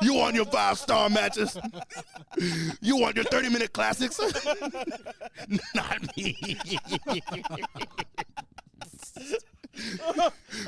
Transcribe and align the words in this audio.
You 0.00 0.14
want 0.14 0.36
your 0.36 0.44
five 0.46 0.78
star 0.78 1.10
matches? 1.10 1.56
You 2.80 2.96
want 2.96 3.16
your 3.16 3.24
30 3.24 3.48
minute 3.48 3.72
classics? 3.72 4.20
Not 5.74 6.16
me. 6.16 6.36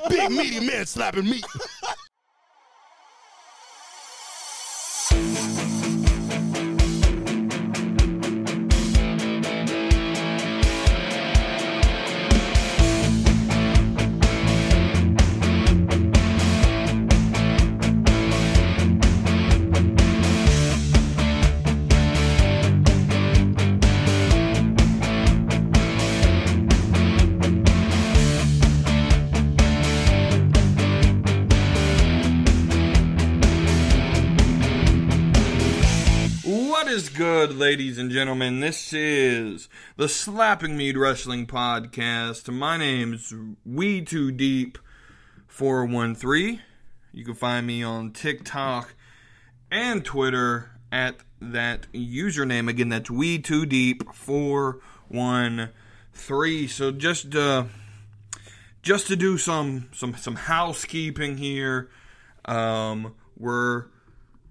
Big 0.08 0.30
meaty 0.30 0.66
man 0.66 0.86
slapping 0.86 1.24
meat. 1.24 1.44
Ladies 37.52 37.98
and 37.98 38.10
gentlemen? 38.10 38.60
This 38.60 38.92
is 38.92 39.68
the 39.96 40.08
Slapping 40.08 40.76
Meat 40.76 40.96
Wrestling 40.96 41.46
Podcast. 41.46 42.52
My 42.52 42.76
name's 42.76 43.32
We 43.64 44.02
Too 44.02 44.32
Deep 44.32 44.78
413. 45.46 46.60
You 47.12 47.24
can 47.24 47.34
find 47.34 47.64
me 47.66 47.84
on 47.84 48.10
TikTok 48.10 48.94
and 49.70 50.04
Twitter 50.04 50.72
at 50.90 51.18
that 51.40 51.86
username. 51.92 52.68
Again, 52.68 52.88
that's 52.88 53.10
We 53.10 53.38
Too 53.38 53.64
Deep 53.64 54.12
413. 54.12 56.68
So 56.68 56.90
just 56.90 57.36
uh 57.36 57.66
just 58.82 59.06
to 59.06 59.14
do 59.14 59.38
some 59.38 59.88
some 59.92 60.16
some 60.16 60.34
housekeeping 60.34 61.36
here. 61.36 61.90
Um 62.44 63.14
we're 63.38 63.84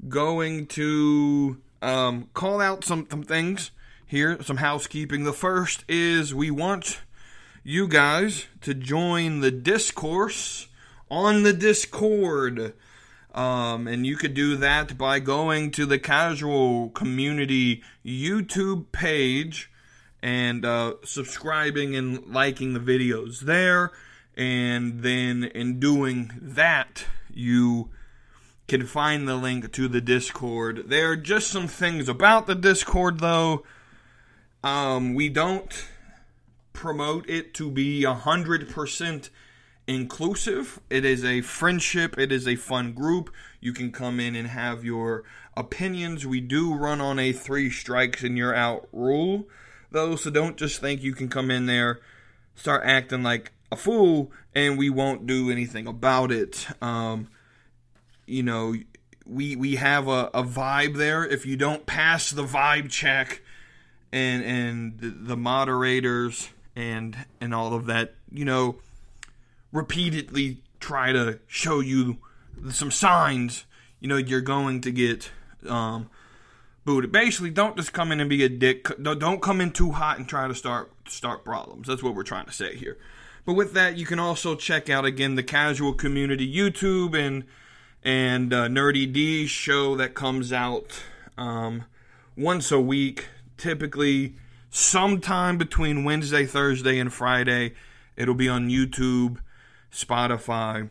going 0.07 0.67
to 0.67 1.57
um, 1.81 2.29
call 2.33 2.61
out 2.61 2.83
some, 2.83 3.07
some 3.09 3.23
things 3.23 3.71
here, 4.05 4.41
some 4.43 4.57
housekeeping. 4.57 5.23
The 5.23 5.33
first 5.33 5.83
is 5.87 6.33
we 6.33 6.51
want 6.51 7.01
you 7.63 7.87
guys 7.87 8.45
to 8.61 8.73
join 8.73 9.39
the 9.41 9.51
discourse 9.51 10.67
on 11.09 11.43
the 11.43 11.53
Discord. 11.53 12.73
Um, 13.33 13.87
and 13.87 14.05
you 14.05 14.15
could 14.15 14.33
do 14.33 14.55
that 14.57 14.97
by 14.97 15.19
going 15.19 15.71
to 15.71 15.85
the 15.85 15.99
casual 15.99 16.89
community 16.89 17.83
YouTube 18.05 18.91
page 18.91 19.69
and 20.21 20.65
uh, 20.65 20.95
subscribing 21.03 21.95
and 21.95 22.25
liking 22.33 22.73
the 22.73 22.79
videos 22.79 23.41
there. 23.41 23.91
And 24.37 25.01
then 25.01 25.43
in 25.43 25.79
doing 25.79 26.31
that, 26.41 27.05
you 27.33 27.89
can 28.67 28.85
find 28.85 29.27
the 29.27 29.35
link 29.35 29.71
to 29.73 29.87
the 29.87 30.01
Discord. 30.01 30.85
There 30.87 31.11
are 31.11 31.15
just 31.15 31.47
some 31.47 31.67
things 31.67 32.09
about 32.09 32.47
the 32.47 32.55
Discord, 32.55 33.19
though. 33.19 33.63
Um, 34.63 35.13
we 35.13 35.29
don't 35.29 35.85
promote 36.73 37.29
it 37.29 37.53
to 37.55 37.69
be 37.69 38.01
100% 38.03 39.29
inclusive. 39.87 40.79
It 40.89 41.05
is 41.05 41.23
a 41.23 41.41
friendship, 41.41 42.17
it 42.17 42.31
is 42.31 42.47
a 42.47 42.55
fun 42.55 42.93
group. 42.93 43.31
You 43.59 43.73
can 43.73 43.91
come 43.91 44.19
in 44.19 44.35
and 44.35 44.47
have 44.47 44.83
your 44.83 45.23
opinions. 45.55 46.25
We 46.25 46.41
do 46.41 46.73
run 46.73 47.01
on 47.01 47.19
a 47.19 47.31
three 47.31 47.69
strikes 47.69 48.23
and 48.23 48.37
you're 48.37 48.55
out 48.55 48.87
rule, 48.91 49.47
though, 49.91 50.15
so 50.15 50.29
don't 50.29 50.57
just 50.57 50.81
think 50.81 51.03
you 51.03 51.13
can 51.13 51.29
come 51.29 51.51
in 51.51 51.67
there, 51.67 51.99
start 52.55 52.83
acting 52.85 53.23
like 53.23 53.51
a 53.71 53.75
fool, 53.75 54.31
and 54.53 54.77
we 54.77 54.89
won't 54.89 55.27
do 55.27 55.51
anything 55.51 55.87
about 55.87 56.31
it. 56.31 56.67
Um, 56.81 57.29
you 58.25 58.43
know, 58.43 58.75
we 59.25 59.55
we 59.55 59.75
have 59.75 60.07
a, 60.07 60.29
a 60.33 60.43
vibe 60.43 60.95
there. 60.97 61.25
If 61.25 61.45
you 61.45 61.57
don't 61.57 61.85
pass 61.85 62.29
the 62.29 62.43
vibe 62.43 62.89
check, 62.89 63.41
and 64.11 64.43
and 64.43 65.27
the 65.27 65.37
moderators 65.37 66.49
and 66.75 67.17
and 67.41 67.53
all 67.53 67.73
of 67.73 67.85
that, 67.87 68.15
you 68.31 68.45
know, 68.45 68.77
repeatedly 69.71 70.61
try 70.79 71.11
to 71.11 71.39
show 71.47 71.79
you 71.79 72.17
some 72.69 72.91
signs, 72.91 73.65
you 73.99 74.07
know, 74.07 74.17
you're 74.17 74.41
going 74.41 74.81
to 74.81 74.91
get 74.91 75.31
um, 75.67 76.09
booted. 76.85 77.11
Basically, 77.11 77.49
don't 77.49 77.75
just 77.75 77.91
come 77.91 78.11
in 78.11 78.19
and 78.19 78.29
be 78.29 78.43
a 78.43 78.49
dick. 78.49 78.87
Don't 79.01 79.41
come 79.41 79.59
in 79.59 79.71
too 79.71 79.91
hot 79.91 80.17
and 80.17 80.27
try 80.27 80.47
to 80.47 80.55
start 80.55 80.91
start 81.07 81.43
problems. 81.43 81.87
That's 81.87 82.03
what 82.03 82.15
we're 82.15 82.23
trying 82.23 82.45
to 82.45 82.53
say 82.53 82.75
here. 82.75 82.97
But 83.45 83.53
with 83.53 83.73
that, 83.73 83.97
you 83.97 84.05
can 84.05 84.19
also 84.19 84.55
check 84.55 84.89
out 84.89 85.05
again 85.05 85.35
the 85.35 85.43
casual 85.43 85.93
community 85.93 86.51
YouTube 86.51 87.15
and 87.15 87.43
and 88.05 88.53
uh, 88.53 88.67
Nerdy 88.67 89.11
D 89.11 89.47
show 89.47 89.95
that 89.95 90.13
comes 90.13 90.53
out 90.53 91.03
um, 91.37 91.85
once 92.37 92.71
a 92.71 92.79
week, 92.79 93.27
typically 93.57 94.35
sometime 94.69 95.57
between 95.57 96.03
Wednesday, 96.03 96.45
Thursday, 96.45 96.99
and 96.99 97.11
Friday. 97.11 97.73
It'll 98.15 98.35
be 98.35 98.47
on 98.47 98.69
YouTube, 98.69 99.39
Spotify, 99.91 100.89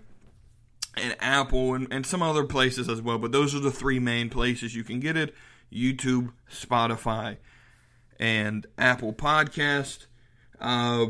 and 0.96 1.16
Apple, 1.20 1.74
and, 1.74 1.86
and 1.92 2.04
some 2.04 2.20
other 2.20 2.44
places 2.44 2.88
as 2.88 3.00
well. 3.00 3.18
But 3.18 3.30
those 3.30 3.54
are 3.54 3.60
the 3.60 3.70
three 3.70 4.00
main 4.00 4.28
places 4.28 4.74
you 4.74 4.82
can 4.82 4.98
get 4.98 5.16
it 5.16 5.32
YouTube, 5.72 6.32
Spotify, 6.50 7.36
and 8.18 8.66
Apple 8.76 9.12
Podcast. 9.12 10.06
Uh, 10.60 11.06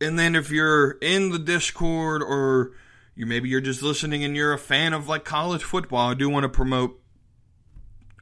and 0.00 0.18
then 0.18 0.34
if 0.34 0.50
you're 0.50 0.92
in 1.02 1.30
the 1.30 1.38
Discord 1.38 2.22
or 2.22 2.72
you 3.18 3.26
maybe 3.26 3.48
you're 3.48 3.60
just 3.60 3.82
listening 3.82 4.22
and 4.22 4.36
you're 4.36 4.52
a 4.52 4.58
fan 4.58 4.92
of 4.92 5.08
like 5.08 5.24
college 5.24 5.64
football. 5.64 6.12
I 6.12 6.14
do 6.14 6.30
want 6.30 6.44
to 6.44 6.48
promote 6.48 7.00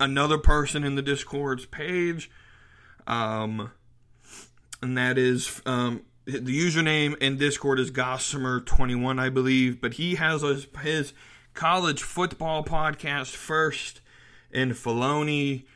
another 0.01 0.39
person 0.39 0.85
in 0.85 0.95
the 0.95 1.03
Discord's 1.03 1.67
page. 1.67 2.31
Um, 3.07 3.73
and 4.81 4.97
that 4.97 5.19
is 5.19 5.61
um, 5.67 6.01
the 6.25 6.41
username 6.41 7.15
in 7.19 7.37
Discord 7.37 7.79
is 7.79 7.91
Gossamer21, 7.91 9.21
I 9.21 9.29
believe. 9.29 9.83
But 9.83 9.95
he 9.95 10.15
has 10.15 10.41
his, 10.41 10.67
his 10.81 11.13
college 11.53 12.03
football 12.03 12.65
podcast 12.65 13.37
first 13.37 14.01
in 14.51 14.71
Filoni. 14.71 15.67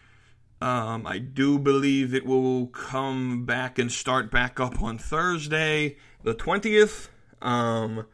Um, 0.62 1.06
I 1.06 1.18
do 1.18 1.58
believe 1.58 2.14
it 2.14 2.24
will 2.24 2.68
come 2.68 3.44
back 3.44 3.78
and 3.78 3.92
start 3.92 4.30
back 4.30 4.58
up 4.58 4.80
on 4.80 4.96
Thursday, 4.96 5.98
the 6.22 6.34
20th. 6.34 7.08
Um, 7.42 8.06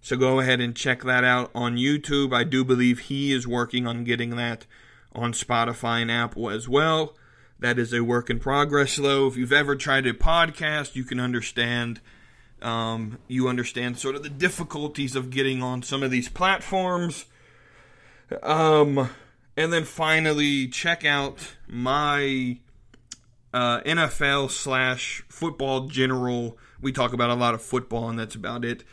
so 0.00 0.16
go 0.16 0.40
ahead 0.40 0.60
and 0.60 0.74
check 0.74 1.02
that 1.02 1.24
out 1.24 1.50
on 1.54 1.76
YouTube. 1.76 2.34
I 2.34 2.44
do 2.44 2.64
believe 2.64 3.00
he 3.00 3.32
is 3.32 3.46
working 3.46 3.86
on 3.86 4.04
getting 4.04 4.30
that 4.36 4.66
on 5.14 5.32
Spotify 5.32 6.00
and 6.00 6.10
Apple 6.10 6.48
as 6.48 6.68
well. 6.68 7.14
That 7.58 7.78
is 7.78 7.92
a 7.92 8.02
work 8.02 8.30
in 8.30 8.40
progress, 8.40 8.96
though. 8.96 9.26
If 9.26 9.36
you've 9.36 9.52
ever 9.52 9.76
tried 9.76 10.06
a 10.06 10.14
podcast, 10.14 10.94
you 10.94 11.04
can 11.04 11.20
understand. 11.20 12.00
Um, 12.62 13.18
you 13.28 13.48
understand 13.48 13.98
sort 13.98 14.14
of 14.14 14.22
the 14.22 14.30
difficulties 14.30 15.16
of 15.16 15.30
getting 15.30 15.62
on 15.62 15.82
some 15.82 16.02
of 16.02 16.10
these 16.10 16.28
platforms. 16.28 17.26
Um, 18.42 19.10
and 19.56 19.72
then 19.72 19.84
finally, 19.84 20.68
check 20.68 21.04
out 21.04 21.54
my 21.68 22.58
uh, 23.52 23.80
NFL 23.80 24.50
slash 24.50 25.22
football 25.28 25.88
general. 25.88 26.56
We 26.80 26.92
talk 26.92 27.12
about 27.12 27.28
a 27.28 27.34
lot 27.34 27.52
of 27.52 27.60
football, 27.60 28.08
and 28.08 28.18
that's 28.18 28.34
about 28.34 28.64
it 28.64 28.84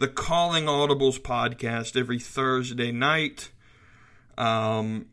the 0.00 0.08
Calling 0.08 0.64
Audibles 0.64 1.20
podcast 1.20 1.94
every 1.94 2.18
Thursday 2.18 2.90
night 2.90 3.50
um, 4.38 5.08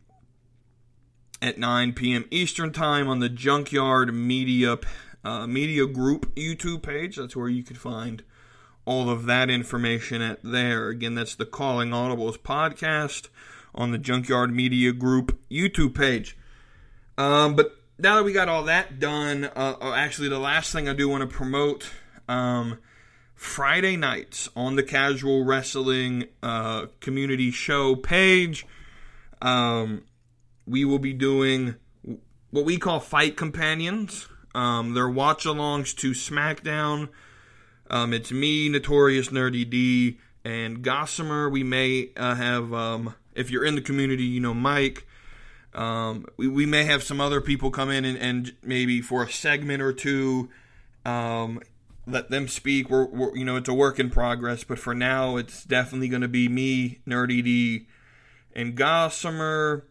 at 1.42 1.57
9 1.57 1.92
p.m. 1.92 2.24
Eastern 2.31 2.72
Time 2.72 3.10
on 3.10 3.19
the 3.19 3.28
Junkyard 3.28 4.13
Media 4.13 4.78
uh, 5.25 5.45
Media 5.45 5.86
Group 5.86 6.34
YouTube 6.36 6.84
page. 6.84 7.18
That's 7.18 7.36
where 7.36 7.50
you 7.50 7.63
can 7.63 7.75
find 7.75 8.24
all 8.86 9.10
of 9.10 9.25
that 9.25 9.50
information 9.50 10.22
at 10.22 10.39
there. 10.42 10.88
Again, 10.88 11.16
that's 11.16 11.36
the 11.36 11.45
Calling 11.45 11.90
Audibles 11.90 12.38
podcast 12.38 13.28
on 13.75 13.92
the 13.92 13.98
Junkyard 13.98 14.56
Media 14.56 14.94
Group 14.94 15.38
YouTube 15.51 15.95
page. 15.95 16.38
Um, 17.18 17.57
but 17.57 17.75
now 18.00 18.16
that 18.16 18.24
we 18.24 18.31
got 18.31 18.48
all 18.48 18.63
that 18.63 19.01
done, 19.01 19.44
uh, 19.54 19.75
uh 19.81 19.92
actually, 19.92 20.30
the 20.30 20.40
last 20.40 20.72
thing 20.72 20.88
I 20.88 20.94
do 20.94 21.10
want 21.10 21.30
to 21.30 21.36
promote. 21.36 21.92
Um, 22.30 22.78
Friday 23.38 23.95
nights 23.95 24.50
on 24.56 24.75
the 24.75 24.84
Casual 24.84 25.45
Wrestling 25.45 26.25
uh, 26.42 26.88
Community 27.00 27.51
Show 27.51 27.95
page. 27.95 28.66
Um, 29.44 30.04
we 30.66 30.84
will 30.84 30.98
be 30.98 31.13
doing 31.13 31.75
what 32.50 32.66
we 32.66 32.78
call 32.78 33.00
Fight 33.00 33.38
Companions. 33.38 34.28
Um, 34.56 34.95
they're 34.95 35.07
watch 35.07 35.45
alongs 35.45 35.95
to 35.98 36.12
SmackDown. 36.12 37.10
Um, 37.92 38.12
it's 38.12 38.31
me, 38.31 38.69
Notorious 38.69 39.30
Nerdy 39.30 39.69
D, 39.69 40.18
and 40.44 40.81
Gossamer. 40.81 41.48
We 41.48 41.63
may 41.63 42.10
uh, 42.18 42.33
have 42.33 42.74
um, 42.74 43.13
if 43.36 43.51
you're 43.51 43.63
in 43.63 43.75
the 43.75 43.81
community, 43.81 44.24
you 44.24 44.40
know 44.40 44.56
Mike. 44.56 45.06
Um, 45.75 46.25
we, 46.38 46.48
we 46.48 46.66
may 46.66 46.86
have 46.86 47.04
some 47.04 47.22
other 47.22 47.40
people 47.40 47.69
come 47.69 47.92
in 47.92 48.04
and, 48.04 48.18
and 48.18 48.56
maybe 48.63 49.00
for 49.00 49.24
a 49.24 49.30
segment 49.30 49.83
or 49.83 49.94
two, 49.94 50.50
um, 51.06 51.62
let 52.07 52.30
them 52.30 52.48
speak. 52.48 52.89
We're, 52.89 53.06
we're, 53.06 53.36
you 53.36 53.45
know, 53.45 53.57
it's 53.57 53.69
a 53.69 53.74
work 53.74 54.00
in 54.00 54.09
progress, 54.09 54.63
but 54.63 54.80
for 54.80 54.95
now, 54.95 55.38
it's 55.38 55.63
definitely 55.63 56.07
going 56.07 56.21
to 56.21 56.27
be 56.27 56.48
me, 56.48 57.00
Nerdy 57.06 57.44
D, 57.44 57.88
and 58.56 58.75
Gossamer. 58.75 59.86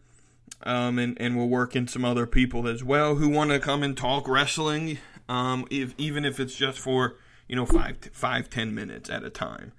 Um, 0.63 0.97
and, 0.97 1.15
and 1.21 1.37
we'll 1.37 1.47
work 1.47 1.75
in 1.75 1.87
some 1.87 2.03
other 2.03 2.25
people 2.25 2.67
as 2.67 2.83
well 2.83 3.15
who 3.15 3.29
want 3.29 3.51
to 3.51 3.59
come 3.59 3.83
and 3.83 3.95
talk 3.95 4.27
wrestling, 4.27 4.97
um, 5.29 5.67
if, 5.69 5.93
even 5.99 6.25
if 6.25 6.39
it's 6.39 6.55
just 6.55 6.79
for, 6.79 7.17
you 7.47 7.55
know, 7.55 7.65
five, 7.65 7.97
five, 8.11 8.49
ten 8.49 8.73
minutes 8.73 9.07
at 9.07 9.23
a 9.23 9.29
time. 9.29 9.71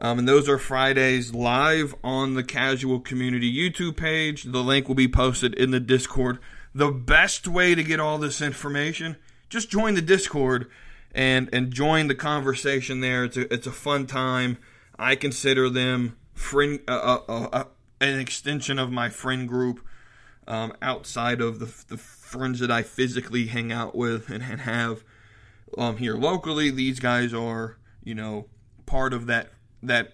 Um, 0.00 0.18
and 0.18 0.28
those 0.28 0.48
are 0.48 0.58
Fridays 0.58 1.32
live 1.32 1.94
on 2.02 2.34
the 2.34 2.42
Casual 2.42 2.98
Community 2.98 3.52
YouTube 3.54 3.96
page. 3.96 4.42
The 4.42 4.64
link 4.64 4.88
will 4.88 4.96
be 4.96 5.06
posted 5.06 5.54
in 5.54 5.70
the 5.70 5.78
Discord. 5.78 6.40
The 6.74 6.90
best 6.90 7.46
way 7.46 7.76
to 7.76 7.84
get 7.84 8.00
all 8.00 8.18
this 8.18 8.40
information, 8.40 9.16
just 9.48 9.70
join 9.70 9.94
the 9.94 10.02
Discord 10.02 10.68
and 11.14 11.48
and 11.52 11.72
join 11.72 12.08
the 12.08 12.14
conversation 12.14 13.00
there. 13.00 13.24
It's 13.24 13.36
a 13.36 13.52
it's 13.52 13.66
a 13.66 13.72
fun 13.72 14.06
time. 14.06 14.58
I 14.98 15.14
consider 15.14 15.70
them 15.70 16.16
friend 16.34 16.80
uh, 16.88 17.20
uh, 17.28 17.32
uh, 17.32 17.48
uh 17.52 17.64
an 18.00 18.18
extension 18.18 18.78
of 18.78 18.90
my 18.90 19.08
friend 19.08 19.48
group 19.48 19.80
um, 20.46 20.74
outside 20.82 21.40
of 21.40 21.58
the, 21.58 21.72
the 21.88 21.96
friends 21.96 22.60
that 22.60 22.70
I 22.70 22.82
physically 22.82 23.46
hang 23.46 23.72
out 23.72 23.94
with 23.94 24.28
and, 24.28 24.42
and 24.42 24.62
have 24.62 25.04
um, 25.78 25.96
here 25.96 26.16
locally. 26.16 26.70
These 26.70 27.00
guys 27.00 27.32
are 27.32 27.78
you 28.02 28.14
know 28.14 28.46
part 28.86 29.12
of 29.12 29.26
that 29.26 29.50
that 29.82 30.12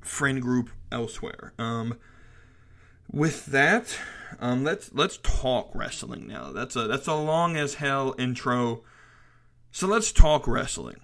friend 0.00 0.42
group 0.42 0.70
elsewhere. 0.90 1.54
Um, 1.58 1.98
with 3.10 3.46
that, 3.46 3.98
um, 4.40 4.64
let's 4.64 4.92
let's 4.92 5.18
talk 5.22 5.70
wrestling 5.74 6.26
now. 6.26 6.52
That's 6.52 6.76
a 6.76 6.86
that's 6.86 7.06
a 7.06 7.14
long 7.14 7.56
as 7.56 7.74
hell 7.74 8.14
intro. 8.18 8.82
So 9.72 9.86
let's 9.86 10.12
talk 10.12 10.46
wrestling. 10.46 11.00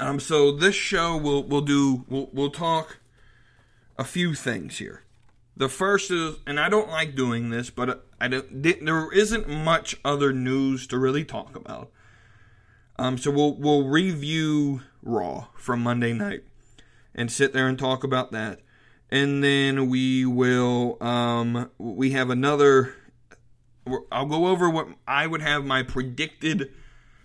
Um, 0.00 0.20
so 0.20 0.52
this 0.52 0.74
show 0.74 1.16
will 1.16 1.44
will 1.44 1.62
do 1.62 2.04
we'll 2.08 2.28
we'll 2.32 2.50
talk 2.50 2.98
a 3.96 4.04
few 4.04 4.34
things 4.34 4.78
here. 4.78 5.04
The 5.56 5.68
first 5.68 6.10
is, 6.10 6.36
and 6.46 6.60
I 6.60 6.68
don't 6.68 6.90
like 6.90 7.16
doing 7.16 7.50
this, 7.50 7.70
but 7.70 8.06
I 8.20 8.28
don't. 8.28 8.62
There 8.62 9.12
isn't 9.12 9.48
much 9.48 9.96
other 10.04 10.32
news 10.32 10.86
to 10.88 10.98
really 10.98 11.24
talk 11.24 11.56
about. 11.56 11.90
Um, 12.96 13.16
so 13.16 13.30
we'll 13.30 13.54
we'll 13.54 13.88
review 13.88 14.82
Raw 15.02 15.46
from 15.56 15.82
Monday 15.82 16.12
night 16.12 16.42
and 17.14 17.30
sit 17.30 17.52
there 17.52 17.68
and 17.68 17.78
talk 17.78 18.04
about 18.04 18.32
that. 18.32 18.60
And 19.10 19.42
then 19.42 19.88
we 19.88 20.26
will, 20.26 21.02
um, 21.02 21.70
we 21.78 22.10
have 22.10 22.28
another, 22.28 22.94
I'll 24.12 24.26
go 24.26 24.48
over 24.48 24.68
what 24.68 24.88
I 25.06 25.26
would 25.26 25.40
have 25.40 25.64
my 25.64 25.82
predicted 25.82 26.70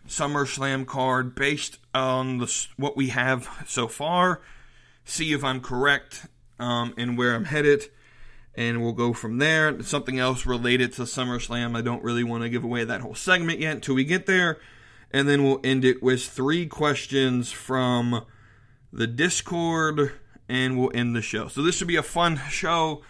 SummerSlam 0.08 0.86
card 0.86 1.36
based 1.36 1.80
on 1.94 2.40
the, 2.40 2.68
what 2.78 2.98
we 2.98 3.10
have 3.10 3.48
so 3.68 3.88
far. 3.88 4.42
See 5.06 5.34
if 5.34 5.44
I'm 5.44 5.62
correct 5.62 6.28
um, 6.60 6.94
and 6.98 7.18
where 7.18 7.36
I'm 7.36 7.46
headed. 7.46 7.84
And 8.56 8.84
we'll 8.84 8.94
go 8.94 9.14
from 9.14 9.40
there. 9.40 9.82
Something 9.82 10.20
else 10.20 10.46
related 10.46 10.94
to 10.94 11.04
SummerSlam. 11.04 11.76
I 11.76 11.82
don't 11.82 12.04
really 12.04 12.24
want 12.24 12.44
to 12.44 12.50
give 12.50 12.64
away 12.64 12.84
that 12.84 13.02
whole 13.02 13.16
segment 13.16 13.60
yet 13.60 13.76
until 13.76 13.96
we 13.96 14.04
get 14.04 14.26
there. 14.28 14.60
And 15.12 15.28
then 15.28 15.44
we'll 15.44 15.60
end 15.64 15.86
it 15.86 16.04
with 16.04 16.24
three 16.24 16.66
questions 16.68 17.52
from 17.52 18.26
the 18.92 19.08
Discord, 19.08 20.14
and 20.48 20.78
we'll 20.78 20.92
end 20.94 21.16
the 21.16 21.22
show. 21.22 21.48
So 21.48 21.64
this 21.64 21.76
should 21.76 21.88
be 21.88 21.96
a 21.96 22.04
fun 22.04 22.40
show 22.50 23.02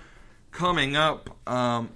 coming 0.51 0.95
up. 0.95 1.29
Um, 1.47 1.89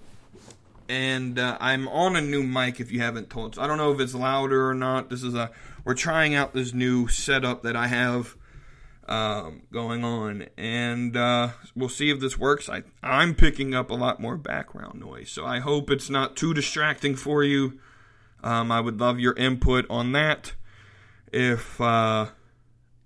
and 0.89 1.37
uh, 1.37 1.57
I'm 1.59 1.87
on 1.87 2.15
a 2.15 2.21
new 2.21 2.43
mic 2.43 2.79
if 2.79 2.91
you 2.91 2.99
haven't 2.99 3.29
told. 3.29 3.55
So 3.55 3.61
I 3.61 3.67
don't 3.67 3.77
know 3.77 3.91
if 3.91 3.99
it's 3.99 4.13
louder 4.13 4.69
or 4.69 4.73
not. 4.73 5.09
This 5.09 5.23
is 5.23 5.35
a 5.35 5.51
we're 5.83 5.93
trying 5.93 6.35
out 6.35 6.53
this 6.53 6.73
new 6.73 7.07
setup 7.07 7.63
that 7.63 7.75
I 7.75 7.87
have 7.87 8.35
um, 9.07 9.63
going 9.71 10.03
on, 10.03 10.47
and 10.57 11.15
uh, 11.15 11.49
we'll 11.75 11.89
see 11.89 12.09
if 12.09 12.19
this 12.19 12.37
works. 12.37 12.69
I 12.69 12.83
I'm 13.03 13.35
picking 13.35 13.73
up 13.73 13.89
a 13.89 13.95
lot 13.95 14.19
more 14.19 14.37
background 14.37 14.99
noise, 14.99 15.31
so 15.31 15.45
I 15.45 15.59
hope 15.59 15.89
it's 15.89 16.09
not 16.09 16.35
too 16.35 16.53
distracting 16.53 17.15
for 17.15 17.43
you. 17.43 17.79
Um, 18.43 18.71
I 18.71 18.81
would 18.81 18.99
love 18.99 19.19
your 19.19 19.33
input 19.33 19.85
on 19.89 20.11
that. 20.13 20.53
If 21.31 21.81
uh, 21.81 22.27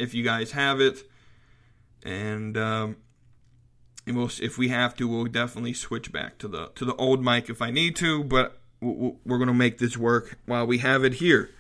if 0.02 0.14
you 0.14 0.24
guys 0.24 0.52
have 0.52 0.82
it. 0.82 1.04
And, 2.04 2.58
um, 2.58 2.98
we'll, 4.08 4.32
if 4.42 4.58
we 4.58 4.70
have 4.70 4.96
to, 4.98 5.08
we'll 5.08 5.26
definitely 5.26 5.74
switch 5.74 6.12
back 6.12 6.38
to 6.40 6.48
the 6.48 6.72
to 6.76 6.86
the 6.86 6.96
old 6.96 7.24
mic 7.24 7.50
if 7.50 7.62
I 7.62 7.72
need 7.72 7.96
to. 7.98 8.24
But 8.24 8.58
we're 8.82 9.38
going 9.38 9.48
to 9.48 9.54
make 9.54 9.78
this 9.78 9.98
work 9.98 10.40
while 10.46 10.66
we 10.66 10.80
have 10.80 11.04
it 11.04 11.16
here. 11.16 11.52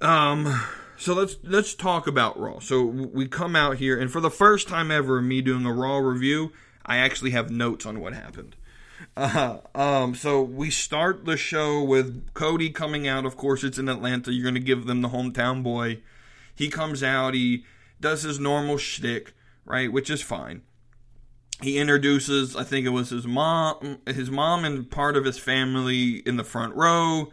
Um, 0.00 0.60
so 0.96 1.14
let's 1.14 1.36
let's 1.42 1.74
talk 1.74 2.06
about 2.06 2.38
Raw. 2.38 2.58
So 2.58 2.84
we 2.84 3.28
come 3.28 3.54
out 3.56 3.78
here, 3.78 3.98
and 3.98 4.10
for 4.10 4.20
the 4.20 4.30
first 4.30 4.68
time 4.68 4.90
ever, 4.90 5.20
me 5.22 5.40
doing 5.40 5.66
a 5.66 5.72
Raw 5.72 5.98
review, 5.98 6.52
I 6.84 6.96
actually 6.96 7.30
have 7.30 7.50
notes 7.50 7.86
on 7.86 8.00
what 8.00 8.12
happened. 8.12 8.56
Uh, 9.16 9.58
um, 9.74 10.14
so 10.14 10.42
we 10.42 10.70
start 10.70 11.24
the 11.24 11.36
show 11.36 11.82
with 11.82 12.32
Cody 12.34 12.70
coming 12.70 13.06
out. 13.06 13.24
Of 13.24 13.36
course, 13.36 13.62
it's 13.62 13.78
in 13.78 13.88
Atlanta. 13.88 14.32
You're 14.32 14.42
going 14.42 14.54
to 14.54 14.60
give 14.60 14.86
them 14.86 15.02
the 15.02 15.10
hometown 15.10 15.62
boy. 15.62 16.00
He 16.54 16.68
comes 16.68 17.02
out, 17.02 17.34
he 17.34 17.64
does 18.00 18.22
his 18.22 18.38
normal 18.38 18.78
shtick, 18.78 19.34
right, 19.64 19.92
which 19.92 20.10
is 20.10 20.22
fine. 20.22 20.62
He 21.62 21.78
introduces, 21.78 22.56
I 22.56 22.64
think 22.64 22.86
it 22.86 22.90
was 22.90 23.10
his 23.10 23.26
mom, 23.26 23.98
his 24.06 24.30
mom 24.30 24.64
and 24.64 24.90
part 24.90 25.16
of 25.16 25.24
his 25.24 25.38
family 25.38 26.16
in 26.26 26.36
the 26.36 26.44
front 26.44 26.74
row, 26.74 27.30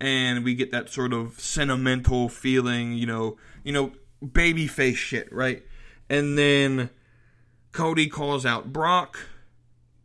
and 0.00 0.44
we 0.44 0.54
get 0.54 0.70
that 0.72 0.88
sort 0.88 1.12
of 1.12 1.38
sentimental 1.40 2.28
feeling, 2.28 2.94
you 2.94 3.06
know, 3.06 3.36
you 3.64 3.72
know, 3.72 3.92
baby 4.32 4.66
face 4.66 4.96
shit, 4.96 5.30
right? 5.32 5.64
And 6.08 6.38
then 6.38 6.90
Cody 7.72 8.06
calls 8.06 8.46
out 8.46 8.72
Brock. 8.72 9.18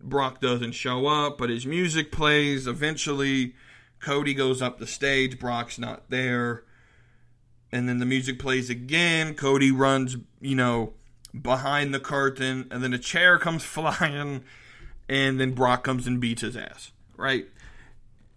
Brock 0.02 0.42
doesn't 0.42 0.74
show 0.74 1.08
up, 1.08 1.38
but 1.38 1.50
his 1.50 1.66
music 1.66 2.12
plays. 2.12 2.68
Eventually, 2.68 3.56
Cody 4.00 4.34
goes 4.34 4.62
up 4.62 4.80
the 4.80 4.88
stage. 4.88 5.40
Brock's 5.40 5.80
not 5.80 6.10
there 6.10 6.64
and 7.76 7.90
then 7.90 8.00
the 8.00 8.06
music 8.06 8.40
plays 8.40 8.70
again. 8.70 9.34
Cody 9.34 9.70
runs, 9.70 10.16
you 10.40 10.56
know, 10.56 10.94
behind 11.42 11.94
the 11.94 12.00
curtain, 12.00 12.68
and 12.72 12.84
then 12.84 12.94
a 12.94 13.00
chair 13.00 13.38
comes 13.38 13.64
flying, 13.66 14.44
and 15.08 15.40
then 15.40 15.52
Brock 15.52 15.84
comes 15.84 16.08
and 16.08 16.20
beats 16.20 16.42
his 16.42 16.58
ass, 16.58 16.92
right? 17.18 17.48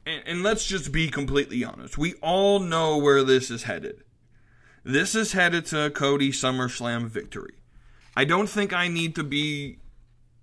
And, 0.07 0.23
and 0.26 0.43
let's 0.43 0.67
just 0.67 0.93
be 0.93 1.09
completely 1.09 1.64
honest. 1.64 1.99
We 1.99 2.14
all 2.14 2.61
know 2.61 2.99
where 2.99 3.23
this 3.23 3.50
is 3.50 3.64
headed. 3.64 4.02
This 4.85 5.14
is 5.14 5.33
headed 5.33 5.67
to 5.67 5.90
Cody 5.90 6.31
SummerSlam 6.31 7.09
victory. 7.09 7.55
I 8.17 8.25
don't 8.25 8.49
think 8.49 8.73
I 8.73 8.88
need 8.88 9.14
to 9.17 9.25
be, 9.25 9.78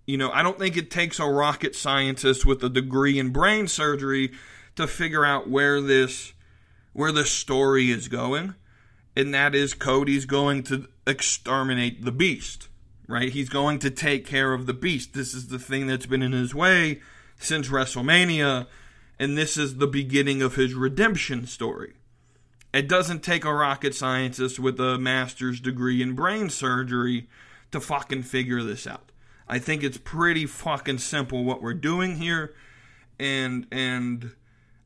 you 0.05 0.17
know, 0.17 0.31
I 0.31 0.43
don't 0.43 0.59
think 0.59 0.77
it 0.77 0.91
takes 0.91 1.19
a 1.19 1.25
rocket 1.25 1.75
scientist 1.75 2.45
with 2.45 2.63
a 2.63 2.69
degree 2.69 3.17
in 3.17 3.31
brain 3.31 3.67
surgery 3.67 4.31
to 4.75 4.87
figure 4.87 5.25
out 5.25 5.49
where 5.49 5.81
this 5.81 6.33
where 6.93 7.11
the 7.11 7.25
story 7.25 7.91
is 7.91 8.07
going 8.07 8.55
and 9.15 9.33
that 9.33 9.55
is 9.55 9.73
Cody's 9.73 10.25
going 10.25 10.63
to 10.63 10.87
exterminate 11.07 12.03
the 12.03 12.11
beast, 12.11 12.67
right? 13.07 13.31
He's 13.31 13.49
going 13.49 13.79
to 13.79 13.91
take 13.91 14.25
care 14.25 14.53
of 14.53 14.65
the 14.65 14.73
beast. 14.73 15.13
This 15.13 15.33
is 15.33 15.47
the 15.47 15.59
thing 15.59 15.87
that's 15.87 16.05
been 16.05 16.21
in 16.21 16.33
his 16.33 16.53
way 16.53 17.01
since 17.39 17.69
WrestleMania, 17.69 18.67
and 19.19 19.37
this 19.37 19.57
is 19.57 19.77
the 19.77 19.87
beginning 19.87 20.41
of 20.41 20.55
his 20.55 20.73
redemption 20.73 21.45
story. 21.47 21.93
It 22.73 22.89
doesn't 22.89 23.23
take 23.23 23.45
a 23.45 23.53
rocket 23.53 23.95
scientist 23.95 24.59
with 24.59 24.79
a 24.79 24.97
master's 24.97 25.61
degree 25.61 26.01
in 26.01 26.13
brain 26.13 26.49
surgery 26.49 27.29
to 27.71 27.79
fucking 27.79 28.23
figure 28.23 28.61
this 28.63 28.85
out. 28.85 29.11
I 29.47 29.59
think 29.59 29.83
it's 29.83 29.97
pretty 29.97 30.45
fucking 30.45 30.97
simple 30.97 31.43
what 31.43 31.61
we're 31.61 31.73
doing 31.73 32.17
here, 32.17 32.53
and 33.17 33.67
and 33.71 34.31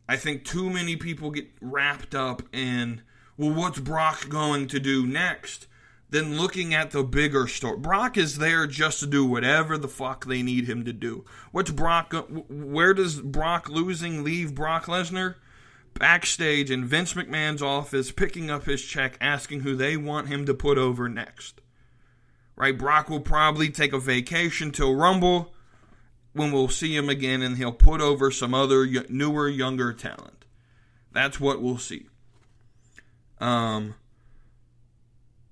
I 0.08 0.18
think 0.18 0.44
too 0.44 0.70
many 0.70 0.98
people 0.98 1.32
get 1.32 1.50
wrapped 1.62 2.14
up 2.14 2.44
in 2.54 3.02
well, 3.40 3.54
what's 3.54 3.80
Brock 3.80 4.28
going 4.28 4.68
to 4.68 4.82
do 4.82 5.08
next? 5.08 5.66
Then 6.10 6.38
looking 6.38 6.74
at 6.74 6.92
the 6.92 7.04
bigger 7.04 7.48
story. 7.48 7.78
Brock 7.78 8.18
is 8.18 8.38
there 8.38 8.68
just 8.68 9.00
to 9.00 9.08
do 9.08 9.26
whatever 9.26 9.78
the 9.78 9.88
fuck 9.88 10.26
they 10.26 10.44
need 10.44 10.68
him 10.68 10.84
to 10.84 10.92
do. 10.92 11.24
What's 11.54 11.72
Brock? 11.72 12.14
Where 12.50 12.94
does 12.94 13.22
Brock 13.22 13.70
losing 13.70 14.26
leave 14.26 14.54
Brock 14.54 14.88
Lesnar? 14.88 15.36
Backstage 15.94 16.70
in 16.70 16.84
Vince 16.84 17.14
McMahon's 17.14 17.62
office, 17.62 18.12
picking 18.12 18.52
up 18.52 18.66
his 18.66 18.82
check, 18.82 19.18
asking 19.22 19.62
who 19.62 19.74
they 19.74 19.96
want 19.96 20.28
him 20.28 20.46
to 20.46 20.54
put 20.54 20.78
over 20.78 21.08
next. 21.08 21.62
Right? 22.58 22.78
Brock 22.78 23.10
will 23.10 23.22
probably 23.22 23.70
take 23.70 23.94
a 23.94 24.00
vacation 24.00 24.72
till 24.72 24.96
Rumble 24.96 25.54
when 26.34 26.52
we'll 26.52 26.68
see 26.68 26.94
him 26.94 27.08
again 27.08 27.42
and 27.42 27.56
he'll 27.56 27.72
put 27.72 28.02
over 28.02 28.32
some 28.32 28.54
other 28.54 28.86
newer, 29.08 29.48
younger 29.48 29.94
talent. 29.94 30.44
That's 31.14 31.40
what 31.40 31.62
we'll 31.62 31.78
see. 31.78 32.09
Um, 33.40 33.96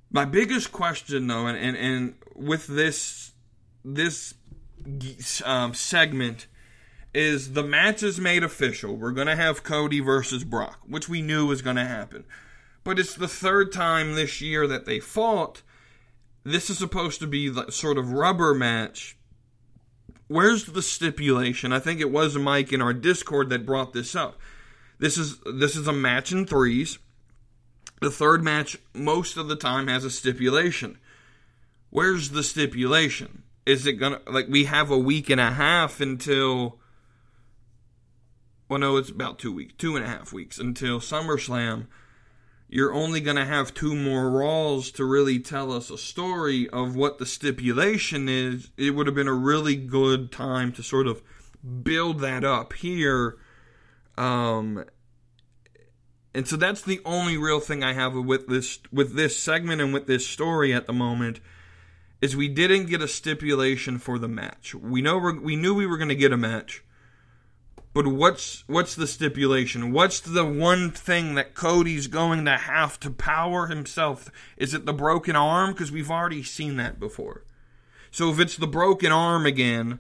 my 0.09 0.25
biggest 0.25 0.71
question, 0.71 1.27
though, 1.27 1.47
and, 1.47 1.57
and, 1.57 1.77
and 1.77 2.15
with 2.35 2.67
this 2.67 3.33
this 3.83 4.33
um, 5.45 5.73
segment 5.73 6.47
is 7.13 7.53
the 7.53 7.63
match 7.63 8.03
is 8.03 8.19
made 8.19 8.43
official. 8.43 8.95
We're 8.95 9.11
gonna 9.11 9.35
have 9.35 9.63
Cody 9.63 9.99
versus 9.99 10.43
Brock, 10.43 10.79
which 10.87 11.09
we 11.09 11.21
knew 11.21 11.47
was 11.47 11.61
gonna 11.61 11.85
happen, 11.85 12.25
but 12.83 12.99
it's 12.99 13.15
the 13.15 13.27
third 13.27 13.71
time 13.71 14.15
this 14.15 14.41
year 14.41 14.67
that 14.67 14.85
they 14.85 14.99
fought. 14.99 15.61
This 16.43 16.69
is 16.69 16.77
supposed 16.77 17.19
to 17.19 17.27
be 17.27 17.49
the 17.49 17.71
sort 17.71 17.97
of 17.97 18.11
rubber 18.11 18.53
match. 18.53 19.17
Where's 20.27 20.65
the 20.65 20.81
stipulation? 20.81 21.73
I 21.73 21.79
think 21.79 21.99
it 21.99 22.11
was 22.11 22.37
Mike 22.37 22.71
in 22.71 22.81
our 22.81 22.93
Discord 22.93 23.49
that 23.49 23.65
brought 23.65 23.93
this 23.93 24.15
up. 24.15 24.39
This 24.99 25.17
is 25.17 25.39
this 25.45 25.75
is 25.75 25.87
a 25.87 25.93
match 25.93 26.31
in 26.31 26.45
threes. 26.45 26.99
The 28.01 28.11
third 28.11 28.43
match 28.43 28.77
most 28.93 29.37
of 29.37 29.47
the 29.47 29.55
time 29.55 29.87
has 29.87 30.05
a 30.05 30.11
stipulation. 30.11 30.97
Where's 31.89 32.31
the 32.31 32.43
stipulation? 32.43 33.43
Is 33.65 33.85
it 33.85 33.93
gonna 33.93 34.21
like 34.27 34.47
we 34.47 34.65
have 34.65 34.91
a 34.91 34.97
week 34.97 35.29
and 35.29 35.41
a 35.41 35.51
half 35.51 35.99
until 35.99 36.79
well 38.69 38.79
no 38.79 38.97
it's 38.97 39.09
about 39.09 39.39
two 39.39 39.51
weeks 39.51 39.73
two 39.77 39.95
and 39.95 40.05
a 40.05 40.07
half 40.07 40.31
weeks 40.31 40.57
until 40.57 40.99
SummerSlam 40.99 41.87
you're 42.69 42.93
only 42.93 43.21
to 43.21 43.45
have 43.45 43.73
two 43.73 43.95
more 43.95 44.29
Raws 44.29 44.91
to 44.91 45.05
really 45.05 45.39
tell 45.39 45.71
us 45.71 45.89
a 45.89 45.97
story 45.97 46.69
of 46.69 46.95
what 46.95 47.17
the 47.17 47.25
stipulation 47.25 48.27
is. 48.27 48.71
It 48.75 48.91
would 48.91 49.07
have 49.07 49.15
been 49.15 49.27
a 49.27 49.33
really 49.33 49.75
good 49.77 50.31
time 50.33 50.73
to 50.73 50.83
sort 50.83 51.07
of 51.07 51.21
build 51.83 52.19
that 52.19 52.43
up 52.43 52.73
here. 52.73 53.37
Um, 54.17 54.83
and 56.37 56.47
so 56.47 56.55
that's 56.55 56.83
the 56.83 57.01
only 57.03 57.35
real 57.35 57.59
thing 57.59 57.83
I 57.83 57.93
have 57.93 58.13
with 58.13 58.45
this 58.45 58.77
with 58.91 59.15
this 59.15 59.39
segment 59.39 59.81
and 59.81 59.91
with 59.91 60.05
this 60.05 60.27
story 60.27 60.71
at 60.71 60.85
the 60.85 60.93
moment 60.93 61.39
is 62.21 62.35
we 62.35 62.47
didn't 62.47 62.85
get 62.85 63.01
a 63.01 63.07
stipulation 63.07 63.97
for 63.97 64.19
the 64.19 64.27
match. 64.27 64.75
We 64.75 65.01
know 65.01 65.17
we 65.17 65.55
knew 65.55 65.73
we 65.73 65.87
were 65.87 65.97
going 65.97 66.09
to 66.09 66.15
get 66.15 66.31
a 66.31 66.37
match. 66.37 66.83
But 67.91 68.05
what's 68.05 68.63
what's 68.67 68.93
the 68.93 69.07
stipulation? 69.07 69.91
What's 69.91 70.19
the 70.19 70.45
one 70.45 70.91
thing 70.91 71.33
that 71.33 71.55
Cody's 71.55 72.05
going 72.05 72.45
to 72.45 72.55
have 72.55 72.99
to 72.99 73.09
power 73.09 73.65
himself? 73.65 74.29
Is 74.57 74.75
it 74.75 74.85
the 74.85 74.93
broken 74.93 75.35
arm? 75.35 75.71
Because 75.71 75.91
we've 75.91 76.11
already 76.11 76.43
seen 76.43 76.77
that 76.77 76.99
before. 76.99 77.45
So 78.11 78.29
if 78.29 78.39
it's 78.39 78.57
the 78.57 78.67
broken 78.67 79.11
arm 79.11 79.47
again, 79.47 79.97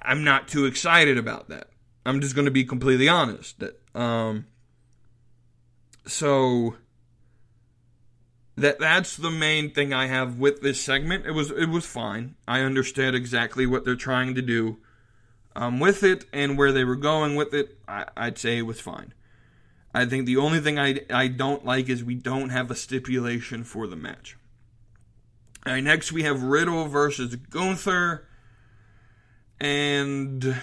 I'm 0.00 0.24
not 0.24 0.48
too 0.48 0.64
excited 0.64 1.18
about 1.18 1.50
that. 1.50 1.68
I'm 2.08 2.22
just 2.22 2.34
going 2.34 2.46
to 2.46 2.50
be 2.50 2.64
completely 2.64 3.08
honest. 3.08 3.62
Um, 3.94 4.46
so 6.06 6.76
that 8.56 8.78
that's 8.78 9.16
the 9.16 9.30
main 9.30 9.70
thing 9.70 9.92
I 9.92 10.06
have 10.06 10.38
with 10.38 10.62
this 10.62 10.80
segment. 10.80 11.26
It 11.26 11.32
was 11.32 11.50
it 11.50 11.68
was 11.68 11.84
fine. 11.84 12.36
I 12.46 12.60
understood 12.60 13.14
exactly 13.14 13.66
what 13.66 13.84
they're 13.84 13.94
trying 13.94 14.34
to 14.36 14.42
do 14.42 14.78
um, 15.54 15.80
with 15.80 16.02
it 16.02 16.24
and 16.32 16.56
where 16.56 16.72
they 16.72 16.84
were 16.84 16.96
going 16.96 17.36
with 17.36 17.52
it, 17.52 17.76
I, 17.86 18.06
would 18.16 18.38
say 18.38 18.56
it 18.56 18.62
was 18.62 18.80
fine. 18.80 19.12
I 19.92 20.06
think 20.06 20.24
the 20.24 20.36
only 20.36 20.60
thing 20.60 20.78
I, 20.78 21.00
I 21.10 21.28
don't 21.28 21.64
like 21.64 21.88
is 21.88 22.02
we 22.04 22.14
don't 22.14 22.50
have 22.50 22.70
a 22.70 22.74
stipulation 22.74 23.64
for 23.64 23.86
the 23.86 23.96
match. 23.96 24.38
All 25.66 25.72
right, 25.74 25.84
next 25.84 26.12
we 26.12 26.22
have 26.22 26.42
Riddle 26.42 26.86
versus 26.86 27.36
Gunther. 27.36 28.26
And. 29.60 30.56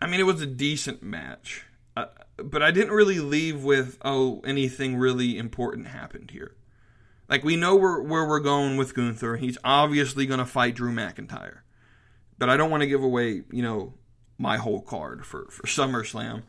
I 0.00 0.06
mean, 0.06 0.20
it 0.20 0.26
was 0.26 0.40
a 0.40 0.46
decent 0.46 1.02
match. 1.02 1.64
Uh, 1.96 2.06
but 2.36 2.62
I 2.62 2.70
didn't 2.70 2.92
really 2.92 3.18
leave 3.18 3.64
with, 3.64 3.98
oh, 4.02 4.40
anything 4.44 4.96
really 4.96 5.36
important 5.38 5.88
happened 5.88 6.30
here. 6.30 6.54
Like, 7.28 7.44
we 7.44 7.56
know 7.56 7.76
where, 7.76 8.00
where 8.00 8.26
we're 8.26 8.40
going 8.40 8.76
with 8.76 8.94
Gunther. 8.94 9.36
He's 9.36 9.58
obviously 9.64 10.24
going 10.24 10.38
to 10.38 10.46
fight 10.46 10.76
Drew 10.76 10.92
McIntyre 10.92 11.60
but 12.38 12.48
I 12.48 12.56
don't 12.56 12.70
want 12.70 12.82
to 12.82 12.86
give 12.86 13.02
away, 13.02 13.42
you 13.50 13.62
know, 13.62 13.94
my 14.38 14.56
whole 14.56 14.80
card 14.80 15.26
for, 15.26 15.46
for 15.50 15.66
SummerSlam. 15.66 16.44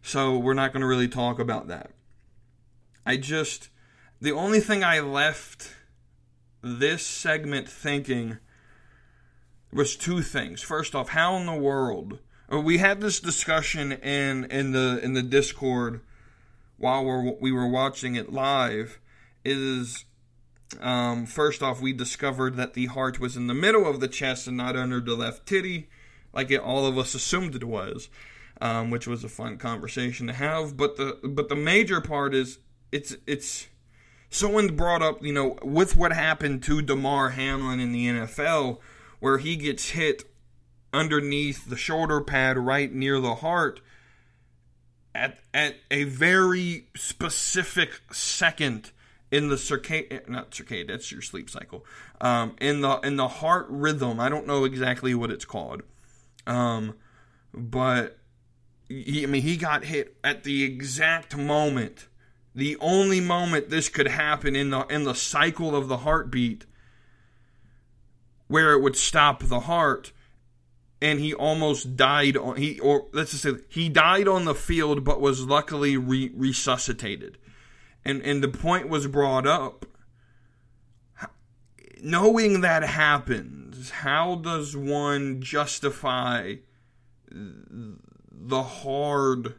So 0.00 0.38
we're 0.38 0.54
not 0.54 0.72
going 0.72 0.80
to 0.80 0.86
really 0.86 1.08
talk 1.08 1.38
about 1.38 1.68
that. 1.68 1.90
I 3.04 3.16
just, 3.16 3.68
the 4.20 4.32
only 4.32 4.60
thing 4.60 4.84
I 4.84 5.00
left 5.00 5.74
this 6.62 7.04
segment 7.04 7.68
thinking 7.68 8.38
was 9.72 9.96
two 9.96 10.22
things. 10.22 10.62
First 10.62 10.94
off, 10.94 11.10
how 11.10 11.36
in 11.36 11.46
the 11.46 11.54
world 11.54 12.20
we 12.60 12.78
had 12.78 13.00
this 13.00 13.20
discussion 13.20 13.92
in 13.92 14.44
in 14.44 14.72
the 14.72 15.00
in 15.02 15.14
the 15.14 15.22
Discord 15.22 16.00
while 16.76 17.04
we 17.04 17.36
we 17.40 17.52
were 17.52 17.68
watching 17.68 18.16
it 18.16 18.32
live 18.32 18.98
is 19.44 20.04
um, 20.80 21.26
first 21.26 21.62
off, 21.62 21.80
we 21.80 21.92
discovered 21.92 22.56
that 22.56 22.74
the 22.74 22.86
heart 22.86 23.20
was 23.20 23.36
in 23.36 23.46
the 23.46 23.54
middle 23.54 23.86
of 23.86 24.00
the 24.00 24.08
chest 24.08 24.46
and 24.46 24.56
not 24.56 24.76
under 24.76 25.00
the 25.00 25.14
left 25.14 25.46
titty, 25.46 25.88
like 26.32 26.50
it, 26.50 26.60
all 26.60 26.86
of 26.86 26.96
us 26.96 27.14
assumed 27.14 27.54
it 27.54 27.64
was, 27.64 28.08
um, 28.60 28.90
which 28.90 29.06
was 29.06 29.24
a 29.24 29.28
fun 29.28 29.58
conversation 29.58 30.26
to 30.28 30.32
have. 30.32 30.76
But 30.76 30.96
the 30.96 31.18
but 31.22 31.48
the 31.48 31.56
major 31.56 32.00
part 32.00 32.34
is 32.34 32.58
it's 32.90 33.16
it's 33.26 33.68
someone 34.30 34.74
brought 34.74 35.02
up 35.02 35.22
you 35.22 35.32
know 35.32 35.58
with 35.62 35.96
what 35.96 36.12
happened 36.12 36.62
to 36.64 36.80
Damar 36.80 37.30
Hamlin 37.30 37.80
in 37.80 37.92
the 37.92 38.06
NFL, 38.06 38.78
where 39.20 39.38
he 39.38 39.56
gets 39.56 39.90
hit 39.90 40.24
underneath 40.92 41.68
the 41.68 41.76
shoulder 41.76 42.20
pad 42.20 42.58
right 42.58 42.92
near 42.92 43.18
the 43.20 43.36
heart 43.36 43.80
at 45.14 45.38
at 45.52 45.76
a 45.90 46.04
very 46.04 46.86
specific 46.96 48.00
second 48.12 48.92
in 49.30 49.48
the 49.48 49.56
circadian 49.56 50.28
not 50.28 50.50
circadian 50.50 50.88
that's 50.88 51.10
your 51.10 51.22
sleep 51.22 51.48
cycle 51.48 51.84
um, 52.20 52.54
in 52.60 52.80
the 52.80 52.98
in 53.00 53.16
the 53.16 53.28
heart 53.28 53.66
rhythm. 53.68 54.20
I 54.20 54.28
don't 54.28 54.46
know 54.46 54.64
exactly 54.64 55.14
what 55.14 55.30
it's 55.30 55.44
called 55.44 55.82
um, 56.46 56.94
but 57.54 58.18
he, 58.88 59.22
i 59.22 59.26
mean 59.26 59.42
he 59.42 59.56
got 59.56 59.84
hit 59.84 60.16
at 60.22 60.44
the 60.44 60.64
exact 60.64 61.36
moment 61.36 62.08
the 62.54 62.76
only 62.80 63.20
moment 63.20 63.70
this 63.70 63.88
could 63.88 64.08
happen 64.08 64.54
in 64.54 64.70
the 64.70 64.80
in 64.86 65.04
the 65.04 65.14
cycle 65.14 65.74
of 65.74 65.88
the 65.88 65.98
heartbeat 65.98 66.66
where 68.48 68.72
it 68.72 68.82
would 68.82 68.96
stop 68.96 69.42
the 69.44 69.60
heart 69.60 70.12
and 71.02 71.18
he 71.18 71.34
almost 71.34 71.96
died 71.96 72.36
on 72.36 72.56
he 72.56 72.78
or 72.78 73.08
let's 73.12 73.32
just 73.32 73.42
say 73.42 73.54
he 73.68 73.88
died 73.88 74.28
on 74.28 74.44
the 74.44 74.54
field 74.54 75.04
but 75.04 75.20
was 75.20 75.44
luckily 75.44 75.96
re- 75.96 76.30
resuscitated. 76.34 77.36
And 78.04 78.22
and 78.22 78.42
the 78.42 78.48
point 78.48 78.88
was 78.88 79.08
brought 79.08 79.46
up 79.46 79.84
knowing 82.00 82.60
that 82.60 82.84
happens 82.84 83.90
how 83.90 84.36
does 84.36 84.76
one 84.76 85.42
justify 85.42 86.54
the 87.28 88.62
hard 88.62 89.56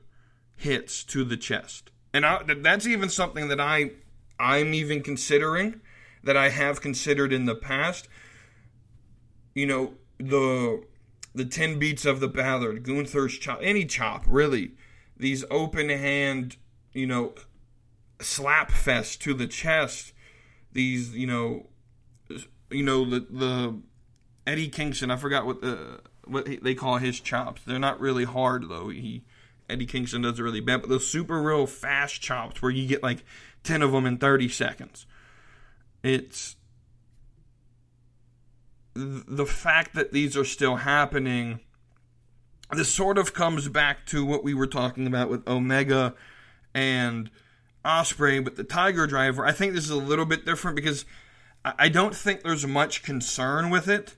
hits 0.56 1.04
to 1.04 1.26
the 1.26 1.38
chest? 1.38 1.92
And 2.14 2.26
I, 2.26 2.44
that's 2.62 2.88
even 2.88 3.10
something 3.10 3.50
that 3.50 3.60
i 3.60 3.92
i'm 4.40 4.74
even 4.74 5.04
considering 5.04 5.82
that 6.24 6.38
i 6.38 6.48
have 6.50 6.80
considered 6.80 7.34
in 7.34 7.44
the 7.46 7.56
past. 7.56 8.08
You 9.54 9.68
know 9.68 9.94
the 10.20 10.84
the 11.36 11.46
10 11.46 11.80
beats 11.80 12.06
of 12.06 12.20
the 12.20 12.28
ballad, 12.28 12.84
gunther's 12.84 13.38
chop 13.38 13.60
any 13.62 13.86
chop 13.86 14.24
really 14.28 14.72
these 15.18 15.44
open 15.50 15.90
hand 15.90 16.58
you 16.94 17.08
know 17.08 17.34
slap 18.24 18.72
fest 18.72 19.22
to 19.22 19.34
the 19.34 19.48
chest. 19.48 20.14
These, 20.72 21.16
you 21.16 21.28
know, 21.28 21.68
you 22.72 22.84
know 22.84 23.06
the 23.06 23.20
the 23.20 23.82
Eddie 24.48 24.70
Kingston. 24.70 25.12
I 25.12 25.18
forgot 25.18 25.46
what 25.46 25.62
the 25.62 26.02
what 26.26 26.48
they 26.64 26.76
call 26.76 26.98
his 26.98 27.20
chops. 27.20 27.62
They're 27.66 27.80
not 27.80 28.00
really 28.00 28.24
hard 28.24 28.70
though. 28.70 28.90
He 28.90 29.24
Eddie 29.70 29.86
Kingston 29.86 30.22
does 30.22 30.40
it 30.40 30.44
really 30.44 30.62
bad, 30.62 30.82
but 30.82 30.90
those 30.90 31.08
super 31.08 31.42
real 31.42 31.68
fast 31.68 32.22
chops 32.22 32.62
where 32.62 32.72
you 32.72 32.88
get 32.88 33.04
like 33.04 33.24
ten 33.64 33.82
of 33.82 33.92
them 33.92 34.06
in 34.06 34.18
thirty 34.18 34.50
seconds. 34.50 35.06
It's 36.02 36.56
the 38.96 39.46
fact 39.46 39.96
that 39.96 40.12
these 40.12 40.38
are 40.38 40.46
still 40.46 40.78
happening. 40.78 41.60
This 42.72 42.90
sort 42.90 43.18
of 43.18 43.34
comes 43.34 43.68
back 43.70 44.06
to 44.08 44.26
what 44.26 44.44
we 44.44 44.54
were 44.54 44.68
talking 44.68 45.08
about 45.08 45.30
with 45.30 45.48
Omega 45.48 46.16
and 46.74 47.30
Ospreay, 47.86 48.44
with 48.44 48.56
the 48.56 48.64
Tiger 48.64 49.06
Driver. 49.08 49.46
I 49.46 49.52
think 49.52 49.74
this 49.74 49.84
is 49.84 49.90
a 49.90 49.96
little 49.96 50.26
bit 50.26 50.46
different 50.46 50.76
because 50.76 51.06
I 51.66 51.90
don't 51.90 52.16
think 52.16 52.42
there's 52.42 52.66
much 52.66 53.04
concern 53.04 53.70
with 53.70 53.88
it. 53.88 54.16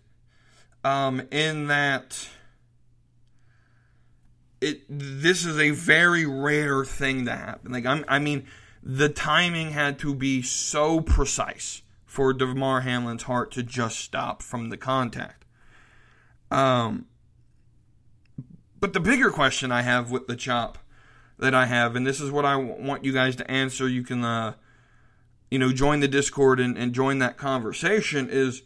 Um, 0.84 1.24
in 1.32 1.67
that 1.67 2.27
it 4.62 4.84
this 4.88 5.46
is 5.46 5.60
a 5.60 5.72
very 5.72 6.25
rare 6.25 6.86
thing 6.86 7.25
to 7.25 7.36
happen. 7.36 7.72
Like 7.72 7.86
I'm, 7.86 8.05
I 8.08 8.20
mean, 8.20 8.46
the 8.84 9.10
timing 9.10 9.72
had 9.72 10.00
to 10.00 10.13
be 10.13 10.41
so 10.41 11.01
precise 11.01 11.82
for 12.15 12.31
Damar 12.31 12.79
Hamlin's 12.79 13.24
heart 13.24 13.51
to 13.51 13.62
just 13.62 14.00
stop 14.00 14.41
from 14.41 14.69
the 14.69 14.77
contact. 14.77 15.43
Um, 16.50 17.07
but 18.79 18.93
the 18.93 19.01
bigger 19.01 19.29
question 19.29 19.69
I 19.69 19.81
have 19.81 20.12
with 20.12 20.27
the 20.27 20.38
chop 20.38 20.77
that 21.38 21.53
I 21.53 21.65
have, 21.65 21.93
and 21.93 22.07
this 22.07 22.22
is 22.22 22.31
what 22.31 22.45
I 22.45 22.55
want 22.55 23.03
you 23.03 23.12
guys 23.12 23.36
to 23.36 23.51
answer. 23.51 23.89
You 23.89 24.01
can, 24.01 24.24
uh, 24.24 24.53
you 25.51 25.60
know, 25.60 25.74
join 25.74 26.00
the 26.00 26.07
Discord 26.07 26.62
and, 26.62 26.77
and 26.77 26.93
join 26.93 27.19
that 27.19 27.36
conversation 27.36 28.29
is 28.29 28.62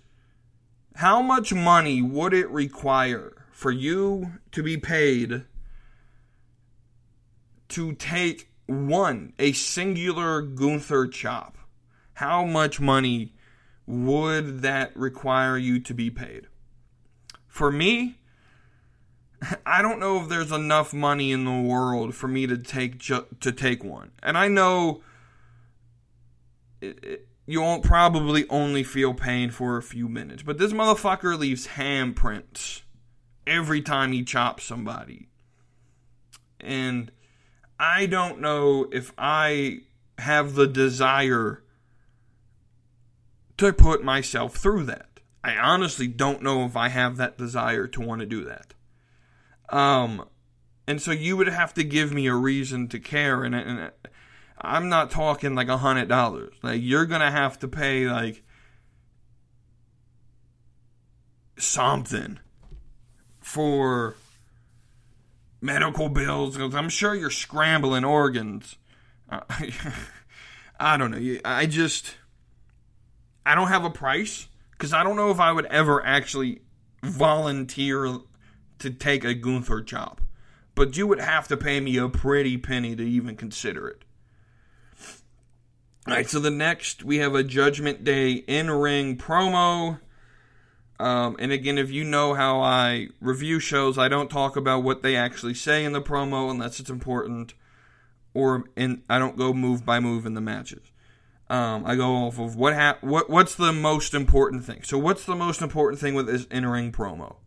how 0.97 1.19
much 1.19 1.51
money 1.51 2.03
would 2.03 2.35
it 2.35 2.49
require 2.51 3.47
for 3.51 3.71
you 3.71 4.33
to 4.51 4.61
be 4.61 4.77
paid 4.77 5.45
to 7.69 7.93
take 7.93 8.51
one, 8.67 9.33
a 9.39 9.53
singular 9.53 10.43
Gunther 10.43 11.07
chop? 11.07 11.57
How 12.13 12.45
much 12.45 12.79
money 12.79 13.33
would 13.89 14.61
that 14.61 14.95
require 14.95 15.57
you 15.57 15.79
to 15.79 15.95
be 15.95 16.11
paid? 16.11 16.45
For 17.47 17.71
me, 17.71 18.19
I 19.65 19.81
don't 19.81 19.99
know 19.99 20.21
if 20.21 20.29
there's 20.29 20.51
enough 20.51 20.93
money 20.93 21.31
in 21.31 21.43
the 21.43 21.59
world 21.59 22.13
for 22.13 22.27
me 22.27 22.45
to 22.45 22.57
take 22.57 22.99
ju- 22.99 23.25
to 23.39 23.51
take 23.51 23.83
one. 23.83 24.11
And 24.21 24.37
I 24.37 24.47
know 24.47 25.01
it, 26.81 27.03
it, 27.03 27.27
you 27.47 27.61
won't 27.61 27.83
probably 27.83 28.47
only 28.49 28.83
feel 28.83 29.15
pain 29.15 29.49
for 29.49 29.75
a 29.75 29.81
few 29.81 30.07
minutes, 30.07 30.43
but 30.43 30.59
this 30.59 30.71
motherfucker 30.71 31.37
leaves 31.37 31.69
handprints 31.69 32.81
every 33.47 33.81
time 33.81 34.11
he 34.11 34.23
chops 34.23 34.65
somebody. 34.65 35.29
And 36.59 37.11
I 37.79 38.05
don't 38.05 38.39
know 38.39 38.87
if 38.91 39.13
I 39.17 39.79
have 40.19 40.53
the 40.53 40.67
desire 40.67 41.63
to 43.59 43.73
put 43.73 44.03
myself 44.03 44.55
through 44.55 44.85
that. 44.85 45.19
I 45.43 45.55
honestly 45.55 46.07
don't 46.07 46.41
know 46.41 46.65
if 46.65 46.75
I 46.75 46.89
have 46.89 47.17
that 47.17 47.37
desire 47.37 47.87
to 47.87 48.01
want 48.01 48.21
to 48.21 48.25
do 48.25 48.45
that. 48.45 48.73
Um, 49.69 50.27
and 50.87 51.01
so 51.01 51.11
you 51.11 51.37
would 51.37 51.47
have 51.47 51.73
to 51.75 51.83
give 51.83 52.11
me 52.11 52.27
a 52.27 52.35
reason 52.35 52.87
to 52.89 52.99
care, 52.99 53.43
and, 53.43 53.53
and 53.53 53.91
I'm 54.59 54.89
not 54.89 55.11
talking 55.11 55.55
like 55.55 55.67
a 55.67 55.77
hundred 55.77 56.07
dollars. 56.09 56.53
Like 56.63 56.81
you're 56.81 57.05
gonna 57.05 57.31
have 57.31 57.59
to 57.59 57.67
pay 57.67 58.07
like 58.07 58.43
something 61.57 62.39
for 63.39 64.15
medical 65.61 66.07
bills 66.09 66.57
I'm 66.57 66.89
sure 66.89 67.13
you're 67.13 67.29
scrambling 67.29 68.05
organs. 68.05 68.77
Uh, 69.29 69.41
I 70.79 70.97
don't 70.97 71.11
know. 71.11 71.39
I 71.43 71.65
just 71.65 72.15
I 73.49 73.55
don't 73.55 73.69
have 73.69 73.83
a 73.83 73.89
price 73.89 74.47
because 74.73 74.93
I 74.93 75.03
don't 75.03 75.15
know 75.15 75.31
if 75.31 75.39
I 75.39 75.51
would 75.51 75.65
ever 75.65 76.05
actually 76.05 76.61
volunteer 77.01 78.19
to 78.77 78.89
take 78.91 79.23
a 79.23 79.33
Gunther 79.33 79.81
job. 79.81 80.21
But 80.75 80.95
you 80.95 81.07
would 81.07 81.19
have 81.19 81.47
to 81.47 81.57
pay 81.57 81.79
me 81.79 81.97
a 81.97 82.07
pretty 82.09 82.59
penny 82.59 82.95
to 82.95 83.01
even 83.01 83.35
consider 83.35 83.87
it. 83.87 84.03
All 86.07 86.13
right, 86.13 86.29
so 86.29 86.39
the 86.39 86.51
next 86.51 87.03
we 87.03 87.17
have 87.17 87.33
a 87.33 87.43
Judgment 87.43 88.03
Day 88.03 88.33
in 88.33 88.69
ring 88.69 89.17
promo. 89.17 89.99
Um, 90.99 91.35
and 91.39 91.51
again, 91.51 91.79
if 91.79 91.89
you 91.89 92.03
know 92.03 92.35
how 92.35 92.61
I 92.61 93.07
review 93.19 93.59
shows, 93.59 93.97
I 93.97 94.09
don't 94.09 94.29
talk 94.29 94.57
about 94.57 94.83
what 94.83 95.01
they 95.01 95.15
actually 95.15 95.55
say 95.55 95.83
in 95.83 95.93
the 95.93 96.03
promo 96.03 96.51
unless 96.51 96.79
it's 96.79 96.91
important, 96.91 97.55
or 98.35 98.65
I 98.77 99.17
don't 99.17 99.37
go 99.37 99.53
move 99.53 99.87
by 99.87 99.99
move 99.99 100.27
in 100.27 100.35
the 100.35 100.41
matches. 100.41 100.88
Um, 101.49 101.83
I 101.85 101.95
go 101.95 102.15
off 102.15 102.37
of 102.37 102.55
what 102.55 102.75
ha- 102.75 102.99
what 103.01 103.29
what's 103.29 103.55
the 103.55 103.73
most 103.73 104.13
important 104.13 104.65
thing. 104.65 104.83
So 104.83 104.97
what's 104.97 105.25
the 105.25 105.35
most 105.35 105.61
important 105.61 105.99
thing 105.99 106.13
with 106.13 106.27
this 106.27 106.45
in 106.45 106.65
ring 106.65 106.91
promo? 106.91 107.37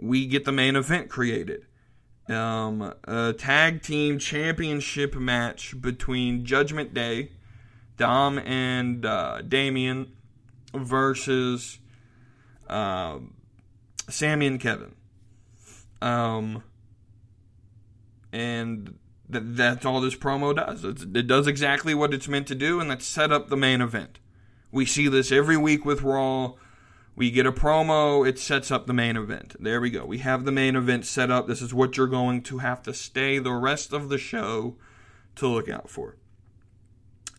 We 0.00 0.26
get 0.26 0.44
the 0.44 0.52
main 0.52 0.76
event 0.76 1.08
created. 1.08 1.66
Um, 2.28 2.94
a 3.04 3.32
tag 3.32 3.82
team 3.82 4.18
championship 4.18 5.14
match 5.14 5.80
between 5.80 6.44
Judgment 6.44 6.94
Day, 6.94 7.32
Dom 7.96 8.38
and 8.38 9.04
uh, 9.04 9.42
Damian, 9.42 10.12
versus 10.74 11.78
uh, 12.68 13.18
Sammy 14.08 14.46
and 14.46 14.60
Kevin. 14.60 14.94
Um, 16.00 16.62
and 18.32 18.98
th- 19.32 19.44
that's 19.46 19.84
all 19.84 20.00
this 20.00 20.16
promo 20.16 20.54
does. 20.54 20.84
It's, 20.84 21.02
it 21.02 21.26
does 21.26 21.46
exactly 21.46 21.94
what 21.94 22.14
it's 22.14 22.28
meant 22.28 22.46
to 22.48 22.54
do, 22.54 22.80
and 22.80 22.90
that's 22.90 23.06
set 23.06 23.32
up 23.32 23.48
the 23.48 23.56
main 23.56 23.80
event. 23.80 24.18
We 24.70 24.86
see 24.86 25.08
this 25.08 25.32
every 25.32 25.56
week 25.56 25.84
with 25.84 26.02
Raw. 26.02 26.54
We 27.16 27.30
get 27.30 27.44
a 27.44 27.52
promo, 27.52 28.26
it 28.26 28.38
sets 28.38 28.70
up 28.70 28.86
the 28.86 28.94
main 28.94 29.16
event. 29.16 29.56
There 29.60 29.80
we 29.80 29.90
go. 29.90 30.06
We 30.06 30.18
have 30.18 30.44
the 30.44 30.52
main 30.52 30.76
event 30.76 31.04
set 31.04 31.30
up. 31.30 31.46
This 31.46 31.60
is 31.60 31.74
what 31.74 31.96
you're 31.96 32.06
going 32.06 32.42
to 32.44 32.58
have 32.58 32.82
to 32.84 32.94
stay 32.94 33.38
the 33.38 33.52
rest 33.52 33.92
of 33.92 34.08
the 34.08 34.16
show 34.16 34.76
to 35.36 35.48
look 35.48 35.68
out 35.68 35.90
for. 35.90 36.16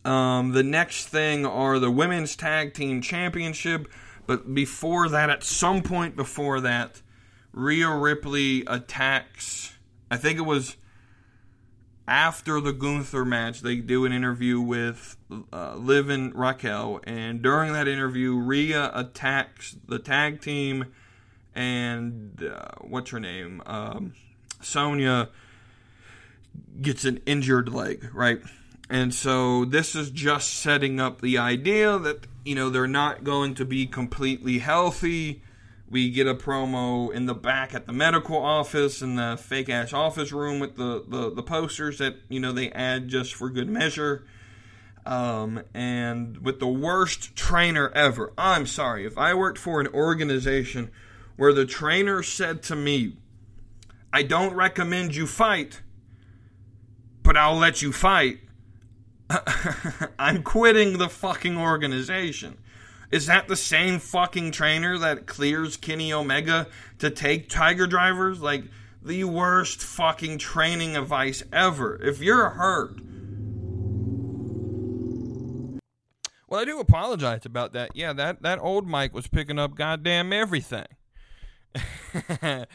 Um, 0.04 0.52
the 0.52 0.62
next 0.62 1.06
thing 1.06 1.46
are 1.46 1.78
the 1.78 1.90
Women's 1.90 2.36
Tag 2.36 2.74
Team 2.74 3.00
Championship. 3.00 3.88
But 4.26 4.54
before 4.54 5.08
that, 5.08 5.30
at 5.30 5.42
some 5.42 5.82
point 5.82 6.16
before 6.16 6.60
that, 6.60 7.02
Rhea 7.52 7.90
Ripley 7.90 8.64
attacks. 8.66 9.76
I 10.10 10.16
think 10.16 10.38
it 10.38 10.42
was 10.42 10.76
after 12.06 12.60
the 12.60 12.72
Gunther 12.72 13.24
match, 13.24 13.60
they 13.60 13.76
do 13.76 14.04
an 14.04 14.12
interview 14.12 14.60
with 14.60 15.16
uh, 15.52 15.76
Liv 15.76 16.08
and 16.08 16.34
Raquel, 16.34 17.00
and 17.04 17.42
during 17.42 17.72
that 17.72 17.88
interview, 17.88 18.36
Rhea 18.36 18.90
attacks 18.94 19.76
the 19.86 19.98
tag 19.98 20.40
team, 20.40 20.92
and 21.54 22.42
uh, 22.42 22.72
what's 22.80 23.10
her 23.10 23.20
name? 23.20 23.62
Um, 23.66 24.14
Sonya 24.60 25.28
gets 26.80 27.04
an 27.04 27.20
injured 27.26 27.68
leg, 27.68 28.10
right? 28.12 28.40
And 28.90 29.14
so 29.14 29.64
this 29.64 29.94
is 29.94 30.10
just 30.10 30.54
setting 30.54 31.00
up 31.00 31.20
the 31.20 31.38
idea 31.38 31.98
that 31.98 32.26
you 32.44 32.54
know 32.54 32.68
they're 32.68 32.86
not 32.86 33.24
going 33.24 33.54
to 33.54 33.64
be 33.64 33.86
completely 33.86 34.58
healthy 34.58 35.42
we 35.92 36.10
get 36.10 36.26
a 36.26 36.34
promo 36.34 37.12
in 37.12 37.26
the 37.26 37.34
back 37.34 37.74
at 37.74 37.86
the 37.86 37.92
medical 37.92 38.38
office 38.38 39.02
in 39.02 39.16
the 39.16 39.38
fake 39.38 39.68
ass 39.68 39.92
office 39.92 40.32
room 40.32 40.58
with 40.58 40.76
the, 40.76 41.04
the, 41.06 41.30
the 41.30 41.42
posters 41.42 41.98
that 41.98 42.16
you 42.30 42.40
know 42.40 42.50
they 42.50 42.70
add 42.72 43.08
just 43.08 43.34
for 43.34 43.50
good 43.50 43.68
measure. 43.68 44.24
Um, 45.04 45.62
and 45.74 46.38
with 46.38 46.60
the 46.60 46.68
worst 46.68 47.36
trainer 47.36 47.90
ever. 47.90 48.32
I'm 48.38 48.66
sorry, 48.66 49.04
if 49.04 49.18
I 49.18 49.34
worked 49.34 49.58
for 49.58 49.80
an 49.80 49.88
organization 49.88 50.90
where 51.36 51.52
the 51.52 51.66
trainer 51.66 52.22
said 52.22 52.62
to 52.64 52.76
me, 52.76 53.16
I 54.12 54.22
don't 54.22 54.54
recommend 54.54 55.14
you 55.14 55.26
fight, 55.26 55.82
but 57.22 57.36
I'll 57.36 57.56
let 57.56 57.82
you 57.82 57.92
fight, 57.92 58.38
I'm 60.18 60.42
quitting 60.42 60.96
the 60.96 61.08
fucking 61.08 61.58
organization. 61.58 62.58
Is 63.12 63.26
that 63.26 63.46
the 63.46 63.56
same 63.56 63.98
fucking 63.98 64.52
trainer 64.52 64.96
that 64.98 65.26
clears 65.26 65.76
Kenny 65.76 66.12
Omega 66.12 66.66
to 66.98 67.10
take 67.10 67.50
Tiger 67.50 67.86
Drivers? 67.86 68.40
Like, 68.40 68.64
the 69.02 69.24
worst 69.24 69.82
fucking 69.82 70.38
training 70.38 70.96
advice 70.96 71.42
ever. 71.52 72.00
If 72.02 72.20
you're 72.20 72.48
hurt. 72.50 73.00
Well, 76.48 76.60
I 76.60 76.64
do 76.64 76.80
apologize 76.80 77.44
about 77.44 77.72
that. 77.72 77.90
Yeah, 77.94 78.14
that, 78.14 78.42
that 78.42 78.58
old 78.60 78.88
mic 78.88 79.12
was 79.12 79.26
picking 79.26 79.58
up 79.58 79.74
goddamn 79.74 80.32
everything. 80.32 80.86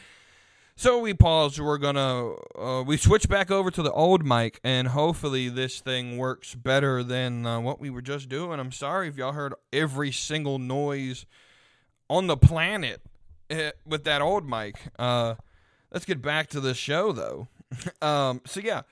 So 0.80 1.00
we 1.00 1.12
pause. 1.12 1.60
We're 1.60 1.76
gonna 1.76 2.34
uh, 2.56 2.84
we 2.86 2.98
switch 2.98 3.28
back 3.28 3.50
over 3.50 3.68
to 3.68 3.82
the 3.82 3.90
old 3.90 4.24
mic, 4.24 4.60
and 4.62 4.86
hopefully 4.86 5.48
this 5.48 5.80
thing 5.80 6.18
works 6.18 6.54
better 6.54 7.02
than 7.02 7.44
uh, 7.44 7.58
what 7.58 7.80
we 7.80 7.90
were 7.90 8.00
just 8.00 8.28
doing. 8.28 8.60
I'm 8.60 8.70
sorry 8.70 9.08
if 9.08 9.16
y'all 9.16 9.32
heard 9.32 9.54
every 9.72 10.12
single 10.12 10.60
noise 10.60 11.26
on 12.08 12.28
the 12.28 12.36
planet 12.36 13.02
eh, 13.50 13.72
with 13.84 14.04
that 14.04 14.22
old 14.22 14.48
mic. 14.48 14.76
Uh, 14.96 15.34
let's 15.90 16.04
get 16.04 16.22
back 16.22 16.48
to 16.50 16.60
the 16.60 16.74
show 16.74 17.10
though. 17.10 17.48
um, 18.00 18.40
so 18.46 18.60
yeah, 18.60 18.82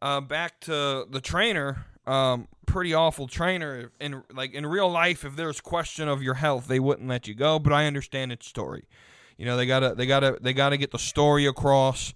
uh, 0.00 0.20
back 0.20 0.60
to 0.60 1.04
the 1.10 1.20
trainer. 1.20 1.84
Um, 2.06 2.46
pretty 2.64 2.94
awful 2.94 3.26
trainer. 3.26 3.90
In 3.98 4.22
like 4.32 4.54
in 4.54 4.66
real 4.66 4.88
life, 4.88 5.24
if 5.24 5.34
there's 5.34 5.60
question 5.60 6.06
of 6.06 6.22
your 6.22 6.34
health, 6.34 6.68
they 6.68 6.78
wouldn't 6.78 7.08
let 7.08 7.26
you 7.26 7.34
go. 7.34 7.58
But 7.58 7.72
I 7.72 7.86
understand 7.86 8.30
its 8.30 8.46
story. 8.46 8.84
You 9.36 9.46
know, 9.46 9.56
they 9.56 9.66
gotta 9.66 9.94
they 9.94 10.06
gotta 10.06 10.38
they 10.40 10.52
gotta 10.52 10.76
get 10.76 10.90
the 10.90 10.98
story 10.98 11.46
across 11.46 12.14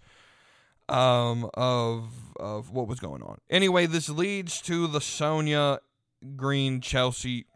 um, 0.88 1.50
of 1.54 2.10
of 2.38 2.70
what 2.70 2.86
was 2.86 3.00
going 3.00 3.22
on. 3.22 3.38
Anyway, 3.50 3.86
this 3.86 4.08
leads 4.08 4.60
to 4.62 4.86
the 4.86 5.00
Sonya 5.00 5.80
Green 6.36 6.80
Chelsea 6.80 7.46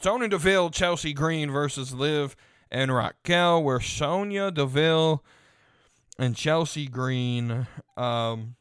Sonya 0.00 0.28
Deville 0.28 0.70
Chelsea 0.70 1.12
Green 1.12 1.50
versus 1.50 1.94
Liv 1.94 2.36
and 2.70 2.94
Raquel, 2.94 3.62
where 3.62 3.80
Sonya 3.80 4.50
Deville 4.50 5.22
and 6.18 6.36
Chelsea 6.36 6.86
Green 6.86 7.66
um, 7.96 8.56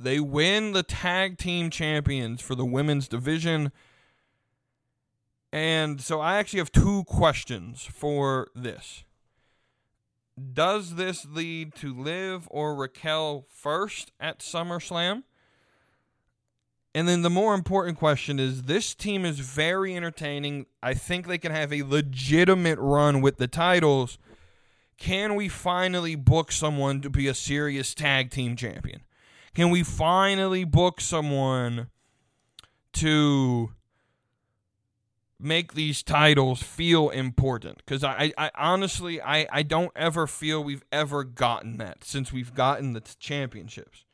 they 0.00 0.18
win 0.18 0.72
the 0.72 0.82
tag 0.82 1.36
team 1.36 1.68
champions 1.68 2.40
for 2.40 2.54
the 2.54 2.64
women's 2.64 3.06
division. 3.06 3.70
And 5.52 6.00
so 6.00 6.20
I 6.20 6.38
actually 6.38 6.60
have 6.60 6.72
two 6.72 7.04
questions 7.04 7.82
for 7.82 8.48
this. 8.54 9.04
Does 10.52 10.94
this 10.94 11.26
lead 11.26 11.74
to 11.76 11.92
Liv 11.92 12.46
or 12.50 12.74
Raquel 12.74 13.46
first 13.48 14.12
at 14.20 14.38
SummerSlam? 14.38 15.24
And 16.94 17.08
then 17.08 17.22
the 17.22 17.30
more 17.30 17.54
important 17.54 17.98
question 17.98 18.40
is 18.40 18.62
this 18.62 18.94
team 18.94 19.24
is 19.24 19.38
very 19.38 19.96
entertaining. 19.96 20.66
I 20.82 20.94
think 20.94 21.26
they 21.26 21.38
can 21.38 21.52
have 21.52 21.72
a 21.72 21.82
legitimate 21.82 22.78
run 22.80 23.20
with 23.20 23.36
the 23.36 23.46
titles. 23.46 24.18
Can 24.98 25.34
we 25.34 25.48
finally 25.48 26.14
book 26.14 26.50
someone 26.50 27.00
to 27.00 27.10
be 27.10 27.28
a 27.28 27.34
serious 27.34 27.94
tag 27.94 28.30
team 28.30 28.56
champion? 28.56 29.02
Can 29.54 29.70
we 29.70 29.82
finally 29.82 30.64
book 30.64 31.00
someone 31.00 31.90
to 32.94 33.70
make 35.40 35.74
these 35.74 36.02
titles 36.02 36.62
feel 36.62 37.10
important? 37.10 37.78
Because 37.78 38.04
I, 38.04 38.32
I, 38.36 38.50
honestly, 38.54 39.20
I, 39.20 39.46
I 39.50 39.62
don't 39.62 39.92
ever 39.96 40.26
feel 40.26 40.62
we've 40.62 40.84
ever 40.92 41.24
gotten 41.24 41.78
that 41.78 42.04
since 42.04 42.32
we've 42.32 42.54
gotten 42.54 42.92
the 42.92 43.00
championships. 43.18 44.04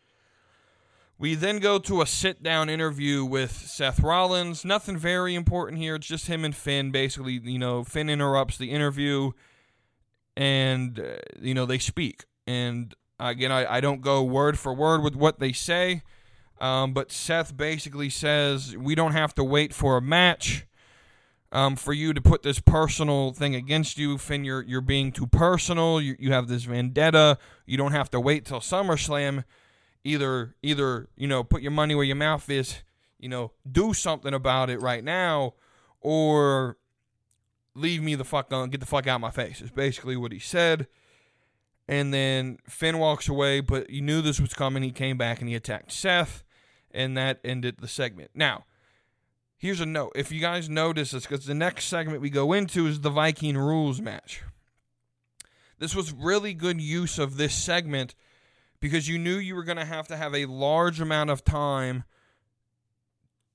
We 1.18 1.34
then 1.34 1.60
go 1.60 1.78
to 1.78 2.02
a 2.02 2.06
sit 2.06 2.42
down 2.42 2.68
interview 2.68 3.24
with 3.24 3.52
Seth 3.52 4.00
Rollins. 4.00 4.64
Nothing 4.64 4.98
very 4.98 5.34
important 5.34 5.80
here. 5.80 5.94
It's 5.94 6.06
just 6.06 6.26
him 6.26 6.44
and 6.44 6.54
Finn. 6.54 6.90
Basically, 6.90 7.40
you 7.42 7.58
know, 7.58 7.84
Finn 7.84 8.10
interrupts 8.10 8.58
the 8.58 8.70
interview 8.70 9.32
and, 10.36 11.00
uh, 11.00 11.16
you 11.40 11.54
know, 11.54 11.64
they 11.64 11.78
speak. 11.78 12.24
And 12.46 12.94
again, 13.18 13.50
I, 13.50 13.76
I 13.76 13.80
don't 13.80 14.02
go 14.02 14.22
word 14.22 14.58
for 14.58 14.74
word 14.74 15.02
with 15.02 15.16
what 15.16 15.38
they 15.38 15.52
say. 15.52 16.02
Um, 16.60 16.92
but 16.92 17.10
Seth 17.10 17.56
basically 17.56 18.10
says, 18.10 18.76
We 18.76 18.94
don't 18.94 19.12
have 19.12 19.34
to 19.36 19.44
wait 19.44 19.74
for 19.74 19.96
a 19.96 20.02
match. 20.02 20.65
Um, 21.56 21.74
for 21.74 21.94
you 21.94 22.12
to 22.12 22.20
put 22.20 22.42
this 22.42 22.60
personal 22.60 23.32
thing 23.32 23.54
against 23.54 23.96
you, 23.96 24.18
Finn, 24.18 24.44
you're, 24.44 24.62
you're 24.62 24.82
being 24.82 25.10
too 25.10 25.26
personal. 25.26 26.02
You, 26.02 26.14
you 26.18 26.32
have 26.32 26.48
this 26.48 26.64
vendetta. 26.64 27.38
You 27.64 27.78
don't 27.78 27.92
have 27.92 28.10
to 28.10 28.20
wait 28.20 28.44
till 28.44 28.60
SummerSlam 28.60 29.44
either 30.06 30.54
either 30.62 31.08
you 31.16 31.26
know 31.26 31.42
put 31.42 31.62
your 31.62 31.72
money 31.72 31.94
where 31.94 32.04
your 32.04 32.16
mouth 32.16 32.48
is 32.48 32.82
you 33.18 33.28
know 33.28 33.50
do 33.70 33.92
something 33.92 34.32
about 34.32 34.70
it 34.70 34.80
right 34.80 35.02
now 35.02 35.54
or 36.00 36.76
leave 37.74 38.02
me 38.02 38.14
the 38.14 38.24
fuck 38.24 38.52
on 38.52 38.70
get 38.70 38.78
the 38.78 38.86
fuck 38.86 39.06
out 39.08 39.16
of 39.16 39.20
my 39.20 39.30
face 39.30 39.60
is 39.60 39.70
basically 39.70 40.16
what 40.16 40.30
he 40.30 40.38
said 40.38 40.86
and 41.88 42.14
then 42.14 42.56
Finn 42.68 42.98
walks 42.98 43.28
away 43.28 43.60
but 43.60 43.90
you 43.90 44.00
knew 44.00 44.22
this 44.22 44.40
was 44.40 44.54
coming 44.54 44.82
he 44.84 44.92
came 44.92 45.18
back 45.18 45.40
and 45.40 45.48
he 45.48 45.56
attacked 45.56 45.90
Seth 45.90 46.44
and 46.92 47.16
that 47.16 47.40
ended 47.44 47.78
the 47.80 47.88
segment 47.88 48.30
now 48.32 48.64
here's 49.56 49.80
a 49.80 49.86
note 49.86 50.12
if 50.14 50.30
you 50.30 50.40
guys 50.40 50.68
notice 50.68 51.10
this 51.10 51.26
because 51.26 51.46
the 51.46 51.54
next 51.54 51.86
segment 51.86 52.20
we 52.20 52.30
go 52.30 52.52
into 52.52 52.86
is 52.86 53.00
the 53.00 53.10
Viking 53.10 53.56
rules 53.56 54.00
match 54.00 54.42
this 55.78 55.94
was 55.94 56.12
really 56.12 56.54
good 56.54 56.80
use 56.80 57.18
of 57.18 57.36
this 57.36 57.54
segment 57.54 58.14
because 58.80 59.08
you 59.08 59.18
knew 59.18 59.36
you 59.36 59.54
were 59.54 59.64
going 59.64 59.78
to 59.78 59.84
have 59.84 60.08
to 60.08 60.16
have 60.16 60.34
a 60.34 60.46
large 60.46 61.00
amount 61.00 61.30
of 61.30 61.44
time 61.44 62.04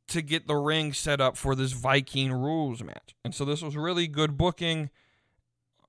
to 0.07 0.21
get 0.21 0.47
the 0.47 0.55
ring 0.55 0.93
set 0.93 1.21
up 1.21 1.37
for 1.37 1.55
this 1.55 1.71
Viking 1.71 2.31
rules 2.31 2.83
match. 2.83 3.15
And 3.23 3.33
so 3.33 3.45
this 3.45 3.61
was 3.61 3.77
really 3.77 4.07
good 4.07 4.37
booking 4.37 4.89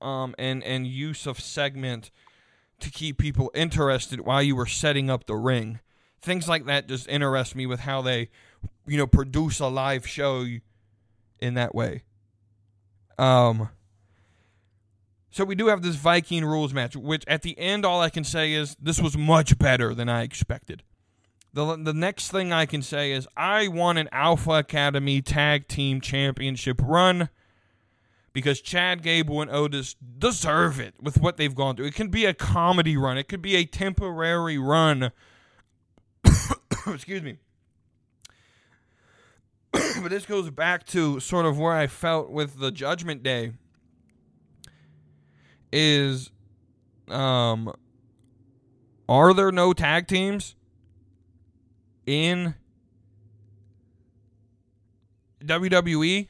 um, 0.01 0.33
and 0.37 0.63
and 0.63 0.87
use 0.87 1.27
of 1.27 1.39
segment 1.39 2.09
to 2.79 2.89
keep 2.89 3.17
people 3.17 3.51
interested 3.53 4.21
while 4.21 4.41
you 4.41 4.55
were 4.55 4.65
setting 4.65 5.09
up 5.09 5.25
the 5.27 5.35
ring. 5.35 5.79
Things 6.21 6.47
like 6.47 6.65
that 6.65 6.87
just 6.87 7.07
interest 7.07 7.55
me 7.55 7.65
with 7.65 7.81
how 7.81 8.01
they 8.01 8.29
you 8.85 8.97
know 8.97 9.07
produce 9.07 9.59
a 9.59 9.67
live 9.67 10.07
show 10.07 10.45
in 11.39 11.53
that 11.55 11.73
way. 11.73 12.03
Um 13.17 13.69
so 15.33 15.43
we 15.43 15.55
do 15.55 15.67
have 15.67 15.81
this 15.81 15.95
Viking 15.95 16.45
rules 16.45 16.75
match, 16.75 16.95
which 16.95 17.23
at 17.27 17.41
the 17.41 17.57
end, 17.57 17.85
all 17.85 18.01
I 18.01 18.11
can 18.11 18.23
say 18.23 18.53
is 18.53 18.75
this 18.79 19.01
was 19.01 19.17
much 19.17 19.57
better 19.57 19.95
than 19.95 20.07
I 20.07 20.21
expected. 20.21 20.83
The, 21.53 21.75
the 21.75 21.93
next 21.93 22.29
thing 22.29 22.53
I 22.53 22.67
can 22.67 22.83
say 22.83 23.11
is 23.11 23.27
I 23.35 23.67
won 23.67 23.97
an 23.97 24.09
Alpha 24.11 24.51
Academy 24.51 25.23
Tag 25.23 25.67
Team 25.67 26.01
Championship 26.01 26.79
run 26.83 27.29
because 28.31 28.61
Chad 28.61 29.01
Gable 29.01 29.41
and 29.41 29.49
Otis 29.49 29.95
deserve 30.17 30.79
it 30.79 30.95
with 31.01 31.19
what 31.19 31.37
they've 31.37 31.53
gone 31.53 31.75
through. 31.75 31.85
It 31.85 31.95
can 31.95 32.09
be 32.09 32.25
a 32.25 32.33
comedy 32.35 32.95
run, 32.95 33.17
it 33.17 33.27
could 33.27 33.41
be 33.41 33.55
a 33.55 33.65
temporary 33.65 34.59
run. 34.59 35.11
Excuse 36.87 37.23
me. 37.23 37.37
but 40.01 40.09
this 40.09 40.25
goes 40.25 40.49
back 40.49 40.85
to 40.87 41.19
sort 41.19 41.45
of 41.45 41.57
where 41.57 41.73
I 41.73 41.87
felt 41.87 42.29
with 42.29 42.59
the 42.59 42.71
Judgment 42.71 43.23
Day 43.23 43.53
is 45.71 46.29
um 47.07 47.73
are 49.09 49.33
there 49.33 49.51
no 49.51 49.73
tag 49.73 50.07
teams 50.07 50.55
in 52.05 52.55
WWE 55.43 56.27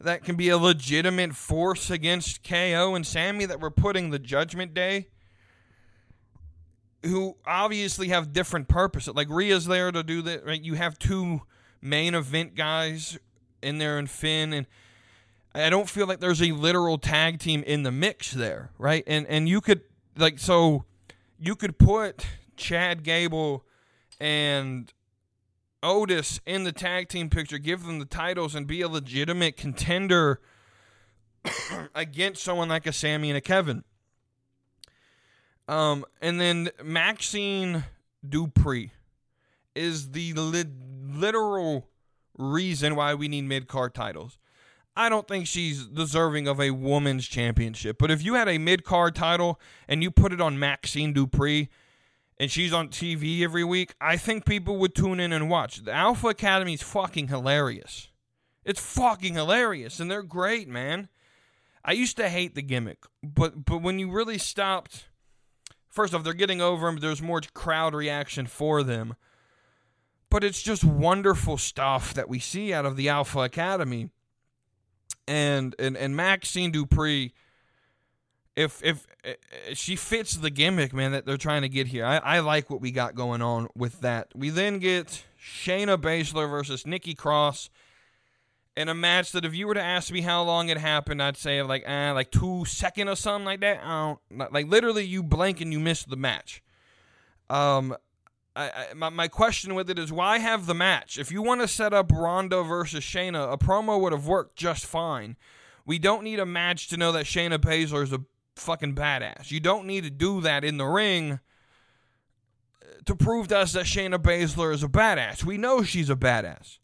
that 0.00 0.24
can 0.24 0.36
be 0.36 0.48
a 0.48 0.58
legitimate 0.58 1.34
force 1.34 1.88
against 1.88 2.42
KO 2.42 2.94
and 2.94 3.06
Sammy 3.06 3.46
that 3.46 3.60
we're 3.60 3.70
putting 3.70 4.10
the 4.10 4.18
Judgment 4.18 4.74
Day 4.74 5.06
who 7.04 7.36
obviously 7.46 8.08
have 8.08 8.32
different 8.32 8.68
purposes. 8.68 9.14
Like 9.14 9.28
Rhea's 9.28 9.66
there 9.66 9.90
to 9.90 10.02
do 10.02 10.22
that. 10.22 10.44
Right? 10.44 10.60
You 10.60 10.74
have 10.74 10.98
two 10.98 11.42
main 11.82 12.14
event 12.14 12.54
guys 12.54 13.18
in 13.62 13.78
there 13.78 13.98
and 13.98 14.08
Finn 14.08 14.52
and 14.52 14.66
I 15.54 15.68
don't 15.68 15.88
feel 15.88 16.06
like 16.06 16.20
there's 16.20 16.40
a 16.40 16.52
literal 16.52 16.96
tag 16.96 17.38
team 17.38 17.62
in 17.64 17.82
the 17.82 17.92
mix 17.92 18.32
there, 18.32 18.70
right? 18.78 19.04
And 19.06 19.26
and 19.26 19.48
you 19.48 19.60
could 19.60 19.82
like 20.16 20.38
so 20.38 20.84
you 21.38 21.56
could 21.56 21.78
put 21.78 22.26
Chad 22.56 23.02
Gable 23.02 23.64
and 24.18 24.92
Otis 25.82 26.40
in 26.46 26.64
the 26.64 26.72
tag 26.72 27.08
team 27.08 27.28
picture, 27.28 27.58
give 27.58 27.84
them 27.84 27.98
the 27.98 28.04
titles, 28.06 28.54
and 28.54 28.66
be 28.66 28.80
a 28.80 28.88
legitimate 28.88 29.56
contender 29.56 30.40
against 31.94 32.42
someone 32.42 32.68
like 32.68 32.86
a 32.86 32.92
Sammy 32.92 33.30
and 33.30 33.36
a 33.36 33.40
Kevin. 33.40 33.84
Um, 35.68 36.04
and 36.20 36.40
then 36.40 36.70
Maxxine 36.82 37.84
Dupri 38.26 38.90
is 39.74 40.12
the 40.12 40.32
li- 40.34 40.64
literal 41.14 41.88
reason 42.38 42.96
why 42.96 43.14
we 43.14 43.28
need 43.28 43.42
mid 43.42 43.68
card 43.68 43.94
titles. 43.94 44.38
I 44.94 45.08
don't 45.08 45.26
think 45.26 45.46
she's 45.46 45.86
deserving 45.86 46.46
of 46.46 46.60
a 46.60 46.70
woman's 46.70 47.26
championship. 47.26 47.96
But 47.98 48.10
if 48.10 48.22
you 48.22 48.34
had 48.34 48.48
a 48.48 48.58
mid 48.58 48.84
card 48.84 49.14
title 49.14 49.60
and 49.88 50.02
you 50.02 50.10
put 50.10 50.32
it 50.32 50.40
on 50.40 50.58
Maxxine 50.58 51.14
Dupri 51.14 51.68
and 52.38 52.50
she's 52.50 52.72
on 52.72 52.88
TV 52.88 53.42
every 53.42 53.64
week, 53.64 53.94
I 54.00 54.16
think 54.16 54.44
people 54.44 54.76
would 54.78 54.94
tune 54.94 55.20
in 55.20 55.32
and 55.32 55.48
watch. 55.48 55.84
The 55.84 55.92
Alpha 55.92 56.28
Academy 56.28 56.74
is 56.74 56.82
fucking 56.82 57.28
hilarious. 57.28 58.08
It's 58.64 58.80
fucking 58.80 59.34
hilarious, 59.34 59.98
and 59.98 60.10
they're 60.10 60.22
great, 60.22 60.68
man. 60.68 61.08
I 61.84 61.92
used 61.92 62.16
to 62.18 62.28
hate 62.28 62.54
the 62.54 62.62
gimmick, 62.62 62.98
but 63.22 63.64
but 63.64 63.82
when 63.82 63.98
you 63.98 64.10
really 64.10 64.38
stopped, 64.38 65.06
first 65.88 66.14
off, 66.14 66.22
they're 66.22 66.32
getting 66.32 66.60
over 66.60 66.86
them. 66.86 66.98
There's 66.98 67.20
more 67.20 67.40
crowd 67.54 67.92
reaction 67.92 68.46
for 68.46 68.84
them, 68.84 69.16
but 70.32 70.42
it's 70.42 70.62
just 70.62 70.82
wonderful 70.82 71.58
stuff 71.58 72.14
that 72.14 72.26
we 72.26 72.38
see 72.38 72.72
out 72.72 72.86
of 72.86 72.96
the 72.96 73.10
Alpha 73.10 73.40
Academy 73.40 74.08
and 75.28 75.74
and 75.78 75.94
and 75.94 76.16
Maxxine 76.16 76.72
Dupri, 76.72 77.32
if 78.56 78.82
if 78.82 79.06
uh, 79.26 79.32
she 79.74 79.94
fits 79.94 80.34
the 80.36 80.48
gimmick, 80.48 80.94
man, 80.94 81.12
that 81.12 81.26
they're 81.26 81.36
trying 81.36 81.62
to 81.62 81.68
get 81.68 81.86
here. 81.86 82.06
I, 82.06 82.16
I 82.16 82.38
like 82.40 82.70
what 82.70 82.80
we 82.80 82.90
got 82.90 83.14
going 83.14 83.42
on 83.42 83.68
with 83.76 84.00
that. 84.00 84.28
We 84.34 84.48
then 84.48 84.78
get 84.78 85.22
Shayna 85.38 85.98
Baszler 85.98 86.48
versus 86.48 86.86
Nikki 86.86 87.14
Cross 87.14 87.68
in 88.74 88.88
a 88.88 88.94
match 88.94 89.32
that 89.32 89.44
if 89.44 89.54
you 89.54 89.66
were 89.66 89.74
to 89.74 89.82
ask 89.82 90.10
me 90.10 90.22
how 90.22 90.42
long 90.42 90.70
it 90.70 90.78
happened, 90.78 91.22
I'd 91.22 91.36
say 91.36 91.62
like 91.62 91.84
eh, 91.86 92.10
like 92.12 92.30
two 92.30 92.64
second 92.64 93.08
or 93.08 93.16
something 93.16 93.44
like 93.44 93.60
that. 93.60 93.80
I 93.84 94.16
don't 94.30 94.52
like 94.52 94.66
literally 94.66 95.04
you 95.04 95.22
blink 95.22 95.60
and 95.60 95.72
you 95.72 95.78
miss 95.78 96.04
the 96.04 96.16
match. 96.16 96.62
Um, 97.50 97.94
I, 98.54 98.64
I, 98.64 98.94
my, 98.94 99.08
my 99.08 99.28
question 99.28 99.74
with 99.74 99.88
it 99.88 99.98
is 99.98 100.12
why 100.12 100.38
have 100.38 100.66
the 100.66 100.74
match? 100.74 101.18
If 101.18 101.32
you 101.32 101.42
want 101.42 101.60
to 101.62 101.68
set 101.68 101.94
up 101.94 102.12
Ronda 102.12 102.62
versus 102.62 103.02
Shayna, 103.02 103.52
a 103.52 103.56
promo 103.56 104.00
would 104.00 104.12
have 104.12 104.26
worked 104.26 104.56
just 104.56 104.84
fine. 104.84 105.36
We 105.86 105.98
don't 105.98 106.22
need 106.22 106.38
a 106.38 106.46
match 106.46 106.88
to 106.88 106.96
know 106.96 107.12
that 107.12 107.24
Shayna 107.24 107.58
Baszler 107.58 108.02
is 108.02 108.12
a 108.12 108.20
fucking 108.56 108.94
badass. 108.94 109.50
You 109.50 109.60
don't 109.60 109.86
need 109.86 110.04
to 110.04 110.10
do 110.10 110.40
that 110.42 110.64
in 110.64 110.76
the 110.76 110.84
ring 110.84 111.32
uh, 111.32 111.38
to 113.06 113.16
prove 113.16 113.48
to 113.48 113.58
us 113.58 113.72
that 113.72 113.86
Shayna 113.86 114.18
Baszler 114.18 114.72
is 114.72 114.82
a 114.82 114.88
badass. 114.88 115.44
We 115.44 115.56
know 115.56 115.82
she's 115.82 116.10
a 116.10 116.16
badass. 116.16 116.78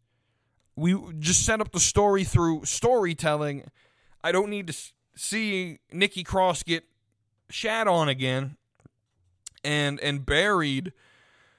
We 0.75 0.97
just 1.19 1.45
set 1.45 1.61
up 1.61 1.73
the 1.73 1.81
story 1.81 2.25
through 2.25 2.65
storytelling. 2.65 3.69
I 4.25 4.33
don't 4.33 4.49
need 4.49 4.69
to 4.69 4.77
see 5.17 5.81
Nikki 5.93 6.25
Cross 6.25 6.63
get 6.63 6.85
shat 7.51 7.89
on 7.89 8.09
again 8.09 8.57
and 9.65 9.99
and 10.01 10.25
buried 10.25 10.93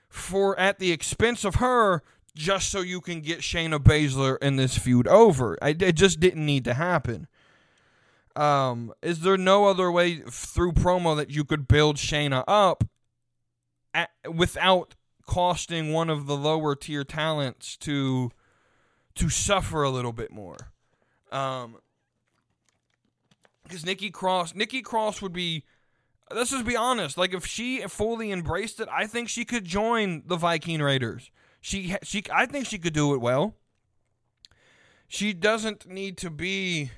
for 0.10 0.60
at 0.60 0.80
the 0.80 0.91
expense 0.91 1.45
of 1.45 1.56
her 1.56 2.04
just 2.36 2.69
so 2.69 2.82
you 2.82 3.02
can 3.02 3.22
get 3.22 3.39
Shayna 3.39 3.80
Baszler 3.80 4.38
in 4.41 4.56
this 4.56 4.78
feud 4.78 5.08
over. 5.08 5.58
I, 5.62 5.69
it 5.69 5.93
just 5.93 6.19
didn't 6.19 6.45
need 6.45 6.65
to 6.65 6.74
happen. 6.74 7.28
Um, 8.36 8.93
is 9.02 9.22
there 9.22 9.38
no 9.38 9.65
other 9.65 9.91
way 9.91 10.22
through 10.30 10.74
promo 10.74 11.15
that 11.17 11.30
you 11.30 11.43
could 11.43 11.67
build 11.67 11.98
Shayna 11.98 12.43
up 12.48 12.84
at, 13.93 14.10
without 14.32 14.95
costing 15.30 15.93
one 15.93 16.10
of 16.10 16.26
the 16.26 16.36
lower 16.36 16.76
tier 16.76 17.04
talents 17.04 17.78
to 17.78 18.32
to 19.13 19.30
suffer 19.30 19.84
a 19.84 19.89
little 19.89 20.13
bit 20.13 20.32
more. 20.32 20.58
Um, 21.32 21.78
because 23.63 23.86
Nikki 23.86 24.10
Cross, 24.10 24.56
Nikki 24.56 24.82
Cross 24.82 25.22
would 25.22 25.34
be. 25.34 25.63
Let's 26.34 26.52
just 26.52 26.65
be 26.65 26.76
honest. 26.76 27.18
Like 27.18 27.34
if 27.34 27.46
she 27.46 27.82
fully 27.88 28.32
embraced 28.32 28.80
it, 28.80 28.88
I 28.92 29.08
think 29.08 29.30
she 29.30 29.46
could 29.46 29.65
join 29.65 30.24
the 30.26 30.36
Viking 30.36 30.82
Raiders. 30.82 31.32
She 31.62 31.96
she 32.04 32.24
I 32.34 32.46
think 32.46 32.65
she 32.65 32.78
could 32.78 32.94
do 32.94 33.13
it 33.13 33.22
well. 33.22 33.56
She 35.08 35.34
doesn't 35.34 35.88
need 35.88 36.18
to 36.18 36.30
be 36.30 36.92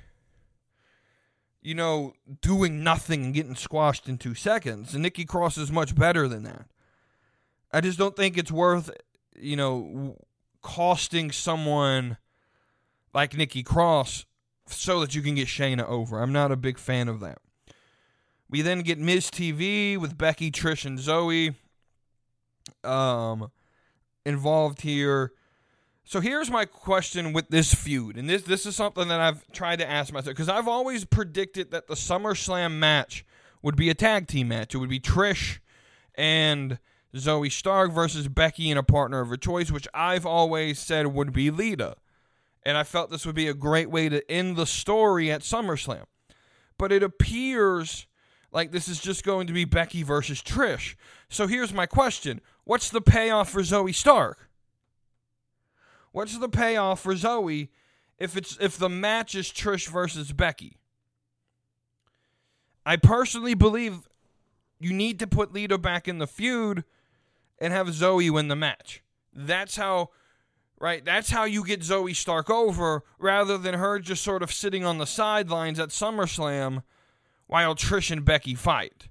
you 1.62 1.74
know, 1.74 2.12
doing 2.40 2.82
nothing 2.82 3.24
and 3.24 3.34
getting 3.34 3.54
squashed 3.54 4.08
in 4.08 4.18
2 4.18 4.34
seconds. 4.34 4.94
And 4.94 5.02
Nikki 5.02 5.24
Cross 5.24 5.56
is 5.56 5.70
much 5.70 5.94
better 5.94 6.26
than 6.26 6.42
that. 6.42 6.66
I 7.72 7.80
just 7.80 7.98
don't 7.98 8.16
think 8.16 8.36
it's 8.36 8.50
worth, 8.50 8.90
you 9.36 9.56
know, 9.56 10.16
costing 10.60 11.30
someone 11.30 12.18
like 13.14 13.36
Nikki 13.36 13.62
Cross 13.62 14.26
so 14.66 15.00
that 15.00 15.14
you 15.14 15.22
can 15.22 15.36
get 15.36 15.46
Shayna 15.46 15.88
over. 15.88 16.20
I'm 16.20 16.32
not 16.32 16.52
a 16.52 16.56
big 16.56 16.78
fan 16.78 17.08
of 17.08 17.20
that. 17.20 17.38
We 18.52 18.60
then 18.60 18.80
get 18.82 18.98
Miz 18.98 19.30
TV 19.30 19.96
with 19.96 20.18
Becky, 20.18 20.50
Trish, 20.50 20.84
and 20.84 20.98
Zoe 20.98 21.54
um, 22.84 23.50
involved 24.26 24.82
here. 24.82 25.32
So 26.04 26.20
here's 26.20 26.50
my 26.50 26.66
question 26.66 27.32
with 27.32 27.48
this 27.48 27.72
feud, 27.72 28.18
and 28.18 28.28
this 28.28 28.42
this 28.42 28.66
is 28.66 28.76
something 28.76 29.08
that 29.08 29.20
I've 29.20 29.50
tried 29.52 29.78
to 29.78 29.90
ask 29.90 30.12
myself 30.12 30.36
because 30.36 30.50
I've 30.50 30.68
always 30.68 31.06
predicted 31.06 31.70
that 31.70 31.86
the 31.86 31.94
SummerSlam 31.94 32.72
match 32.72 33.24
would 33.62 33.74
be 33.74 33.88
a 33.88 33.94
tag 33.94 34.26
team 34.26 34.48
match. 34.48 34.74
It 34.74 34.78
would 34.78 34.90
be 34.90 35.00
Trish 35.00 35.60
and 36.14 36.78
Zoe 37.16 37.48
Stark 37.48 37.90
versus 37.90 38.28
Becky 38.28 38.68
and 38.70 38.78
a 38.78 38.82
partner 38.82 39.20
of 39.20 39.30
her 39.30 39.38
choice, 39.38 39.70
which 39.70 39.88
I've 39.94 40.26
always 40.26 40.78
said 40.78 41.06
would 41.06 41.32
be 41.32 41.50
Lita. 41.50 41.96
And 42.64 42.76
I 42.76 42.84
felt 42.84 43.10
this 43.10 43.24
would 43.24 43.34
be 43.34 43.48
a 43.48 43.54
great 43.54 43.90
way 43.90 44.10
to 44.10 44.30
end 44.30 44.56
the 44.56 44.66
story 44.66 45.32
at 45.32 45.40
SummerSlam. 45.40 46.04
But 46.76 46.92
it 46.92 47.02
appears 47.02 48.06
like 48.52 48.70
this 48.70 48.86
is 48.86 49.00
just 49.00 49.24
going 49.24 49.46
to 49.46 49.52
be 49.52 49.64
Becky 49.64 50.02
versus 50.02 50.42
Trish. 50.42 50.94
So 51.28 51.46
here's 51.46 51.72
my 51.72 51.86
question 51.86 52.40
What's 52.64 52.90
the 52.90 53.00
payoff 53.00 53.50
for 53.50 53.64
Zoe 53.64 53.92
Stark? 53.92 54.50
What's 56.12 56.38
the 56.38 56.48
payoff 56.48 57.00
for 57.00 57.16
Zoe 57.16 57.70
if 58.18 58.36
it's 58.36 58.56
if 58.60 58.76
the 58.76 58.90
match 58.90 59.34
is 59.34 59.48
Trish 59.48 59.88
versus 59.88 60.32
Becky? 60.32 60.76
I 62.84 62.96
personally 62.96 63.54
believe 63.54 64.08
you 64.78 64.92
need 64.92 65.18
to 65.20 65.26
put 65.26 65.52
Lita 65.52 65.78
back 65.78 66.06
in 66.06 66.18
the 66.18 66.26
feud 66.26 66.84
and 67.58 67.72
have 67.72 67.92
Zoe 67.92 68.28
win 68.28 68.48
the 68.48 68.56
match. 68.56 69.02
That's 69.32 69.76
how 69.76 70.10
right? 70.78 71.04
That's 71.04 71.30
how 71.30 71.44
you 71.44 71.64
get 71.64 71.82
Zoe 71.82 72.12
Stark 72.12 72.50
over 72.50 73.04
rather 73.18 73.56
than 73.56 73.74
her 73.74 73.98
just 74.00 74.22
sort 74.22 74.42
of 74.42 74.52
sitting 74.52 74.84
on 74.84 74.98
the 74.98 75.06
sidelines 75.06 75.78
at 75.78 75.90
SummerSlam 75.90 76.82
while 77.52 77.74
Trish 77.74 78.10
and 78.10 78.24
Becky 78.24 78.54
fight. 78.54 79.08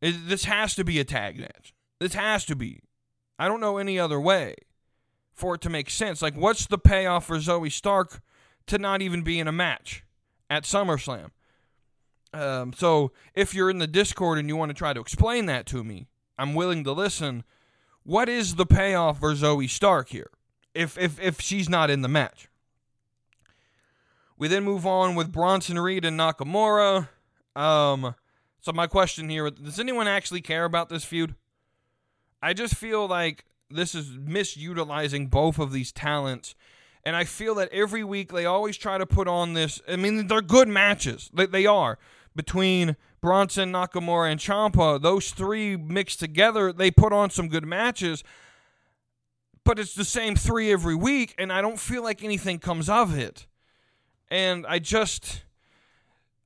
It, 0.00 0.28
this 0.28 0.44
has 0.44 0.76
to 0.76 0.84
be 0.84 1.00
a 1.00 1.04
tag 1.04 1.36
match. 1.36 1.74
This 1.98 2.14
has 2.14 2.44
to 2.44 2.54
be. 2.54 2.78
I 3.40 3.48
don't 3.48 3.60
know 3.60 3.76
any 3.76 3.98
other 3.98 4.20
way 4.20 4.54
for 5.34 5.56
it 5.56 5.60
to 5.62 5.68
make 5.68 5.90
sense. 5.90 6.22
Like, 6.22 6.36
what's 6.36 6.66
the 6.66 6.78
payoff 6.78 7.26
for 7.26 7.40
Zoe 7.40 7.70
Stark 7.70 8.20
to 8.68 8.78
not 8.78 9.02
even 9.02 9.22
be 9.22 9.40
in 9.40 9.48
a 9.48 9.52
match 9.52 10.04
at 10.48 10.62
SummerSlam? 10.62 11.30
Um, 12.32 12.72
so, 12.72 13.10
if 13.34 13.52
you're 13.52 13.70
in 13.70 13.78
the 13.78 13.88
Discord 13.88 14.38
and 14.38 14.48
you 14.48 14.54
want 14.54 14.70
to 14.70 14.74
try 14.74 14.92
to 14.92 15.00
explain 15.00 15.46
that 15.46 15.66
to 15.66 15.82
me, 15.82 16.06
I'm 16.38 16.54
willing 16.54 16.84
to 16.84 16.92
listen. 16.92 17.42
What 18.04 18.28
is 18.28 18.54
the 18.54 18.66
payoff 18.66 19.18
for 19.18 19.34
Zoe 19.34 19.66
Stark 19.66 20.10
here? 20.10 20.30
If 20.72 20.96
if 20.96 21.20
if 21.20 21.40
she's 21.40 21.68
not 21.68 21.90
in 21.90 22.02
the 22.02 22.08
match. 22.08 22.48
We 24.38 24.46
then 24.46 24.62
move 24.62 24.86
on 24.86 25.16
with 25.16 25.32
Bronson 25.32 25.78
Reed 25.80 26.04
and 26.04 26.18
Nakamura. 26.18 27.08
Um, 27.56 28.14
so 28.60 28.72
my 28.72 28.86
question 28.86 29.28
here: 29.28 29.50
Does 29.50 29.80
anyone 29.80 30.06
actually 30.06 30.40
care 30.40 30.64
about 30.64 30.88
this 30.88 31.04
feud? 31.04 31.34
I 32.40 32.52
just 32.52 32.76
feel 32.76 33.08
like 33.08 33.44
this 33.68 33.96
is 33.96 34.10
misutilizing 34.10 35.28
both 35.28 35.58
of 35.58 35.72
these 35.72 35.90
talents. 35.90 36.54
And 37.04 37.16
I 37.16 37.24
feel 37.24 37.54
that 37.56 37.70
every 37.72 38.04
week 38.04 38.32
they 38.32 38.44
always 38.44 38.76
try 38.76 38.98
to 38.98 39.06
put 39.06 39.26
on 39.28 39.54
this. 39.54 39.80
I 39.88 39.96
mean, 39.96 40.28
they're 40.28 40.40
good 40.40 40.68
matches. 40.68 41.30
They, 41.32 41.46
they 41.46 41.66
are. 41.66 41.98
Between 42.36 42.96
Bronson, 43.20 43.72
Nakamura, 43.72 44.30
and 44.30 44.38
Ciampa, 44.38 45.00
those 45.00 45.30
three 45.30 45.76
mixed 45.76 46.20
together, 46.20 46.72
they 46.72 46.90
put 46.90 47.12
on 47.12 47.30
some 47.30 47.48
good 47.48 47.64
matches. 47.64 48.22
But 49.64 49.78
it's 49.78 49.94
the 49.94 50.04
same 50.04 50.36
three 50.36 50.70
every 50.70 50.94
week, 50.94 51.34
and 51.38 51.52
I 51.52 51.60
don't 51.60 51.80
feel 51.80 52.02
like 52.02 52.22
anything 52.22 52.58
comes 52.58 52.88
of 52.88 53.18
it. 53.18 53.47
And 54.30 54.66
I 54.66 54.78
just 54.78 55.42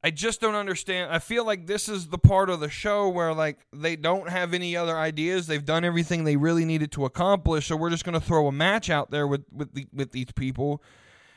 I 0.04 0.10
just 0.10 0.40
don't 0.40 0.56
understand. 0.56 1.12
I 1.12 1.20
feel 1.20 1.46
like 1.46 1.66
this 1.66 1.88
is 1.88 2.08
the 2.08 2.18
part 2.18 2.50
of 2.50 2.58
the 2.58 2.68
show 2.68 3.08
where 3.08 3.32
like 3.32 3.58
they 3.72 3.94
don't 3.94 4.28
have 4.28 4.52
any 4.52 4.76
other 4.76 4.96
ideas. 4.96 5.46
They've 5.46 5.64
done 5.64 5.84
everything 5.84 6.24
they 6.24 6.36
really 6.36 6.64
needed 6.64 6.90
to 6.92 7.04
accomplish, 7.04 7.68
so 7.68 7.76
we're 7.76 7.90
just 7.90 8.04
going 8.04 8.18
to 8.18 8.20
throw 8.20 8.48
a 8.48 8.52
match 8.52 8.90
out 8.90 9.12
there 9.12 9.28
with 9.28 9.44
with 9.52 9.74
the, 9.74 9.86
with 9.92 10.10
these 10.10 10.32
people. 10.32 10.82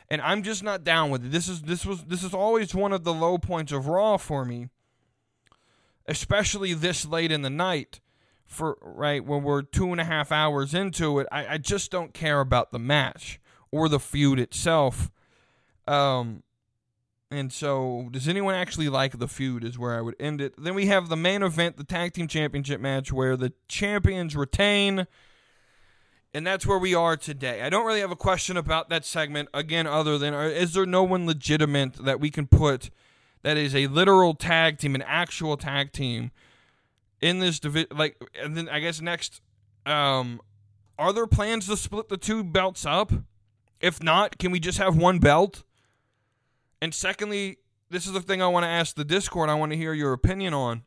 And 0.09 0.21
I'm 0.21 0.41
just 0.41 0.63
not 0.63 0.83
down 0.83 1.11
with 1.11 1.25
it. 1.25 1.31
This 1.31 1.47
is 1.47 1.61
this 1.63 1.85
was 1.85 2.05
this 2.05 2.23
is 2.23 2.33
always 2.33 2.73
one 2.73 2.91
of 2.91 3.03
the 3.03 3.13
low 3.13 3.37
points 3.37 3.71
of 3.71 3.87
Raw 3.87 4.17
for 4.17 4.45
me, 4.45 4.69
especially 6.07 6.73
this 6.73 7.05
late 7.05 7.31
in 7.31 7.43
the 7.43 7.49
night. 7.51 7.99
For 8.47 8.77
right 8.81 9.25
when 9.25 9.43
we're 9.43 9.63
two 9.63 9.91
and 9.91 9.99
a 9.99 10.05
half 10.05 10.31
hours 10.31 10.75
into 10.75 11.19
it, 11.19 11.27
I, 11.31 11.53
I 11.53 11.57
just 11.57 11.89
don't 11.89 12.13
care 12.13 12.39
about 12.39 12.71
the 12.71 12.79
match 12.79 13.39
or 13.71 13.89
the 13.89 13.99
feud 13.99 14.39
itself. 14.39 15.09
Um, 15.87 16.43
and 17.31 17.51
so, 17.51 18.07
does 18.11 18.27
anyone 18.27 18.55
actually 18.55 18.87
like 18.89 19.17
the 19.17 19.27
feud? 19.27 19.63
Is 19.63 19.79
where 19.79 19.97
I 19.97 20.01
would 20.01 20.15
end 20.19 20.41
it. 20.41 20.53
Then 20.57 20.75
we 20.75 20.85
have 20.87 21.09
the 21.09 21.17
main 21.17 21.43
event, 21.43 21.77
the 21.77 21.83
tag 21.83 22.13
team 22.13 22.27
championship 22.27 22.79
match, 22.79 23.11
where 23.11 23.35
the 23.35 23.53
champions 23.67 24.35
retain. 24.35 25.07
And 26.33 26.45
that's 26.45 26.65
where 26.65 26.77
we 26.77 26.93
are 26.93 27.15
today. 27.15 27.61
I 27.61 27.69
don't 27.69 27.85
really 27.85 28.01
have 28.01 28.11
a 28.11 28.15
question 28.15 28.57
about 28.57 28.89
that 28.89 29.05
segment, 29.05 29.47
again, 29.53 29.87
other 29.87 30.17
than 30.17 30.33
is 30.33 30.73
there 30.73 30.85
no 30.85 31.01
one 31.01 31.25
legitimate 31.25 31.93
that 32.03 32.19
we 32.19 32.29
can 32.29 32.45
put 32.45 32.89
that 33.41 33.55
is 33.55 33.73
a 33.73 33.87
literal 33.87 34.33
tag 34.33 34.77
team, 34.77 34.95
an 34.95 35.03
actual 35.03 35.55
tag 35.55 35.93
team 35.93 36.31
in 37.21 37.39
this 37.39 37.57
division? 37.57 37.87
Like, 37.95 38.17
and 38.37 38.57
then 38.57 38.67
I 38.67 38.81
guess 38.81 38.99
next, 38.99 39.39
um, 39.85 40.41
are 40.99 41.13
there 41.13 41.25
plans 41.25 41.67
to 41.67 41.77
split 41.77 42.09
the 42.09 42.17
two 42.17 42.43
belts 42.43 42.85
up? 42.85 43.13
If 43.79 44.03
not, 44.03 44.37
can 44.37 44.51
we 44.51 44.59
just 44.59 44.77
have 44.77 44.97
one 44.97 45.19
belt? 45.19 45.63
And 46.81 46.93
secondly, 46.93 47.57
this 47.89 48.05
is 48.05 48.13
the 48.13 48.21
thing 48.21 48.41
I 48.41 48.47
want 48.47 48.63
to 48.63 48.69
ask 48.69 48.95
the 48.95 49.05
Discord. 49.05 49.49
I 49.49 49.55
want 49.55 49.71
to 49.71 49.77
hear 49.77 49.93
your 49.93 50.13
opinion 50.13 50.53
on. 50.53 50.83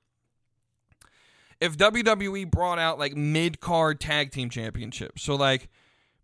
If 1.61 1.77
WWE 1.77 2.51
brought 2.51 2.79
out 2.79 2.99
like 2.99 3.17
mid 3.17 3.61
card 3.61 4.01
tag 4.01 4.31
team 4.31 4.49
championships, 4.49 5.23
so 5.23 5.35
like 5.35 5.69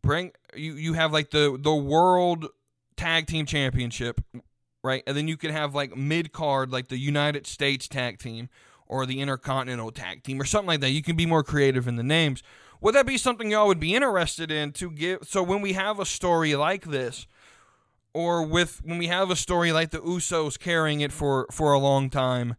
bring 0.02 0.32
you 0.54 0.74
you 0.74 0.92
have 0.92 1.12
like 1.12 1.30
the 1.30 1.58
the 1.60 1.74
world 1.74 2.46
tag 2.96 3.26
team 3.26 3.44
championship, 3.46 4.20
right? 4.84 5.02
And 5.06 5.16
then 5.16 5.26
you 5.26 5.36
could 5.36 5.50
have 5.50 5.74
like 5.74 5.96
mid 5.96 6.32
card 6.32 6.70
like 6.70 6.88
the 6.88 6.98
United 6.98 7.46
States 7.48 7.88
tag 7.88 8.18
team 8.18 8.48
or 8.86 9.06
the 9.06 9.20
Intercontinental 9.20 9.90
tag 9.90 10.22
team 10.22 10.40
or 10.40 10.44
something 10.44 10.68
like 10.68 10.80
that. 10.80 10.90
You 10.90 11.02
can 11.02 11.16
be 11.16 11.26
more 11.26 11.42
creative 11.42 11.88
in 11.88 11.96
the 11.96 12.02
names. 12.04 12.42
Would 12.80 12.94
that 12.94 13.06
be 13.06 13.18
something 13.18 13.50
y'all 13.50 13.66
would 13.66 13.80
be 13.80 13.94
interested 13.94 14.50
in 14.50 14.72
to 14.72 14.90
give? 14.90 15.20
So 15.24 15.42
when 15.42 15.62
we 15.62 15.72
have 15.72 15.98
a 15.98 16.04
story 16.04 16.54
like 16.54 16.84
this, 16.84 17.26
or 18.14 18.46
with 18.46 18.80
when 18.84 18.96
we 18.96 19.08
have 19.08 19.30
a 19.30 19.36
story 19.36 19.72
like 19.72 19.90
the 19.90 19.98
Usos 19.98 20.58
carrying 20.58 21.00
it 21.00 21.12
for 21.12 21.46
for 21.50 21.72
a 21.72 21.78
long 21.78 22.08
time, 22.08 22.54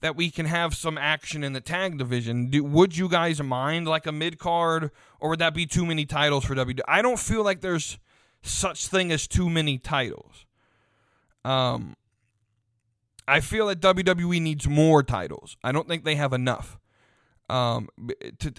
that 0.00 0.16
we 0.16 0.30
can 0.30 0.46
have 0.46 0.74
some 0.74 0.98
action 0.98 1.42
in 1.42 1.52
the 1.52 1.60
tag 1.60 1.96
division. 1.96 2.50
Do, 2.50 2.62
would 2.64 2.96
you 2.96 3.08
guys 3.08 3.42
mind 3.42 3.88
like 3.88 4.06
a 4.06 4.12
mid 4.12 4.38
card, 4.38 4.90
or 5.20 5.30
would 5.30 5.38
that 5.38 5.54
be 5.54 5.64
too 5.64 5.86
many 5.86 6.04
titles 6.04 6.44
for 6.44 6.54
WWE? 6.54 6.80
I 6.86 7.00
don't 7.00 7.18
feel 7.18 7.42
like 7.42 7.60
there's 7.60 7.98
such 8.42 8.88
thing 8.88 9.10
as 9.10 9.26
too 9.26 9.48
many 9.48 9.78
titles. 9.78 10.44
Um, 11.44 11.96
I 13.28 13.40
feel 13.40 13.66
that 13.68 13.80
WWE 13.80 14.40
needs 14.40 14.68
more 14.68 15.02
titles. 15.02 15.56
I 15.62 15.72
don't 15.72 15.88
think 15.88 16.04
they 16.04 16.16
have 16.16 16.32
enough. 16.32 16.78
Um, 17.48 17.88
to, 18.40 18.52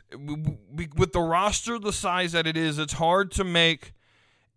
with 0.96 1.12
the 1.12 1.20
roster 1.20 1.78
the 1.78 1.92
size 1.92 2.32
that 2.32 2.48
it 2.48 2.56
is, 2.56 2.80
it's 2.80 2.94
hard 2.94 3.32
to 3.32 3.44
make 3.44 3.94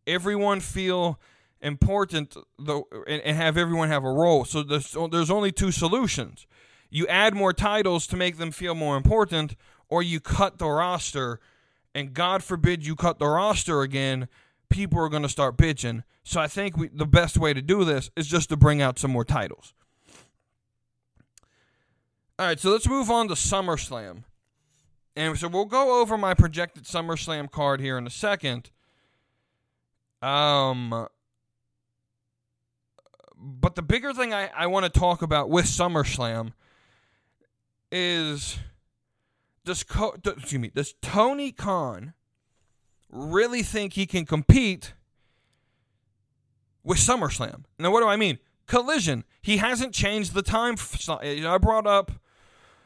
everyone 0.07 0.61
feel 0.61 1.19
important 1.63 2.37
though 2.59 2.89
and, 3.07 3.21
and 3.23 3.37
have 3.37 3.57
everyone 3.57 3.89
have 3.89 4.05
a 4.05 4.11
role. 4.11 4.45
So 4.45 4.63
there's, 4.63 4.97
there's 5.11 5.31
only 5.31 5.53
two 5.53 5.71
solutions. 5.71 6.47
You 6.91 7.07
add 7.07 7.35
more 7.35 7.53
titles 7.53 8.07
to 8.09 8.17
make 8.17 8.39
them 8.39 8.51
feel 8.51 8.75
more 8.75 8.97
important, 8.97 9.55
or 9.89 10.03
you 10.03 10.21
cut 10.21 10.59
the 10.59 10.67
roster, 10.67 11.39
and 11.95 12.13
God 12.15 12.43
forbid 12.43 12.85
you 12.85 12.97
cut 12.97 13.19
the 13.19 13.29
roster 13.29 13.83
again, 13.83 14.29
people 14.69 14.99
are 14.99 15.09
going 15.09 15.23
to 15.23 15.29
start 15.29 15.57
bitching. 15.57 16.03
So 16.25 16.41
I 16.41 16.49
think 16.49 16.77
we, 16.77 16.89
the 16.89 17.07
best 17.07 17.39
way 17.39 17.55
to 17.55 17.63
do 17.63 17.85
this 17.85 18.11
is 18.17 18.27
just 18.27 18.49
to 18.49 18.57
bring 18.57 18.83
out 18.83 18.99
some 18.99 19.11
more 19.13 19.25
titles. 19.25 19.73
All 22.39 22.47
right, 22.47 22.59
so 22.59 22.71
let's 22.71 22.89
move 22.89 23.11
on 23.11 23.29
to 23.29 23.35
SummerSlam. 23.35 24.25
and 25.15 25.39
so 25.39 25.47
we'll 25.49 25.67
go 25.67 26.01
over 26.01 26.17
my 26.17 26.35
projected 26.35 26.85
SummerSlam 26.85 27.51
card 27.51 27.81
here 27.81 27.99
in 27.99 28.07
a 28.07 28.11
second. 28.11 28.71
Um, 30.23 31.07
but 33.41 33.75
the 33.75 33.83
bigger 33.83 34.13
thing 34.13 34.35
I, 34.35 34.51
I 34.55 34.67
want 34.67 34.93
to 34.93 35.01
talk 35.01 35.23
about 35.23 35.49
with 35.49 35.65
SummerSlam 35.65 36.53
is 37.91 38.59
does 39.65 39.83
Co- 39.83 40.17
excuse 40.25 40.61
me 40.61 40.71
does 40.75 40.95
Tony 41.01 41.51
Khan 41.51 42.13
really 43.11 43.63
think 43.63 43.95
he 43.95 44.07
can 44.07 44.25
compete 44.27 44.95
with 46.83 46.99
SummerSlam? 46.99 47.65
Now, 47.79 47.91
what 47.91 48.01
do 48.01 48.07
I 48.07 48.17
mean? 48.17 48.39
Collision. 48.67 49.25
He 49.43 49.57
hasn't 49.57 49.95
changed 49.95 50.35
the 50.35 50.43
time. 50.43 50.77
I 51.11 51.59
brought 51.59 51.87
up 51.87 52.13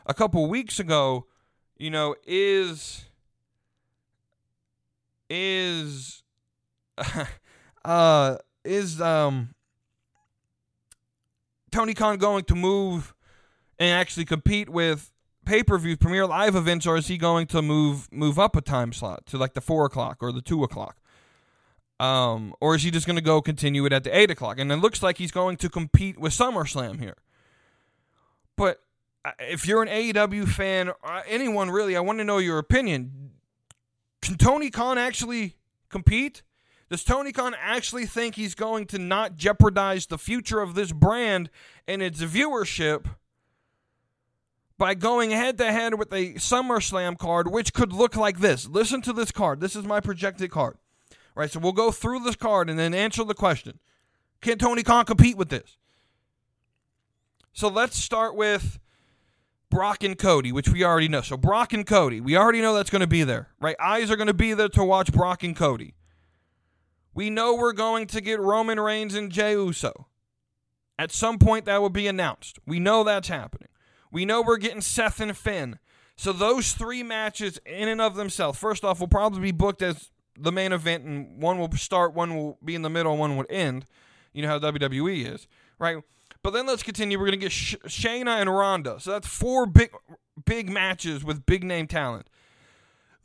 a 0.06 0.14
couple 0.14 0.48
weeks 0.48 0.78
ago. 0.80 1.26
You 1.76 1.90
know, 1.90 2.14
is 2.26 3.04
is 5.28 6.22
uh 7.84 8.36
is 8.64 9.00
um 9.00 9.53
Tony 11.74 11.92
Khan 11.92 12.18
going 12.18 12.44
to 12.44 12.54
move 12.54 13.14
and 13.80 13.90
actually 13.90 14.24
compete 14.24 14.68
with 14.68 15.10
pay 15.44 15.64
per 15.64 15.76
view 15.76 15.96
premier 15.96 16.24
live 16.24 16.54
events, 16.54 16.87
or 16.87 16.96
is 16.96 17.08
he 17.08 17.18
going 17.18 17.48
to 17.48 17.62
move 17.62 18.08
move 18.12 18.38
up 18.38 18.54
a 18.54 18.60
time 18.60 18.92
slot 18.92 19.26
to 19.26 19.38
like 19.38 19.54
the 19.54 19.60
four 19.60 19.84
o'clock 19.84 20.18
or 20.20 20.30
the 20.30 20.40
two 20.40 20.62
o'clock? 20.62 21.00
Um, 21.98 22.54
or 22.60 22.76
is 22.76 22.84
he 22.84 22.92
just 22.92 23.06
going 23.06 23.16
to 23.16 23.22
go 23.22 23.42
continue 23.42 23.84
it 23.87 23.92
at 23.92 24.04
the 24.04 24.16
eight 24.16 24.30
o'clock? 24.30 24.60
And 24.60 24.70
it 24.70 24.76
looks 24.76 25.02
like 25.02 25.18
he's 25.18 25.32
going 25.32 25.56
to 25.58 25.68
compete 25.68 26.16
with 26.16 26.32
SummerSlam 26.32 27.00
here. 27.00 27.16
But 28.56 28.80
uh, 29.24 29.32
if 29.40 29.66
you're 29.66 29.82
an 29.82 29.88
AEW 29.88 30.46
fan, 30.46 30.90
uh, 31.02 31.22
anyone 31.26 31.70
really, 31.70 31.96
I 31.96 32.00
want 32.00 32.18
to 32.18 32.24
know 32.24 32.38
your 32.38 32.58
opinion. 32.58 33.32
Can 34.22 34.37
Tony 34.37 34.70
Khan 34.70 34.96
actually 34.96 35.56
compete? 35.88 36.42
Does 36.90 37.05
Tony 37.05 37.33
Khan 37.33 37.55
actually 37.59 38.07
think 38.07 38.35
he's 38.35 38.55
going 38.55 38.87
to 38.87 38.99
not 38.99 39.37
jeopardize 39.37 40.07
the 40.07 40.18
future 40.18 40.61
of 40.61 40.75
this 40.75 40.92
brand 40.92 41.51
and 41.88 42.03
its 42.03 42.20
viewership 42.23 43.07
by 44.77 44.94
going 44.94 45.31
head 45.31 45.57
to 45.59 45.73
head 45.73 45.99
with 45.99 46.12
a 46.12 46.35
SummerSlam 46.35 47.16
card, 47.16 47.51
which 47.51 47.73
could 47.73 47.92
look 47.92 48.16
like 48.16 48.40
this? 48.40 48.68
Listen 48.68 49.01
to 49.03 49.12
this 49.12 49.31
card. 49.31 49.61
This 49.61 49.77
is 49.77 49.85
my 49.85 50.01
projected 50.01 50.51
card. 50.51 50.77
Right, 51.35 51.51
so 51.51 51.59
we'll 51.59 51.73
go 51.73 51.90
through 51.90 52.20
this 52.20 52.37
card 52.37 52.70
and 52.70 52.79
then 52.79 52.94
answer 52.94 53.25
the 53.25 53.35
question. 53.35 53.81
Can 54.40 54.59
Tony 54.59 54.85
Khan 54.85 55.05
compete 55.05 55.37
with 55.37 55.49
this? 55.49 55.79
So 57.53 57.68
let's 57.68 57.97
start 57.97 58.37
with 58.37 58.79
Brock 59.70 60.05
and 60.05 60.16
Cody, 60.16 60.53
which 60.53 60.68
we 60.68 60.85
already 60.85 61.09
know. 61.09 61.23
So 61.23 61.37
Brock 61.37 61.73
and 61.73 61.85
Cody, 61.85 62.20
we 62.20 62.37
already 62.37 62.61
know 62.61 62.75
that's 62.75 62.90
going 62.90 63.01
to 63.01 63.09
be 63.09 63.25
there, 63.25 63.49
right? 63.61 63.75
Eyes 63.81 64.11
are 64.11 64.16
going 64.16 64.29
to 64.29 64.35
be 64.35 64.55
there 64.55 64.68
to 64.68 64.85
watch 64.85 65.12
Brock 65.12 65.42
and 65.42 65.57
Cody. 65.57 65.94
We 67.14 67.31
know 67.31 67.55
we're 67.55 67.72
going 67.72 68.07
to 68.09 68.20
get 68.20 68.40
Roman 68.40 68.81
Reigns 68.81 69.14
and 69.14 69.31
Jey 69.31 69.53
Uso. 69.53 70.09
At 70.98 71.12
some 71.12 71.38
point, 71.38 71.64
that 71.64 71.81
will 71.81 71.90
be 71.90 72.07
announced. 72.07 72.59
We 72.66 72.79
know 72.79 73.05
that's 73.05 73.29
happening. 73.29 73.68
We 74.11 74.24
know 74.24 74.42
we're 74.42 74.59
getting 74.59 74.81
Seth 74.81 75.20
and 75.20 75.37
Finn. 75.37 75.79
So 76.16 76.33
those 76.33 76.72
three 76.72 77.03
matches, 77.03 77.59
in 77.66 77.88
and 77.88 78.00
of 78.00 78.14
themselves, 78.14 78.59
first 78.59 78.85
off, 78.85 79.00
will 79.00 79.09
probably 79.09 79.40
be 79.40 79.53
booked 79.53 79.83
as 79.83 80.11
the 80.38 80.53
main 80.53 80.72
event, 80.72 81.05
and 81.05 81.40
one 81.42 81.59
will 81.59 81.70
start, 81.72 82.14
one 82.14 82.37
will 82.37 82.59
be 82.64 82.74
in 82.74 82.83
the 82.83 82.90
middle, 82.90 83.16
one 83.16 83.37
will 83.37 83.46
end. 83.50 83.87
You 84.33 84.42
know 84.42 84.48
how 84.48 84.59
WWE 84.59 85.33
is, 85.33 85.46
right? 85.79 86.03
But 86.42 86.53
then 86.53 86.66
let's 86.66 86.83
continue. 86.83 87.18
We're 87.18 87.27
gonna 87.27 87.37
get 87.38 87.53
Sh- 87.53 87.77
Shayna 87.87 88.40
and 88.40 88.55
Ronda. 88.55 89.00
So 89.00 89.12
that's 89.12 89.27
four 89.27 89.66
big, 89.66 89.90
big 90.44 90.68
matches 90.68 91.24
with 91.24 91.46
big 91.46 91.64
name 91.64 91.87
talent. 91.87 92.29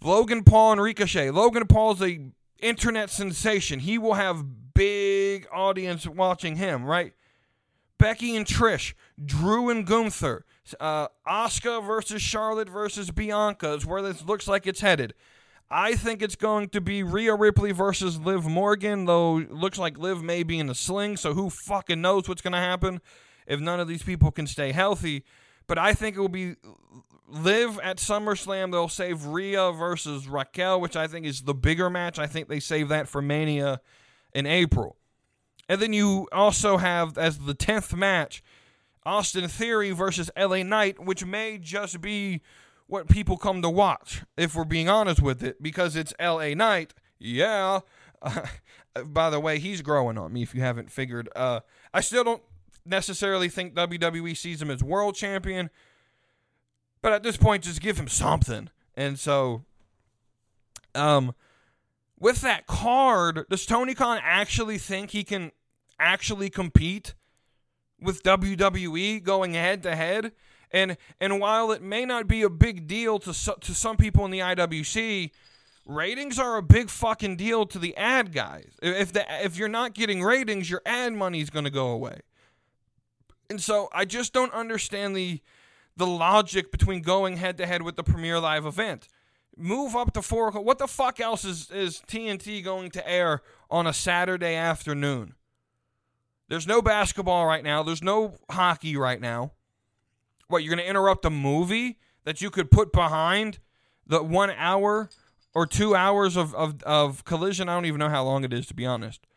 Logan 0.02 0.44
Paul 0.44 0.74
and 0.74 0.82
Ricochet. 0.82 1.32
Logan 1.32 1.68
Paul's 1.68 2.02
a 2.02 2.32
internet 2.62 3.10
sensation. 3.10 3.80
He 3.80 3.98
will 3.98 4.16
have 4.16 4.74
big 4.74 5.48
audience 5.52 6.08
watching 6.08 6.56
him, 6.56 6.86
right? 6.86 7.14
Becky 7.98 8.36
and 8.36 8.46
Trish, 8.46 8.94
Drew 9.24 9.70
and 9.70 9.86
Gunther, 9.86 10.46
uh, 10.80 11.08
Asuka 11.28 11.86
versus 11.86 12.22
Charlotte 12.22 12.70
versus 12.70 13.12
Bianca 13.12 13.74
is 13.74 13.86
where 13.86 14.02
this 14.02 14.24
looks 14.24 14.48
like 14.48 14.68
it's 14.68 14.82
headed. 14.82 15.14
I 15.72 15.96
think 15.96 16.22
it's 16.22 16.36
going 16.36 16.70
to 16.70 16.82
be 16.82 17.04
Rhea 17.04 17.36
Ripley 17.36 17.72
versus 17.72 18.20
Liv 18.20 18.46
Morgan, 18.46 19.06
though 19.06 19.34
looks 19.36 19.78
like 19.78 19.98
Liv 19.98 20.24
may 20.24 20.44
be 20.44 20.58
in 20.58 20.70
a 20.70 20.76
sling, 20.76 21.18
so 21.18 21.34
who 21.34 21.50
fucking 21.50 22.02
knows 22.02 22.28
what's 22.28 22.42
going 22.42 22.54
to 22.54 22.60
happen 22.60 23.02
if 23.46 23.60
none 23.60 23.80
of 23.80 23.88
these 23.88 24.04
people 24.04 24.32
can 24.32 24.48
stay 24.48 24.72
healthy. 24.72 25.24
But 25.68 25.78
I 25.78 25.94
think 25.94 26.16
it 26.16 26.20
will 26.20 26.30
be 26.30 26.56
Liv 27.30 27.80
at 27.82 27.98
SummerSlam. 27.98 28.72
They'll 28.72 28.90
save 28.90 29.26
Rhea 29.26 29.72
versus 29.72 30.28
Raquel, 30.28 30.82
which 30.82 30.96
I 30.96 31.08
think 31.08 31.26
is 31.26 31.42
the 31.42 31.54
bigger 31.54 31.90
match. 31.90 32.20
I 32.20 32.28
think 32.28 32.48
they 32.48 32.60
save 32.60 32.90
that 32.90 33.08
for 33.08 33.22
Mania 33.22 33.82
in 34.34 34.46
April. 34.46 34.98
And 35.68 35.80
then 35.82 35.94
you 35.94 36.28
also 36.32 36.78
have 36.78 37.18
as 37.18 37.40
the 37.40 37.54
10th 37.54 37.96
match 37.96 38.44
Austin 39.06 39.48
Theory 39.48 39.92
versus 39.92 40.30
LA 40.38 40.64
Knight, 40.64 41.04
which 41.04 41.26
may 41.26 41.58
just 41.58 42.02
be 42.02 42.42
what 42.88 43.08
people 43.08 43.38
come 43.38 43.62
to 43.62 43.70
watch, 43.70 44.24
if 44.36 44.56
we're 44.56 44.66
being 44.66 44.90
honest 44.90 45.22
with 45.22 45.44
it, 45.44 45.62
because 45.62 45.96
it's 45.96 46.14
LA 46.20 46.56
Knight. 46.56 46.94
Yeah. 47.20 47.82
Uh, 48.22 48.42
by 49.06 49.30
the 49.30 49.40
way, 49.40 49.60
he's 49.60 49.82
growing 49.82 50.18
on 50.18 50.34
me 50.34 50.42
if 50.42 50.56
you 50.56 50.62
haven't 50.62 50.92
figured. 50.92 51.30
Uh, 51.36 51.62
I 51.94 52.02
still 52.02 52.24
don't 52.24 52.44
necessarily 52.86 53.50
think 53.50 53.76
WWE 53.76 54.36
sees 54.36 54.62
him 54.62 54.72
as 54.72 54.84
world 54.84 55.16
champion, 55.16 55.70
but 57.02 57.14
at 57.14 57.24
this 57.24 57.38
point, 57.38 57.64
just 57.64 57.82
give 57.82 57.98
him 57.98 58.08
something. 58.08 58.70
And 58.96 59.18
so, 59.18 59.64
um, 60.96 61.34
with 62.20 62.42
that 62.42 62.68
card, 62.68 63.46
does 63.50 63.66
Tony 63.66 63.94
Khan 63.94 64.20
actually 64.22 64.78
think 64.78 65.12
he 65.12 65.24
can 65.24 65.52
actually 66.00 66.50
compete 66.50 67.14
with 68.02 68.24
WWE 68.24 69.24
going 69.24 69.54
head 69.54 69.84
to 69.84 69.96
head? 69.96 70.34
And 70.72 70.98
and 71.20 71.40
while 71.40 71.72
it 71.72 71.82
may 71.82 72.06
not 72.06 72.28
be 72.28 72.42
a 72.44 72.50
big 72.50 72.88
deal 72.88 73.20
to 73.20 73.34
to 73.34 73.74
some 73.74 73.98
people 73.98 74.26
in 74.26 74.32
the 74.32 74.40
IWC, 74.40 75.32
ratings 75.86 76.38
are 76.38 76.58
a 76.58 76.62
big 76.62 76.90
fucking 76.90 77.38
deal 77.38 77.66
to 77.66 77.80
the 77.80 77.96
ad 77.98 78.32
guys. 78.32 78.78
If 78.82 79.14
the 79.14 79.26
if 79.44 79.58
you're 79.58 79.68
not 79.68 79.94
getting 79.94 80.22
ratings, 80.22 80.70
your 80.70 80.82
ad 80.86 81.14
money's 81.14 81.50
going 81.50 81.66
to 81.66 81.72
go 81.72 81.88
away. 81.88 82.20
And 83.50 83.60
so 83.60 83.90
I 83.94 84.06
just 84.06 84.32
don't 84.32 84.54
understand 84.54 85.16
the 85.16 85.42
the 86.00 86.08
logic 86.08 86.72
between 86.72 87.02
going 87.02 87.38
head 87.38 87.58
to 87.58 87.66
head 87.66 87.84
with 87.84 87.96
the 87.96 88.04
Premier 88.04 88.40
Live 88.40 88.66
event. 88.66 89.08
Move 89.56 89.96
up 89.96 90.14
to 90.14 90.22
four 90.22 90.48
o'clock. 90.48 90.66
What 90.66 90.80
the 90.80 90.88
fuck 90.88 91.20
else 91.20 91.44
is, 91.44 91.70
is 91.70 92.02
TNT 92.08 92.64
going 92.64 92.90
to 92.92 93.08
air 93.08 93.42
on 93.70 93.86
a 93.86 93.94
Saturday 93.94 94.56
afternoon? 94.56 95.36
There's 96.48 96.66
no 96.66 96.82
basketball 96.82 97.46
right 97.46 97.64
now. 97.64 97.84
There's 97.84 98.02
no 98.02 98.36
hockey 98.50 98.96
right 98.96 99.20
now. 99.20 99.52
What, 100.48 100.64
you're 100.64 100.74
going 100.74 100.84
to 100.84 100.90
interrupt 100.90 101.26
a 101.26 101.30
movie 101.30 102.00
that 102.24 102.42
you 102.42 102.50
could 102.50 102.72
put 102.72 102.92
behind 102.92 103.60
the 104.08 104.24
one 104.24 104.50
hour 104.52 105.10
or 105.54 105.68
two 105.68 105.96
hours 105.96 106.38
of, 106.38 106.56
of, 106.56 106.82
of 106.84 107.26
collision? 107.26 107.70
I 107.70 107.76
don't 107.76 107.86
even 107.86 108.00
know 108.00 108.10
how 108.10 108.24
long 108.24 108.44
it 108.46 108.54
is, 108.54 108.66
to 108.68 108.74
be 108.74 108.86
honest. 108.86 109.28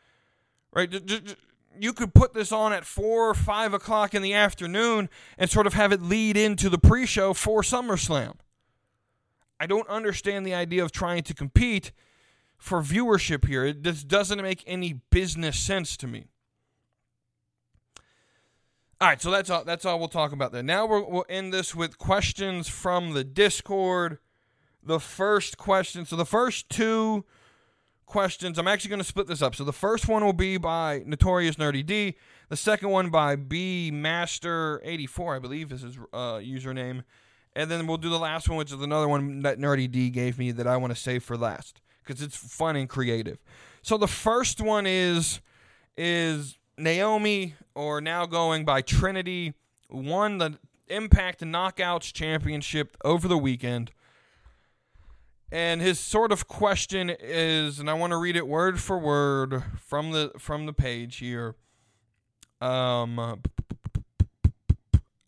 Right? 0.72 0.90
You 1.78 1.92
could 1.92 2.14
put 2.14 2.34
this 2.34 2.52
on 2.52 2.72
at 2.72 2.84
four 2.84 3.28
or 3.28 3.34
five 3.34 3.74
o'clock 3.74 4.14
in 4.14 4.22
the 4.22 4.34
afternoon 4.34 5.08
and 5.38 5.50
sort 5.50 5.66
of 5.66 5.74
have 5.74 5.92
it 5.92 6.02
lead 6.02 6.36
into 6.36 6.68
the 6.68 6.78
pre 6.78 7.06
show 7.06 7.32
for 7.32 7.62
SummerSlam. 7.62 8.34
I 9.58 9.66
don't 9.66 9.88
understand 9.88 10.44
the 10.44 10.54
idea 10.54 10.84
of 10.84 10.92
trying 10.92 11.22
to 11.22 11.34
compete 11.34 11.92
for 12.58 12.80
viewership 12.82 13.46
here. 13.46 13.72
Just 13.72 14.08
doesn't 14.08 14.40
make 14.42 14.62
any 14.66 15.00
business 15.10 15.58
sense 15.58 15.96
to 15.98 16.06
me. 16.06 16.26
All 19.00 19.08
right, 19.08 19.20
so 19.20 19.32
that's 19.32 19.50
all. 19.50 19.64
That's 19.64 19.84
all 19.84 19.98
we'll 19.98 20.06
talk 20.06 20.30
about 20.30 20.52
there. 20.52 20.62
Now 20.62 20.86
we 20.86 21.00
will 21.00 21.26
end 21.28 21.52
this 21.52 21.74
with 21.74 21.98
questions 21.98 22.68
from 22.68 23.14
the 23.14 23.24
Discord. 23.24 24.18
The 24.80 25.00
first 25.00 25.58
question. 25.58 26.04
So 26.06 26.14
the 26.14 26.24
first 26.24 26.68
two 26.68 27.24
questions. 28.12 28.58
I'm 28.58 28.68
actually 28.68 28.90
going 28.90 29.00
to 29.00 29.06
split 29.06 29.26
this 29.26 29.40
up. 29.40 29.54
So 29.54 29.64
the 29.64 29.72
first 29.72 30.06
one 30.06 30.22
will 30.22 30.34
be 30.34 30.58
by 30.58 31.02
Notorious 31.06 31.56
Nerdy 31.56 31.84
D. 31.84 32.14
The 32.50 32.56
second 32.56 32.90
one 32.90 33.08
by 33.08 33.36
B 33.36 33.90
Master 33.90 34.82
84, 34.84 35.36
I 35.36 35.38
believe 35.38 35.72
is 35.72 35.80
his 35.80 35.96
uh, 36.12 36.34
username. 36.34 37.04
And 37.56 37.70
then 37.70 37.86
we'll 37.86 37.96
do 37.96 38.10
the 38.10 38.18
last 38.18 38.50
one, 38.50 38.58
which 38.58 38.70
is 38.70 38.80
another 38.82 39.08
one 39.08 39.40
that 39.40 39.58
Nerdy 39.58 39.90
D 39.90 40.10
gave 40.10 40.38
me 40.38 40.52
that 40.52 40.66
I 40.66 40.76
want 40.76 40.94
to 40.94 41.00
save 41.00 41.24
for 41.24 41.38
last 41.38 41.80
because 42.04 42.20
it's 42.20 42.36
fun 42.36 42.76
and 42.76 42.86
creative. 42.86 43.38
So 43.80 43.96
the 43.96 44.06
first 44.08 44.60
one 44.60 44.86
is 44.86 45.40
is 45.96 46.58
Naomi, 46.76 47.54
or 47.74 48.02
now 48.02 48.26
going 48.26 48.66
by 48.66 48.82
Trinity, 48.82 49.54
won 49.88 50.36
the 50.36 50.58
Impact 50.88 51.40
Knockouts 51.40 52.12
Championship 52.12 52.94
over 53.04 53.26
the 53.26 53.38
weekend. 53.38 53.90
And 55.52 55.82
his 55.82 56.00
sort 56.00 56.32
of 56.32 56.48
question 56.48 57.10
is, 57.10 57.78
and 57.78 57.90
I 57.90 57.92
want 57.92 58.12
to 58.12 58.16
read 58.16 58.36
it 58.36 58.48
word 58.48 58.80
for 58.80 58.98
word 58.98 59.62
from 59.78 60.12
the 60.12 60.32
from 60.38 60.64
the 60.64 60.72
page 60.72 61.18
here. 61.18 61.56
Um, 62.62 63.18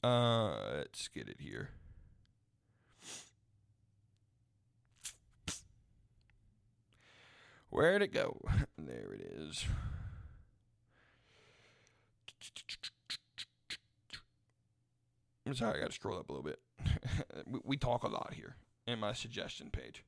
uh, 0.02 0.54
let's 0.76 1.08
get 1.08 1.28
it 1.28 1.36
here. 1.40 1.72
Where'd 7.68 8.00
it 8.00 8.12
go? 8.12 8.40
There 8.78 9.12
it 9.12 9.20
is. 9.20 9.66
I'm 15.46 15.54
sorry, 15.54 15.78
I 15.78 15.80
gotta 15.82 15.92
scroll 15.92 16.18
up 16.18 16.30
a 16.30 16.32
little 16.32 16.42
bit. 16.42 16.60
we 17.64 17.76
talk 17.76 18.04
a 18.04 18.08
lot 18.08 18.32
here 18.34 18.56
in 18.86 18.98
my 18.98 19.12
suggestion 19.12 19.68
page. 19.70 20.02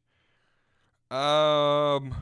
Um, 1.11 2.14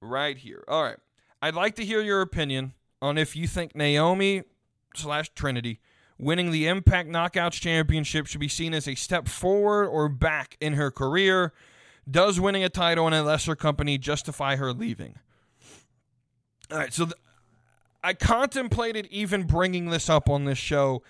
right 0.00 0.36
here. 0.38 0.64
All 0.68 0.82
right. 0.82 0.96
I'd 1.42 1.54
like 1.54 1.74
to 1.76 1.84
hear 1.84 2.00
your 2.00 2.22
opinion 2.22 2.72
on 3.02 3.18
if 3.18 3.36
you 3.36 3.46
think 3.46 3.74
Naomi 3.76 4.44
slash 4.94 5.30
Trinity 5.34 5.80
winning 6.18 6.50
the 6.50 6.66
Impact 6.66 7.08
Knockouts 7.10 7.60
Championship 7.60 8.26
should 8.26 8.40
be 8.40 8.48
seen 8.48 8.72
as 8.74 8.88
a 8.88 8.94
step 8.94 9.28
forward 9.28 9.88
or 9.88 10.08
back 10.08 10.56
in 10.60 10.74
her 10.74 10.90
career. 10.90 11.52
Does 12.10 12.40
winning 12.40 12.64
a 12.64 12.68
title 12.68 13.06
in 13.06 13.12
a 13.12 13.22
lesser 13.22 13.56
company 13.56 13.98
justify 13.98 14.56
her 14.56 14.72
leaving? 14.72 15.18
All 16.70 16.78
right, 16.78 16.92
so 16.92 17.04
th- 17.06 17.16
I 18.02 18.14
contemplated 18.14 19.06
even 19.10 19.42
bringing 19.42 19.90
this 19.90 20.08
up 20.08 20.28
on 20.28 20.44
this 20.44 20.58
show 20.58 21.02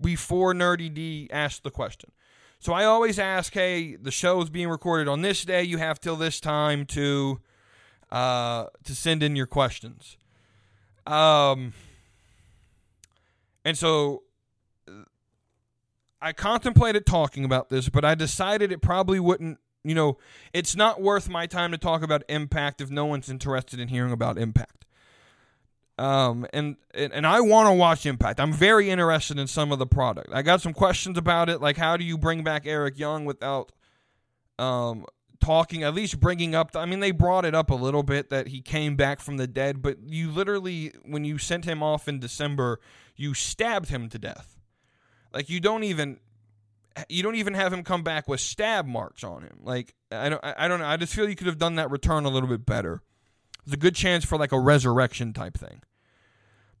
before 0.00 0.52
Nerdy 0.52 0.92
D 0.92 1.28
asked 1.32 1.62
the 1.62 1.70
question. 1.70 2.10
So 2.62 2.72
I 2.72 2.84
always 2.84 3.18
ask, 3.18 3.52
hey, 3.52 3.96
the 3.96 4.12
show 4.12 4.40
is 4.40 4.48
being 4.48 4.68
recorded 4.68 5.08
on 5.08 5.20
this 5.20 5.44
day. 5.44 5.64
You 5.64 5.78
have 5.78 5.98
till 5.98 6.14
this 6.14 6.38
time 6.38 6.86
to 6.86 7.40
uh, 8.12 8.66
to 8.84 8.94
send 8.94 9.24
in 9.24 9.34
your 9.34 9.46
questions. 9.46 10.16
Um, 11.04 11.72
and 13.64 13.76
so 13.76 14.22
I 16.20 16.32
contemplated 16.32 17.04
talking 17.04 17.44
about 17.44 17.68
this, 17.68 17.88
but 17.88 18.04
I 18.04 18.14
decided 18.14 18.70
it 18.70 18.80
probably 18.80 19.18
wouldn't. 19.18 19.58
You 19.82 19.96
know, 19.96 20.18
it's 20.52 20.76
not 20.76 21.02
worth 21.02 21.28
my 21.28 21.46
time 21.46 21.72
to 21.72 21.78
talk 21.78 22.04
about 22.04 22.22
Impact 22.28 22.80
if 22.80 22.90
no 22.90 23.06
one's 23.06 23.28
interested 23.28 23.80
in 23.80 23.88
hearing 23.88 24.12
about 24.12 24.38
Impact. 24.38 24.84
Um, 25.98 26.46
and 26.52 26.76
and, 26.94 27.12
and 27.12 27.26
I 27.26 27.40
want 27.40 27.68
to 27.68 27.74
watch 27.74 28.06
Impact. 28.06 28.40
I'm 28.40 28.52
very 28.52 28.90
interested 28.90 29.38
in 29.38 29.46
some 29.46 29.72
of 29.72 29.78
the 29.78 29.86
product. 29.86 30.30
I 30.32 30.42
got 30.42 30.60
some 30.60 30.72
questions 30.72 31.18
about 31.18 31.48
it, 31.48 31.60
like 31.60 31.76
how 31.76 31.96
do 31.96 32.04
you 32.04 32.16
bring 32.16 32.42
back 32.42 32.66
Eric 32.66 32.98
Young 32.98 33.24
without 33.24 33.72
um 34.58 35.04
talking, 35.42 35.82
at 35.82 35.92
least 35.92 36.20
bringing 36.20 36.54
up. 36.54 36.70
The, 36.70 36.78
I 36.78 36.86
mean, 36.86 37.00
they 37.00 37.10
brought 37.10 37.44
it 37.44 37.54
up 37.54 37.70
a 37.70 37.74
little 37.74 38.02
bit 38.02 38.30
that 38.30 38.48
he 38.48 38.62
came 38.62 38.96
back 38.96 39.20
from 39.20 39.36
the 39.36 39.46
dead, 39.46 39.82
but 39.82 39.98
you 40.06 40.30
literally, 40.30 40.92
when 41.04 41.24
you 41.24 41.36
sent 41.36 41.64
him 41.64 41.82
off 41.82 42.08
in 42.08 42.20
December, 42.20 42.80
you 43.16 43.34
stabbed 43.34 43.88
him 43.88 44.08
to 44.08 44.18
death. 44.18 44.58
Like 45.32 45.50
you 45.50 45.60
don't 45.60 45.84
even 45.84 46.18
you 47.08 47.22
don't 47.22 47.36
even 47.36 47.54
have 47.54 47.72
him 47.72 47.82
come 47.84 48.02
back 48.02 48.28
with 48.28 48.40
stab 48.40 48.86
marks 48.86 49.24
on 49.24 49.42
him. 49.42 49.60
Like 49.62 49.94
I 50.10 50.28
don't 50.28 50.44
I 50.44 50.68
don't 50.68 50.80
know. 50.80 50.86
I 50.86 50.96
just 50.96 51.14
feel 51.14 51.28
you 51.28 51.36
could 51.36 51.46
have 51.46 51.58
done 51.58 51.76
that 51.76 51.90
return 51.90 52.24
a 52.24 52.28
little 52.28 52.48
bit 52.48 52.66
better. 52.66 53.02
There's 53.64 53.74
a 53.74 53.78
good 53.78 53.94
chance 53.94 54.24
for 54.24 54.38
like 54.38 54.52
a 54.52 54.58
resurrection 54.58 55.32
type 55.32 55.56
thing. 55.56 55.82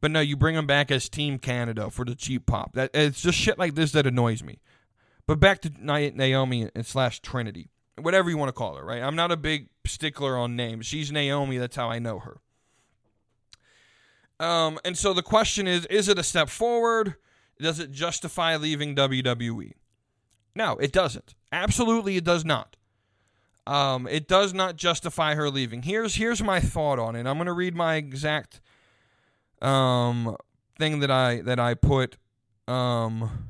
But 0.00 0.10
no, 0.10 0.20
you 0.20 0.36
bring 0.36 0.56
them 0.56 0.66
back 0.66 0.90
as 0.90 1.08
Team 1.08 1.38
Canada 1.38 1.88
for 1.90 2.04
the 2.04 2.16
cheap 2.16 2.46
pop. 2.46 2.74
That 2.74 2.90
it's 2.92 3.22
just 3.22 3.38
shit 3.38 3.58
like 3.58 3.76
this 3.76 3.92
that 3.92 4.06
annoys 4.06 4.42
me. 4.42 4.58
But 5.26 5.38
back 5.38 5.60
to 5.62 5.70
Naomi 5.78 6.68
and 6.74 6.84
slash 6.84 7.20
Trinity, 7.20 7.70
whatever 7.96 8.28
you 8.28 8.36
want 8.36 8.48
to 8.48 8.52
call 8.52 8.76
her. 8.76 8.84
Right? 8.84 9.00
I'm 9.00 9.14
not 9.14 9.30
a 9.30 9.36
big 9.36 9.68
stickler 9.86 10.36
on 10.36 10.56
names. 10.56 10.86
She's 10.86 11.12
Naomi. 11.12 11.56
That's 11.58 11.76
how 11.76 11.88
I 11.88 12.00
know 12.00 12.18
her. 12.18 12.38
Um, 14.44 14.80
and 14.84 14.98
so 14.98 15.14
the 15.14 15.22
question 15.22 15.68
is: 15.68 15.86
Is 15.86 16.08
it 16.08 16.18
a 16.18 16.24
step 16.24 16.48
forward? 16.48 17.14
Does 17.60 17.78
it 17.78 17.92
justify 17.92 18.56
leaving 18.56 18.96
WWE? 18.96 19.74
No, 20.56 20.76
it 20.78 20.90
doesn't. 20.90 21.34
Absolutely, 21.52 22.16
it 22.16 22.24
does 22.24 22.44
not. 22.44 22.76
Um, 23.66 24.08
it 24.08 24.26
does 24.26 24.52
not 24.52 24.76
justify 24.76 25.34
her 25.34 25.48
leaving. 25.48 25.82
Here's 25.82 26.16
here's 26.16 26.42
my 26.42 26.58
thought 26.60 26.98
on 26.98 27.14
it. 27.14 27.26
I'm 27.26 27.36
going 27.36 27.46
to 27.46 27.52
read 27.52 27.76
my 27.76 27.94
exact 27.94 28.60
um, 29.60 30.36
thing 30.78 31.00
that 31.00 31.10
I 31.10 31.40
that 31.42 31.60
I 31.60 31.74
put 31.74 32.16
um, 32.66 33.48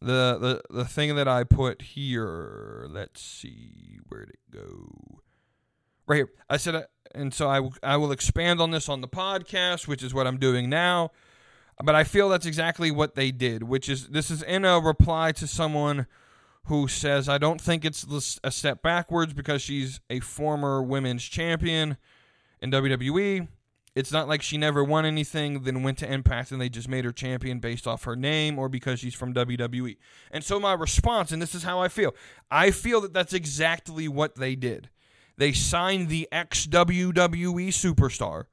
the 0.00 0.38
the 0.38 0.62
the 0.70 0.84
thing 0.84 1.16
that 1.16 1.28
I 1.28 1.44
put 1.44 1.82
here. 1.82 2.86
Let's 2.90 3.22
see 3.22 3.98
where'd 4.08 4.30
it 4.30 4.40
go. 4.50 5.20
Right 6.06 6.16
here. 6.16 6.30
I 6.48 6.56
said, 6.58 6.74
uh, 6.74 6.82
and 7.14 7.32
so 7.32 7.48
I 7.48 7.68
I 7.82 7.96
will 7.96 8.12
expand 8.12 8.60
on 8.60 8.70
this 8.70 8.88
on 8.88 9.00
the 9.00 9.08
podcast, 9.08 9.88
which 9.88 10.02
is 10.02 10.12
what 10.12 10.26
I'm 10.26 10.38
doing 10.38 10.68
now. 10.68 11.10
But 11.82 11.94
I 11.94 12.04
feel 12.04 12.28
that's 12.28 12.46
exactly 12.46 12.90
what 12.90 13.14
they 13.14 13.30
did, 13.30 13.62
which 13.62 13.88
is 13.88 14.08
this 14.08 14.30
is 14.30 14.42
in 14.42 14.64
a 14.64 14.80
reply 14.80 15.32
to 15.32 15.46
someone 15.46 16.06
who 16.68 16.86
says, 16.86 17.28
I 17.28 17.38
don't 17.38 17.60
think 17.60 17.84
it's 17.84 18.38
a 18.44 18.50
step 18.50 18.82
backwards 18.82 19.32
because 19.32 19.62
she's 19.62 20.00
a 20.08 20.20
former 20.20 20.82
women's 20.82 21.24
champion 21.24 21.96
in 22.60 22.70
WWE. 22.70 23.48
It's 23.94 24.12
not 24.12 24.28
like 24.28 24.42
she 24.42 24.58
never 24.58 24.84
won 24.84 25.04
anything, 25.04 25.62
then 25.62 25.82
went 25.82 25.98
to 25.98 26.12
Impact 26.12 26.52
and 26.52 26.60
they 26.60 26.68
just 26.68 26.88
made 26.88 27.04
her 27.04 27.10
champion 27.10 27.58
based 27.58 27.86
off 27.86 28.04
her 28.04 28.14
name 28.14 28.58
or 28.58 28.68
because 28.68 29.00
she's 29.00 29.14
from 29.14 29.34
WWE. 29.34 29.96
And 30.30 30.44
so 30.44 30.60
my 30.60 30.74
response, 30.74 31.32
and 31.32 31.42
this 31.42 31.54
is 31.54 31.64
how 31.64 31.80
I 31.80 31.88
feel, 31.88 32.14
I 32.50 32.70
feel 32.70 33.00
that 33.00 33.12
that's 33.12 33.32
exactly 33.32 34.06
what 34.06 34.36
they 34.36 34.54
did. 34.54 34.90
They 35.36 35.52
signed 35.52 36.08
the 36.08 36.28
ex 36.30 36.66
WWE 36.66 37.68
superstar, 37.68 38.44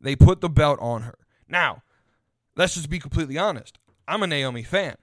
they 0.00 0.16
put 0.16 0.40
the 0.40 0.50
belt 0.50 0.78
on 0.82 1.02
her. 1.02 1.18
Now, 1.48 1.82
let's 2.56 2.74
just 2.74 2.90
be 2.90 2.98
completely 2.98 3.38
honest. 3.38 3.78
I'm 4.08 4.22
a 4.22 4.26
Naomi 4.26 4.64
fan. 4.64 4.96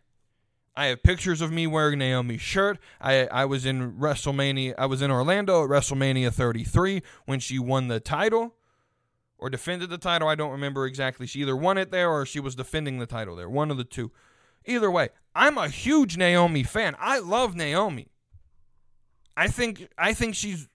I 0.77 0.85
have 0.85 1.01
pictures 1.01 1.41
of 1.41 1.51
me 1.51 1.65
wearing 1.65 1.97
Naomi's 1.97 2.39
shirt. 2.39 2.77
I, 3.01 3.25
I 3.31 3.45
was 3.45 3.65
in 3.65 3.93
WrestleMania. 3.93 4.75
I 4.77 4.85
was 4.85 5.01
in 5.01 5.09
Orlando 5.09 5.63
at 5.63 5.71
WrestleMania 5.71 6.31
33 6.31 7.01
when 7.25 7.39
she 7.39 7.57
won 7.57 7.87
the 7.87 7.99
title 7.99 8.53
or 9.39 9.49
defended 9.49 9.89
the 9.89 9.97
title. 9.97 10.27
I 10.27 10.35
don't 10.35 10.51
remember 10.51 10.85
exactly. 10.85 11.25
She 11.25 11.41
either 11.41 11.55
won 11.55 11.79
it 11.79 11.89
there 11.89 12.11
or 12.11 12.27
she 12.27 12.39
was 12.39 12.53
defending 12.53 12.99
the 12.99 13.07
title 13.07 13.35
there. 13.35 13.49
One 13.49 13.71
of 13.71 13.77
the 13.77 13.83
two. 13.83 14.11
Either 14.65 14.91
way, 14.91 15.09
I'm 15.33 15.57
a 15.57 15.67
huge 15.67 16.15
Naomi 16.15 16.61
fan. 16.61 16.95
I 16.99 17.17
love 17.17 17.55
Naomi. 17.55 18.09
I 19.35 19.47
think 19.47 19.89
I 19.97 20.13
think 20.13 20.35
she's 20.35 20.67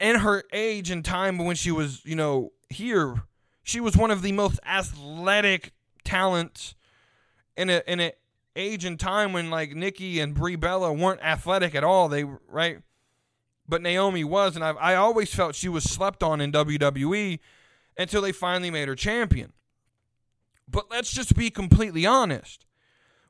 in 0.00 0.16
her 0.16 0.42
age 0.52 0.90
and 0.90 1.04
time 1.04 1.38
when 1.38 1.54
she 1.54 1.70
was, 1.70 2.04
you 2.04 2.16
know, 2.16 2.50
here 2.68 3.22
she 3.62 3.78
was 3.78 3.96
one 3.96 4.10
of 4.10 4.22
the 4.22 4.32
most 4.32 4.58
athletic 4.66 5.70
talents 6.02 6.74
in 7.56 7.70
a 7.70 7.82
in 7.86 8.00
an 8.00 8.10
age 8.58 8.84
and 8.84 8.98
time 8.98 9.32
when 9.32 9.48
like 9.48 9.74
Nikki 9.74 10.20
and 10.20 10.34
Brie 10.34 10.56
Bella 10.56 10.92
weren't 10.92 11.22
athletic 11.22 11.74
at 11.74 11.84
all. 11.84 12.08
They 12.08 12.24
right, 12.24 12.80
but 13.66 13.80
Naomi 13.80 14.24
was, 14.24 14.56
and 14.56 14.64
I 14.64 14.70
I 14.72 14.94
always 14.96 15.32
felt 15.32 15.54
she 15.54 15.68
was 15.68 15.84
slept 15.84 16.22
on 16.22 16.40
in 16.40 16.52
WWE 16.52 17.38
until 17.96 18.22
they 18.22 18.32
finally 18.32 18.70
made 18.70 18.88
her 18.88 18.94
champion. 18.94 19.52
But 20.70 20.90
let's 20.90 21.10
just 21.10 21.34
be 21.34 21.50
completely 21.50 22.04
honest. 22.04 22.66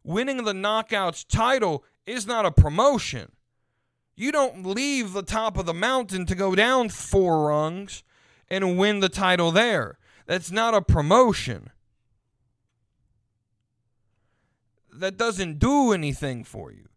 Winning 0.03 0.45
the 0.45 0.53
Knockouts 0.53 1.27
title 1.27 1.85
is 2.07 2.27
not 2.27 2.47
a 2.47 2.51
promotion. 2.51 3.33
You 4.17 4.33
don't 4.33 4.67
leave 4.67 5.13
the 5.13 5.23
top 5.23 5.57
of 5.57 5.67
the 5.67 5.75
mountain 5.75 6.27
to 6.27 6.35
go 6.35 6.55
down 6.55 6.89
four 6.89 7.47
rungs 7.47 8.03
and 8.49 8.79
win 8.79 9.01
the 9.01 9.09
title 9.09 9.53
there. 9.53 9.99
That's 10.27 10.51
not 10.51 10.75
a 10.75 10.83
promotion. 10.83 11.71
That 14.99 15.17
doesn't 15.17 15.59
do 15.59 15.93
anything 15.93 16.45
for 16.45 16.73
you. 16.73 16.89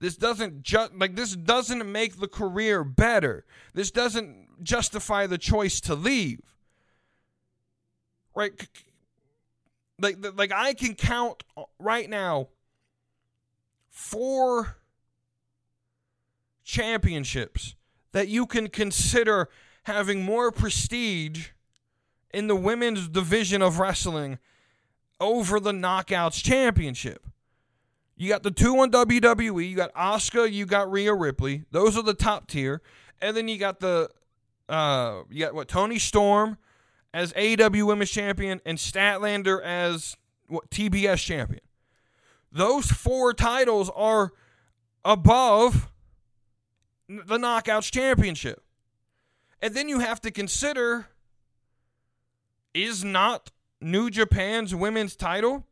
This 0.00 0.16
doesn't 0.16 0.62
just 0.62 0.94
like 0.94 1.16
this 1.16 1.34
doesn't 1.34 1.90
make 1.90 2.20
the 2.20 2.28
career 2.28 2.84
better. 2.84 3.44
This 3.74 3.90
doesn't 3.90 4.62
justify 4.62 5.26
the 5.26 5.38
choice 5.38 5.80
to 5.82 5.94
leave. 5.94 6.40
Right? 8.34 8.52
Like 9.98 10.18
like 10.36 10.52
I 10.52 10.74
can 10.74 10.94
count 10.94 11.42
uh, 11.56 11.64
right 11.78 12.08
now 12.08 12.48
four 13.88 14.76
championships 16.62 17.74
that 18.12 18.28
you 18.28 18.46
can 18.46 18.68
consider 18.68 19.48
having 19.84 20.22
more 20.22 20.52
prestige 20.52 21.48
in 22.32 22.46
the 22.46 22.54
women's 22.54 23.08
division 23.08 23.62
of 23.62 23.78
wrestling 23.78 24.38
over 25.18 25.58
the 25.58 25.72
Knockouts 25.72 26.42
Championship. 26.42 27.26
You 28.18 28.28
got 28.28 28.42
the 28.42 28.50
two 28.50 28.76
on 28.78 28.90
WWE. 28.90 29.70
You 29.70 29.76
got 29.76 29.94
Asuka. 29.94 30.52
You 30.52 30.66
got 30.66 30.90
Rhea 30.90 31.14
Ripley. 31.14 31.64
Those 31.70 31.96
are 31.96 32.02
the 32.02 32.14
top 32.14 32.48
tier. 32.48 32.82
And 33.22 33.36
then 33.36 33.46
you 33.46 33.58
got 33.58 33.78
the 33.80 34.10
uh, 34.68 35.22
you 35.30 35.44
got 35.44 35.54
what 35.54 35.68
Toni 35.68 35.98
Storm 35.98 36.58
as 37.14 37.32
AEW 37.32 37.86
Women's 37.86 38.10
Champion 38.10 38.60
and 38.66 38.76
Statlander 38.76 39.62
as 39.62 40.16
what 40.48 40.68
TBS 40.70 41.24
Champion. 41.24 41.62
Those 42.50 42.90
four 42.90 43.32
titles 43.32 43.90
are 43.94 44.32
above 45.04 45.88
the 47.08 47.38
Knockouts 47.38 47.90
Championship. 47.90 48.62
And 49.62 49.74
then 49.74 49.88
you 49.88 50.00
have 50.00 50.20
to 50.22 50.30
consider 50.30 51.06
is 52.74 53.04
not 53.04 53.50
New 53.80 54.10
Japan's 54.10 54.74
women's 54.74 55.16
title, 55.16 55.66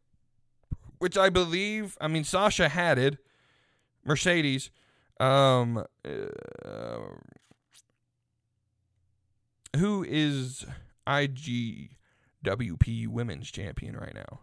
which 0.98 1.16
I 1.16 1.28
believe, 1.28 1.96
I 2.00 2.08
mean, 2.08 2.24
Sasha 2.24 2.68
had 2.68 2.98
it, 2.98 3.18
Mercedes, 4.04 4.70
um, 5.20 5.84
uh, 6.04 6.98
who 9.76 10.04
is 10.08 10.64
IWGP 11.06 13.08
Women's 13.08 13.50
Champion 13.50 13.96
right 13.96 14.14
now? 14.14 14.40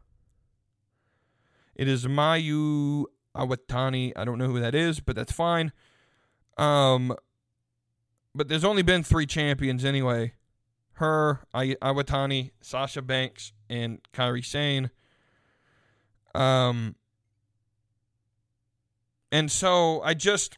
It 1.76 1.88
is 1.88 2.06
Mayu 2.06 3.06
Iwatani. 3.36 4.14
I 4.16 4.26
don't 4.26 4.38
know 4.38 4.47
who 4.47 4.60
that 4.60 4.76
is, 4.76 4.99
but 4.99 5.16
that's 5.16 5.32
fine. 5.32 5.72
Um, 6.58 7.16
but 8.36 8.47
there's 8.47 8.64
only 8.64 8.84
been 8.84 9.04
three 9.04 9.26
champions 9.26 9.84
anyway. 9.84 10.34
Her, 10.93 11.41
I- 11.54 11.78
Iwatani, 11.82 12.51
Sasha 12.62 13.01
Banks, 13.01 13.54
and 13.70 13.99
Kairi 14.14 14.45
Sane. 14.45 14.91
Um, 16.36 16.96
and 19.32 19.52
so 19.52 20.02
I 20.02 20.14
just, 20.14 20.58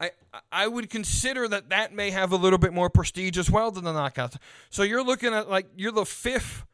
I 0.00 0.10
I 0.50 0.66
would 0.66 0.90
consider 0.90 1.48
that 1.48 1.70
that 1.70 1.92
may 1.92 2.10
have 2.10 2.32
a 2.32 2.36
little 2.36 2.58
bit 2.58 2.72
more 2.72 2.90
prestige 2.90 3.38
as 3.38 3.50
well 3.50 3.70
than 3.70 3.84
the 3.84 3.92
knockouts. 3.92 4.36
So 4.70 4.82
you're 4.82 5.04
looking 5.04 5.32
at 5.32 5.48
like 5.48 5.66
you're 5.76 5.92
the 5.92 6.04
fifth 6.04 6.64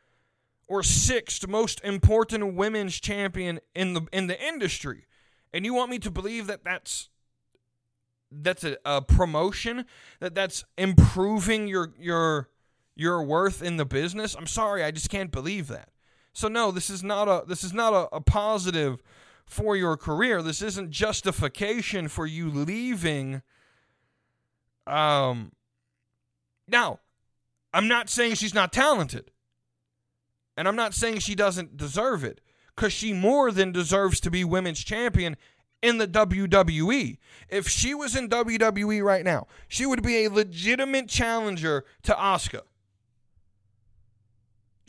or 0.68 0.83
sixth 0.83 1.47
most 1.49 1.83
important 1.83 2.55
women's 2.55 3.01
champion 3.01 3.61
in 3.75 3.95
the 3.95 4.07
in 4.12 4.27
the 4.27 4.41
industry, 4.47 5.07
and 5.53 5.64
you 5.64 5.75
want 5.75 5.91
me 5.91 5.99
to 5.99 6.11
believe 6.11 6.47
that 6.47 6.64
that's 6.64 7.09
that's 8.31 8.64
a, 8.64 8.77
a 8.85 9.03
promotion 9.03 9.85
that 10.21 10.35
that's 10.35 10.64
improving 10.79 11.66
your 11.66 11.93
your 11.99 12.49
your 12.95 13.23
worth 13.23 13.62
in 13.62 13.77
the 13.79 13.85
business. 13.85 14.35
I'm 14.35 14.47
sorry, 14.47 14.85
I 14.85 14.91
just 14.91 15.11
can't 15.11 15.31
believe 15.31 15.68
that. 15.68 15.89
So 16.33 16.49
no, 16.49 16.70
this 16.70 16.91
is 16.91 17.03
not 17.03 17.28
a 17.28 17.45
this 17.47 17.64
is 17.64 17.72
not 17.72 17.93
a, 17.93 18.16
a 18.16 18.20
positive 18.20 19.03
for 19.45 19.76
your 19.76 19.97
career. 19.97 20.43
This 20.43 20.62
isn't 20.62 20.91
justification 20.91 22.09
for 22.09 22.26
you 22.26 22.49
leaving. 22.49 23.43
Um 24.87 25.53
now, 26.68 27.01
I'm 27.72 27.89
not 27.89 28.09
saying 28.09 28.35
she's 28.35 28.55
not 28.55 28.72
talented. 28.72 29.31
And 30.57 30.68
I'm 30.68 30.76
not 30.76 30.95
saying 30.95 31.20
she 31.20 31.35
doesn't 31.35 31.76
deserve 31.76 32.24
it 32.24 32.41
cuz 32.76 32.93
she 32.93 33.12
more 33.12 33.51
than 33.51 33.72
deserves 33.72 34.20
to 34.20 34.31
be 34.31 34.45
women's 34.45 34.83
champion 34.85 35.37
in 35.83 35.99
the 35.99 36.07
WWE. 36.07 37.18
If 37.49 37.68
she 37.68 37.95
was 37.95 38.14
in 38.14 38.28
WWE 38.28 39.03
right 39.03 39.24
now, 39.24 39.47
she 39.66 39.87
would 39.87 40.03
be 40.03 40.24
a 40.24 40.31
legitimate 40.31 41.09
challenger 41.09 41.85
to 42.03 42.12
Asuka. 42.12 42.62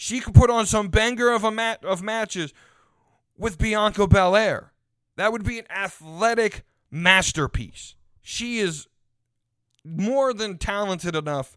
She 0.04 0.20
could 0.20 0.34
put 0.34 0.50
on 0.50 0.66
some 0.66 0.88
banger 0.88 1.30
of 1.30 1.44
a 1.44 1.52
mat 1.52 1.86
of 1.86 2.02
matches 2.02 2.56
with 3.38 3.60
Bianca 3.60 4.08
Belair. 4.08 4.72
That 5.16 5.32
would 5.32 5.44
be 5.44 5.60
an 5.60 5.68
athletic 5.70 6.64
masterpiece. 6.90 7.94
She 8.24 8.58
is 8.58 8.88
more 9.86 10.34
than 10.34 10.58
talented 10.58 11.16
enough 11.16 11.56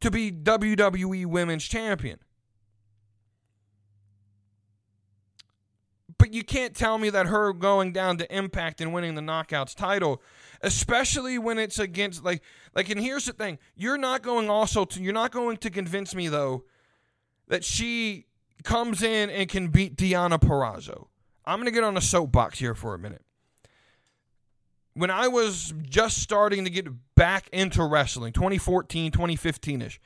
to 0.00 0.10
be 0.10 0.32
WWE 0.32 1.26
Women's 1.26 1.62
Champion. 1.62 2.18
But 6.18 6.34
you 6.34 6.42
can't 6.42 6.74
tell 6.74 6.98
me 6.98 7.08
that 7.10 7.26
her 7.26 7.52
going 7.52 7.92
down 7.92 8.16
to 8.16 8.36
Impact 8.36 8.80
and 8.80 8.92
winning 8.92 9.14
the 9.14 9.22
Knockouts 9.22 9.76
title, 9.76 10.20
especially 10.60 11.38
when 11.38 11.56
it's 11.60 11.78
against 11.78 12.24
like 12.24 12.42
like 12.74 12.90
and 12.90 13.00
here's 13.00 13.26
the 13.26 13.32
thing, 13.32 13.60
you're 13.76 13.96
not 13.96 14.22
going 14.22 14.50
also 14.50 14.84
to 14.86 15.00
you're 15.00 15.12
not 15.12 15.30
going 15.30 15.56
to 15.58 15.70
convince 15.70 16.16
me 16.16 16.26
though 16.26 16.64
that 17.48 17.64
she 17.64 18.26
comes 18.64 19.02
in 19.02 19.30
and 19.30 19.48
can 19.48 19.68
beat 19.68 19.96
Deonna 19.96 20.40
Purrazzo. 20.40 21.06
I'm 21.44 21.58
going 21.58 21.66
to 21.66 21.72
get 21.72 21.84
on 21.84 21.96
a 21.96 22.00
soapbox 22.00 22.58
here 22.58 22.74
for 22.74 22.94
a 22.94 22.98
minute. 22.98 23.22
When 24.94 25.10
I 25.10 25.28
was 25.28 25.74
just 25.82 26.18
starting 26.18 26.64
to 26.64 26.70
get 26.70 26.86
back 27.14 27.48
into 27.52 27.84
wrestling, 27.84 28.32
2014, 28.32 29.12
2015 29.12 29.82
ish, 29.82 30.00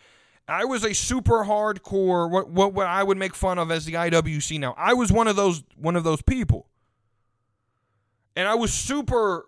I 0.49 0.64
was 0.64 0.84
a 0.84 0.93
super 0.93 1.45
hardcore 1.45 2.28
what, 2.28 2.51
what 2.51 2.74
what 2.74 2.88
I 2.88 3.05
would 3.05 3.16
make 3.16 3.36
fun 3.36 3.59
of 3.59 3.70
as 3.70 3.84
the 3.84 3.93
IWC 3.95 4.59
now. 4.59 4.74
I 4.76 4.95
was 4.95 5.12
one 5.12 5.28
of 5.28 5.36
those 5.36 5.62
one 5.76 5.95
of 5.95 6.03
those 6.03 6.22
people. 6.22 6.66
And 8.34 8.49
I 8.49 8.57
was 8.57 8.72
super 8.72 9.47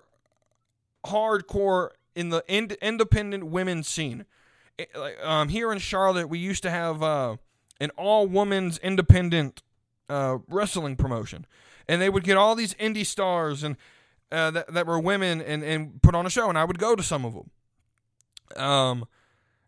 hardcore 1.05 1.91
in 2.15 2.29
the 2.29 2.45
ind- 2.47 2.77
independent 2.81 3.47
women's 3.47 3.89
scene. 3.89 4.27
It- 4.79 4.95
like, 4.97 5.19
um, 5.25 5.49
here 5.49 5.73
in 5.73 5.79
Charlotte, 5.79 6.29
we 6.29 6.39
used 6.39 6.63
to 6.63 6.71
have 6.71 7.03
uh, 7.03 7.37
an 7.83 7.91
all 7.97 8.27
women's 8.27 8.79
independent 8.79 9.63
uh, 10.09 10.39
wrestling 10.49 10.97
promotion, 10.97 11.47
and 11.89 12.01
they 12.01 12.09
would 12.09 12.25
get 12.25 12.37
all 12.37 12.55
these 12.55 12.75
indie 12.75 13.05
stars 13.05 13.63
and 13.63 13.77
uh, 14.31 14.51
that 14.53 14.73
that 14.73 14.87
were 14.87 15.01
women 15.01 15.43
and 15.43 15.65
and 15.65 16.01
put 16.01 16.15
on 16.15 16.25
a 16.25 16.31
show, 16.31 16.49
and 16.49 16.57
I 16.57 16.65
would 16.65 16.79
go 16.79 16.95
to 16.95 17.03
some 17.03 17.25
of 17.25 17.35
them. 17.35 17.51
Um, 18.57 19.05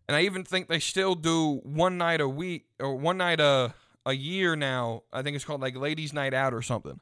and 0.07 0.15
I 0.15 0.21
even 0.21 0.43
think 0.43 0.69
they 0.69 0.79
still 0.79 1.15
do 1.15 1.59
one 1.63 1.97
night 1.97 2.21
a 2.21 2.29
week 2.29 2.65
or 2.79 2.95
one 2.95 3.17
night 3.17 3.39
a 3.39 3.73
a 4.05 4.13
year 4.13 4.55
now. 4.55 5.03
I 5.11 5.21
think 5.21 5.35
it's 5.35 5.45
called 5.45 5.61
like 5.61 5.75
Ladies 5.75 6.13
Night 6.13 6.33
Out 6.33 6.53
or 6.53 6.61
something. 6.61 6.99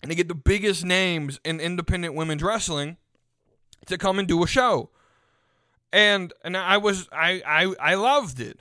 And 0.00 0.10
they 0.10 0.14
get 0.14 0.28
the 0.28 0.34
biggest 0.34 0.84
names 0.84 1.38
in 1.44 1.60
independent 1.60 2.14
women's 2.14 2.42
wrestling 2.42 2.96
to 3.86 3.98
come 3.98 4.18
and 4.18 4.26
do 4.26 4.42
a 4.42 4.46
show. 4.46 4.90
And 5.92 6.32
and 6.42 6.56
I 6.56 6.78
was 6.78 7.08
I 7.12 7.42
I 7.46 7.74
I 7.92 7.94
loved 7.94 8.40
it. 8.40 8.60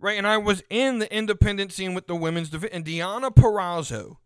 Right, 0.00 0.16
and 0.16 0.26
I 0.28 0.36
was 0.36 0.62
in 0.70 1.00
the 1.00 1.12
independent 1.12 1.72
scene 1.72 1.92
with 1.92 2.06
the 2.06 2.14
women's 2.14 2.50
division. 2.50 2.76
And 2.76 2.84
Deonna 2.84 3.34
Purrazzo 3.34 4.18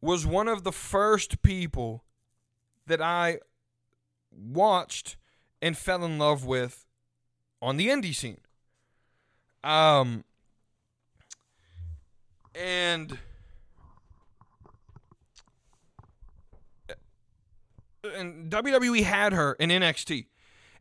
was 0.00 0.24
one 0.24 0.48
of 0.48 0.64
the 0.64 0.72
first 0.72 1.42
people 1.42 2.04
that 2.86 3.02
I 3.02 3.40
watched 4.30 5.16
and 5.60 5.76
fell 5.76 6.04
in 6.04 6.18
love 6.18 6.46
with 6.46 6.86
on 7.60 7.76
the 7.76 7.88
indie 7.88 8.14
scene. 8.14 8.40
Um, 9.64 10.24
and 12.54 13.18
and 18.14 18.50
WWE 18.50 19.02
had 19.02 19.32
her 19.32 19.54
in 19.54 19.70
NXT, 19.70 20.26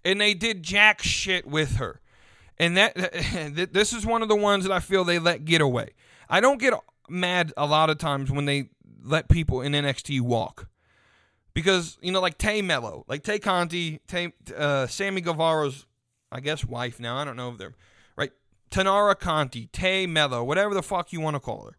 and 0.05 0.21
they 0.21 0.35
did 0.35 0.63
jack 0.63 1.01
shit 1.01 1.45
with 1.45 1.77
her. 1.77 1.99
And 2.57 2.77
that 2.77 2.93
this 3.73 3.91
is 3.91 4.05
one 4.05 4.21
of 4.21 4.29
the 4.29 4.35
ones 4.35 4.63
that 4.63 4.71
I 4.71 4.79
feel 4.79 5.03
they 5.03 5.19
let 5.19 5.43
get 5.43 5.59
away. 5.59 5.89
I 6.29 6.39
don't 6.39 6.59
get 6.59 6.73
mad 7.09 7.51
a 7.57 7.65
lot 7.65 7.89
of 7.89 7.97
times 7.97 8.31
when 8.31 8.45
they 8.45 8.69
let 9.03 9.27
people 9.27 9.61
in 9.61 9.73
NXT 9.73 10.21
walk. 10.21 10.69
Because, 11.53 11.97
you 12.01 12.11
know, 12.11 12.19
like 12.19 12.37
Tay 12.37 12.61
Melo, 12.61 13.05
like 13.07 13.23
Tay 13.23 13.39
Conti, 13.39 13.99
Tay, 14.07 14.33
uh, 14.55 14.87
Sammy 14.87 15.21
Guevara's, 15.21 15.85
I 16.31 16.41
guess, 16.41 16.65
wife 16.65 16.99
now. 16.99 17.17
I 17.17 17.23
don't 17.23 17.37
know 17.37 17.49
if 17.49 17.57
they're, 17.57 17.73
right? 18.17 18.31
Taynara 18.71 19.17
Conti, 19.17 19.67
Tay 19.71 20.05
Melo, 20.05 20.43
whatever 20.43 20.73
the 20.73 20.83
fuck 20.83 21.13
you 21.13 21.21
want 21.21 21.35
to 21.35 21.39
call 21.39 21.67
her. 21.67 21.77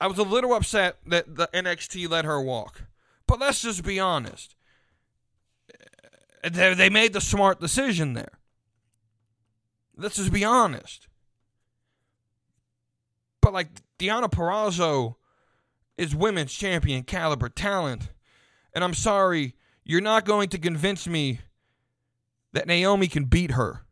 I 0.00 0.08
was 0.08 0.18
a 0.18 0.24
little 0.24 0.54
upset 0.54 0.96
that 1.06 1.36
the 1.36 1.48
NXT 1.54 2.08
let 2.08 2.24
her 2.24 2.40
walk. 2.40 2.82
But 3.28 3.38
let's 3.38 3.62
just 3.62 3.84
be 3.84 4.00
honest. 4.00 4.56
They, 6.42 6.74
they 6.74 6.90
made 6.90 7.12
the 7.12 7.20
smart 7.20 7.60
decision 7.60 8.14
there. 8.14 8.38
Let's 9.96 10.16
just 10.16 10.32
be 10.32 10.44
honest. 10.44 11.06
But 13.42 13.52
like 13.52 13.68
Deonna 13.98 14.30
Purrazzo 14.30 15.16
is 15.98 16.14
women's 16.14 16.52
champion 16.52 17.02
caliber 17.02 17.48
talent. 17.48 18.10
And 18.72 18.82
I'm 18.82 18.94
sorry, 18.94 19.54
you're 19.84 20.00
not 20.00 20.24
going 20.24 20.48
to 20.50 20.58
convince 20.58 21.06
me 21.06 21.40
that 22.52 22.66
Naomi 22.66 23.06
can 23.06 23.24
beat 23.24 23.52
her. 23.52 23.82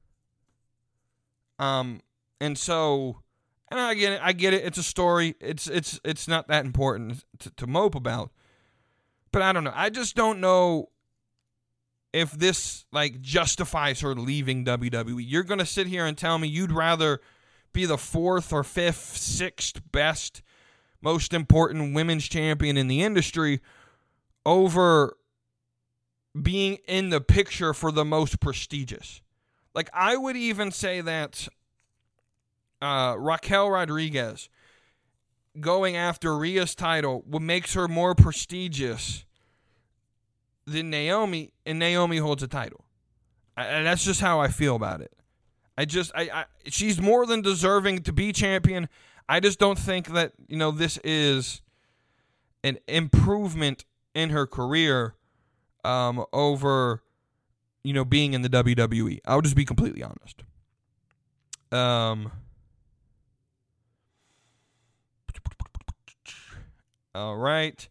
Um, 1.59 2.01
and 2.41 2.57
so, 2.57 3.23
and 3.71 3.79
I 3.81 3.95
get 3.95 4.13
it. 4.13 4.21
I 4.23 4.33
get 4.33 4.55
it. 4.55 4.65
It's 4.65 4.79
a 4.79 4.83
story. 4.83 5.35
It's 5.41 5.67
it's 5.67 6.01
it's 6.05 6.29
not 6.29 6.49
that 6.49 6.65
important 6.65 7.25
to, 7.41 7.51
to 7.51 7.67
mope 7.67 7.95
about. 7.95 8.31
But 9.33 9.43
I 9.43 9.53
don't 9.53 9.65
know. 9.65 9.73
I 9.75 9.91
just 9.91 10.15
don't 10.15 10.41
know 10.41 10.89
if 12.13 12.33
this 12.33 12.87
like 12.93 13.21
justifies 13.21 14.01
her 14.01 14.15
leaving 14.15 14.65
WWE. 14.65 15.23
You're 15.27 15.45
gonna 15.45 15.67
sit 15.67 15.87
here 15.87 16.07
and 16.07 16.17
tell 16.17 16.39
me 16.39 16.49
you'd 16.49 16.73
rather 16.73 17.21
be 17.73 17.85
the 17.85 17.99
fourth 17.99 18.53
or 18.53 18.65
fifth, 18.65 19.17
sixth 19.17 19.81
best, 19.93 20.43
most 21.03 21.33
important 21.33 21.95
women's 21.95 22.27
champion 22.27 22.77
in 22.77 22.89
the 22.89 23.03
industry 23.03 23.61
over 24.47 25.17
being 26.41 26.79
in 26.87 27.11
the 27.11 27.21
picture 27.21 27.75
for 27.75 27.93
the 27.93 28.05
most 28.05 28.41
prestigious. 28.41 29.21
Like 29.75 29.91
I 29.93 30.17
would 30.17 30.37
even 30.37 30.71
say 30.71 31.01
that 31.01 31.49
uh, 32.81 33.17
Raquel 33.19 33.71
Rodriguez 33.71 34.49
going 35.61 35.97
after 35.97 36.37
Rhea's 36.37 36.75
title 36.75 37.25
what 37.27 37.43
makes 37.43 37.75
her 37.75 37.89
more 37.89 38.15
prestigious 38.15 39.25
than 40.69 40.91
Naomi, 40.91 41.53
and 41.67 41.79
Naomi 41.79 42.19
holds 42.19 42.43
a 42.43 42.49
title. 42.49 42.85
That's 43.57 44.05
just 44.05 44.21
how 44.21 44.41
I 44.41 44.49
feel 44.49 44.77
about 44.77 45.01
it. 45.01 45.13
I 45.77 45.85
just, 45.85 46.13
I, 46.15 46.23
I, 46.23 46.45
she's 46.67 47.01
more 47.01 47.27
than 47.27 47.43
deserving 47.43 48.03
to 48.03 48.13
be 48.13 48.33
champion. 48.33 48.89
I 49.29 49.41
just 49.41 49.59
don't 49.59 49.79
think 49.79 50.09
that, 50.09 50.33
you 50.49 50.57
know, 50.57 50.71
this 50.71 50.99
is 51.05 51.61
an 52.65 52.79
improvement 52.89 53.85
in 54.15 54.31
her 54.31 54.47
career 54.47 55.15
um, 55.85 56.25
over, 56.33 57.03
you 57.83 57.93
know, 57.93 58.05
being 58.05 58.33
in 58.33 58.43
the 58.43 58.49
WWE. 58.49 59.21
I'll 59.27 59.41
just 59.41 59.57
be 59.57 59.65
completely 59.65 60.03
honest. 60.03 60.43
Um, 61.71 62.33
all 67.15 67.37
right. 67.37 67.89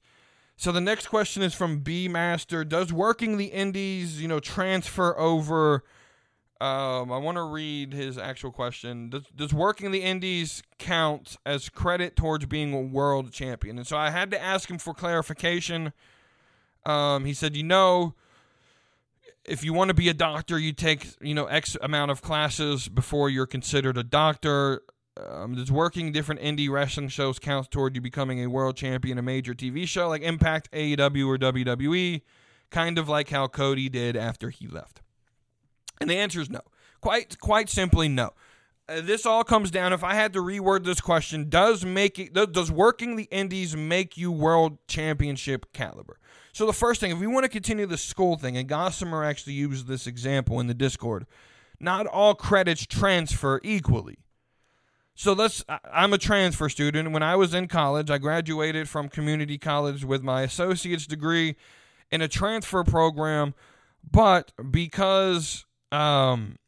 So 0.58 0.72
the 0.72 0.82
next 0.82 1.08
question 1.08 1.44
is 1.44 1.54
from 1.54 1.80
B 1.80 2.08
Master. 2.08 2.66
Does 2.66 2.92
working 2.92 3.38
the 3.38 3.46
indies, 3.46 4.22
you 4.22 4.28
know, 4.28 4.40
transfer 4.40 5.18
over 5.18 5.84
um, 6.60 7.12
I 7.12 7.18
want 7.20 7.38
to 7.38 7.44
read 7.44 7.94
his 7.94 8.18
actual 8.18 8.52
question. 8.52 9.12
Does, 9.12 9.24
does 9.36 9.54
working 9.54 9.92
the 9.92 10.02
indies 10.02 10.64
count 10.80 11.38
as 11.46 11.70
credit 11.70 12.16
towards 12.16 12.48
being 12.48 12.74
a 12.74 12.82
world 12.82 13.32
champion? 13.32 13.78
And 13.78 13.86
so 13.86 13.96
I 13.96 14.10
had 14.10 14.32
to 14.32 14.42
ask 14.42 14.68
him 14.68 14.80
for 14.80 14.96
clarification. 14.96 15.94
Um, 16.84 17.26
he 17.26 17.36
said, 17.36 17.56
you 17.56 17.62
know, 17.62 18.16
if 19.46 19.64
you 19.64 19.72
want 19.72 19.90
to 19.90 19.94
be 19.94 20.10
a 20.10 20.16
doctor, 20.16 20.58
you 20.58 20.74
take 20.74 21.08
you 21.22 21.36
know 21.36 21.46
X 21.46 21.78
amount 21.82 22.10
of 22.12 22.22
classes 22.22 22.90
before 22.90 23.30
you're 23.30 23.46
considered 23.46 23.98
a 23.98 24.04
doctor. 24.04 24.82
Um, 25.18 25.56
does 25.56 25.72
working 25.72 26.12
different 26.12 26.42
indie 26.42 26.70
wrestling 26.70 27.10
shows 27.10 27.40
count 27.40 27.72
toward 27.72 27.96
you 27.96 28.02
becoming 28.02 28.44
a 28.44 28.48
world 28.48 28.76
champion, 28.76 29.18
a 29.18 29.22
major 29.22 29.54
TV 29.54 29.88
show 29.88 30.10
like 30.10 30.22
Impact, 30.22 30.72
AEW, 30.72 31.28
or 31.28 31.38
WWE? 31.38 32.22
Kind 32.70 32.98
of 32.98 33.08
like 33.08 33.30
how 33.30 33.48
Cody 33.48 33.90
did 33.90 34.16
after 34.16 34.50
he 34.50 34.68
left. 34.68 35.02
And 36.00 36.10
the 36.10 36.18
answer 36.18 36.42
is 36.42 36.50
no. 36.50 36.62
Quite 37.02 37.40
quite 37.40 37.70
simply 37.70 38.08
no. 38.08 38.32
Uh, 38.90 39.02
this 39.02 39.26
all 39.26 39.44
comes 39.44 39.70
down 39.70 39.92
if 39.92 40.04
I 40.04 40.14
had 40.14 40.34
to 40.34 40.40
reword 40.40 40.84
this 40.86 41.02
question, 41.02 41.50
does 41.50 41.84
making 41.84 42.34
does 42.34 42.72
working 42.72 43.16
the 43.16 43.28
indies 43.32 43.76
make 43.76 44.18
you 44.18 44.32
world 44.32 44.78
championship 44.88 45.74
caliber? 45.74 46.20
So 46.54 46.66
the 46.66 46.74
first 46.74 47.00
thing, 47.00 47.12
if 47.12 47.20
we 47.20 47.28
want 47.28 47.44
to 47.44 47.50
continue 47.50 47.86
the 47.86 47.98
school 47.98 48.36
thing, 48.36 48.58
and 48.58 48.68
Gossamer 48.68 49.24
actually 49.24 49.54
used 49.54 49.88
this 49.88 50.08
example 50.08 50.60
in 50.60 50.68
the 50.68 50.74
Discord, 50.74 51.28
not 51.80 52.08
all 52.08 52.34
credits 52.34 52.86
transfer 52.86 53.62
equally. 53.64 54.18
So 55.20 55.34
let's 55.34 55.66
I'm 55.68 56.14
a 56.14 56.20
transfer 56.20 56.70
student. 56.70 57.12
When 57.12 57.24
I 57.24 57.36
was 57.36 57.56
in 57.56 57.68
college, 57.68 58.12
I 58.12 58.20
graduated 58.20 58.88
from 58.88 59.10
community 59.10 59.58
college 59.58 60.06
with 60.06 60.22
my 60.22 60.44
associate's 60.44 61.08
degree 61.08 61.56
in 62.12 62.22
a 62.22 62.28
transfer 62.28 62.84
program, 62.84 63.56
but 64.10 64.52
because 64.70 65.66
um, 65.92 66.60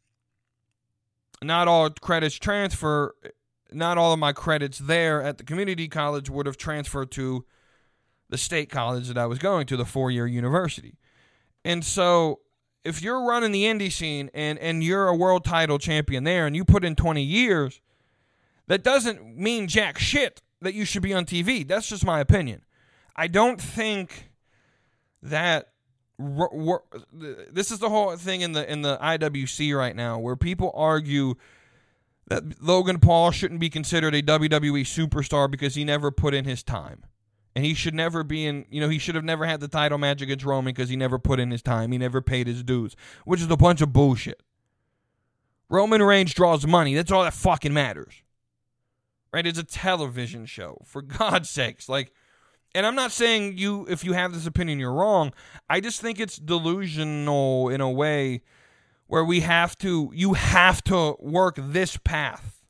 not 1.40 1.68
all 1.68 1.90
credits 1.90 2.34
transfer. 2.34 3.14
Not 3.72 3.98
all 3.98 4.12
of 4.12 4.18
my 4.18 4.32
credits 4.32 4.78
there 4.78 5.22
at 5.22 5.38
the 5.38 5.44
community 5.44 5.86
college 5.86 6.28
would 6.28 6.46
have 6.46 6.56
transferred 6.56 7.12
to 7.12 7.44
the 8.28 8.36
state 8.36 8.68
college 8.68 9.06
that 9.06 9.16
I 9.16 9.26
was 9.26 9.38
going 9.38 9.68
to, 9.68 9.76
the 9.76 9.84
four 9.84 10.10
year 10.10 10.26
university. 10.26 10.98
And 11.64 11.84
so, 11.84 12.40
if 12.82 13.00
you're 13.00 13.24
running 13.24 13.52
the 13.52 13.62
indie 13.62 13.92
scene 13.92 14.28
and, 14.34 14.58
and 14.58 14.82
you're 14.82 15.06
a 15.06 15.14
world 15.14 15.44
title 15.44 15.78
champion 15.78 16.24
there 16.24 16.48
and 16.48 16.56
you 16.56 16.64
put 16.64 16.84
in 16.84 16.96
20 16.96 17.22
years, 17.22 17.80
that 18.70 18.84
doesn't 18.84 19.36
mean 19.36 19.66
jack 19.66 19.98
shit 19.98 20.42
that 20.62 20.74
you 20.74 20.84
should 20.84 21.02
be 21.02 21.12
on 21.12 21.24
TV. 21.24 21.66
That's 21.66 21.88
just 21.88 22.04
my 22.04 22.20
opinion. 22.20 22.62
I 23.16 23.26
don't 23.26 23.60
think 23.60 24.30
that 25.24 25.72
this 27.50 27.72
is 27.72 27.80
the 27.80 27.88
whole 27.88 28.14
thing 28.16 28.42
in 28.42 28.52
the 28.52 28.70
in 28.70 28.82
the 28.82 28.96
IWC 28.98 29.76
right 29.76 29.96
now 29.96 30.20
where 30.20 30.36
people 30.36 30.70
argue 30.72 31.34
that 32.28 32.62
Logan 32.62 33.00
Paul 33.00 33.32
shouldn't 33.32 33.58
be 33.58 33.70
considered 33.70 34.14
a 34.14 34.22
WWE 34.22 34.82
superstar 34.82 35.50
because 35.50 35.74
he 35.74 35.82
never 35.82 36.12
put 36.12 36.32
in 36.32 36.44
his 36.44 36.62
time. 36.62 37.02
And 37.56 37.64
he 37.64 37.74
should 37.74 37.96
never 37.96 38.22
be 38.22 38.46
in, 38.46 38.66
you 38.70 38.80
know, 38.80 38.88
he 38.88 38.98
should 38.98 39.16
have 39.16 39.24
never 39.24 39.46
had 39.46 39.58
the 39.58 39.66
title 39.66 39.98
match 39.98 40.22
against 40.22 40.44
Roman 40.44 40.72
because 40.72 40.88
he 40.88 40.94
never 40.94 41.18
put 41.18 41.40
in 41.40 41.50
his 41.50 41.60
time. 41.60 41.90
He 41.90 41.98
never 41.98 42.20
paid 42.20 42.46
his 42.46 42.62
dues, 42.62 42.94
which 43.24 43.40
is 43.40 43.50
a 43.50 43.56
bunch 43.56 43.80
of 43.80 43.92
bullshit. 43.92 44.40
Roman 45.68 46.04
Reigns 46.04 46.32
draws 46.32 46.64
money. 46.64 46.94
That's 46.94 47.10
all 47.10 47.24
that 47.24 47.34
fucking 47.34 47.74
matters. 47.74 48.22
Right? 49.32 49.46
It's 49.46 49.58
a 49.58 49.64
television 49.64 50.46
show. 50.46 50.82
For 50.84 51.02
God's 51.18 51.50
sakes. 51.50 51.88
Like, 51.88 52.12
and 52.74 52.86
I'm 52.86 52.94
not 52.94 53.12
saying 53.12 53.58
you 53.58 53.86
if 53.88 54.04
you 54.04 54.12
have 54.12 54.32
this 54.32 54.46
opinion 54.46 54.78
you're 54.78 54.92
wrong. 54.92 55.32
I 55.68 55.80
just 55.80 56.00
think 56.00 56.20
it's 56.20 56.36
delusional 56.36 57.68
in 57.68 57.80
a 57.80 57.90
way 57.90 58.42
where 59.06 59.24
we 59.24 59.40
have 59.40 59.76
to 59.78 60.10
you 60.14 60.34
have 60.34 60.82
to 60.84 61.16
work 61.18 61.56
this 61.58 61.96
path 61.96 62.62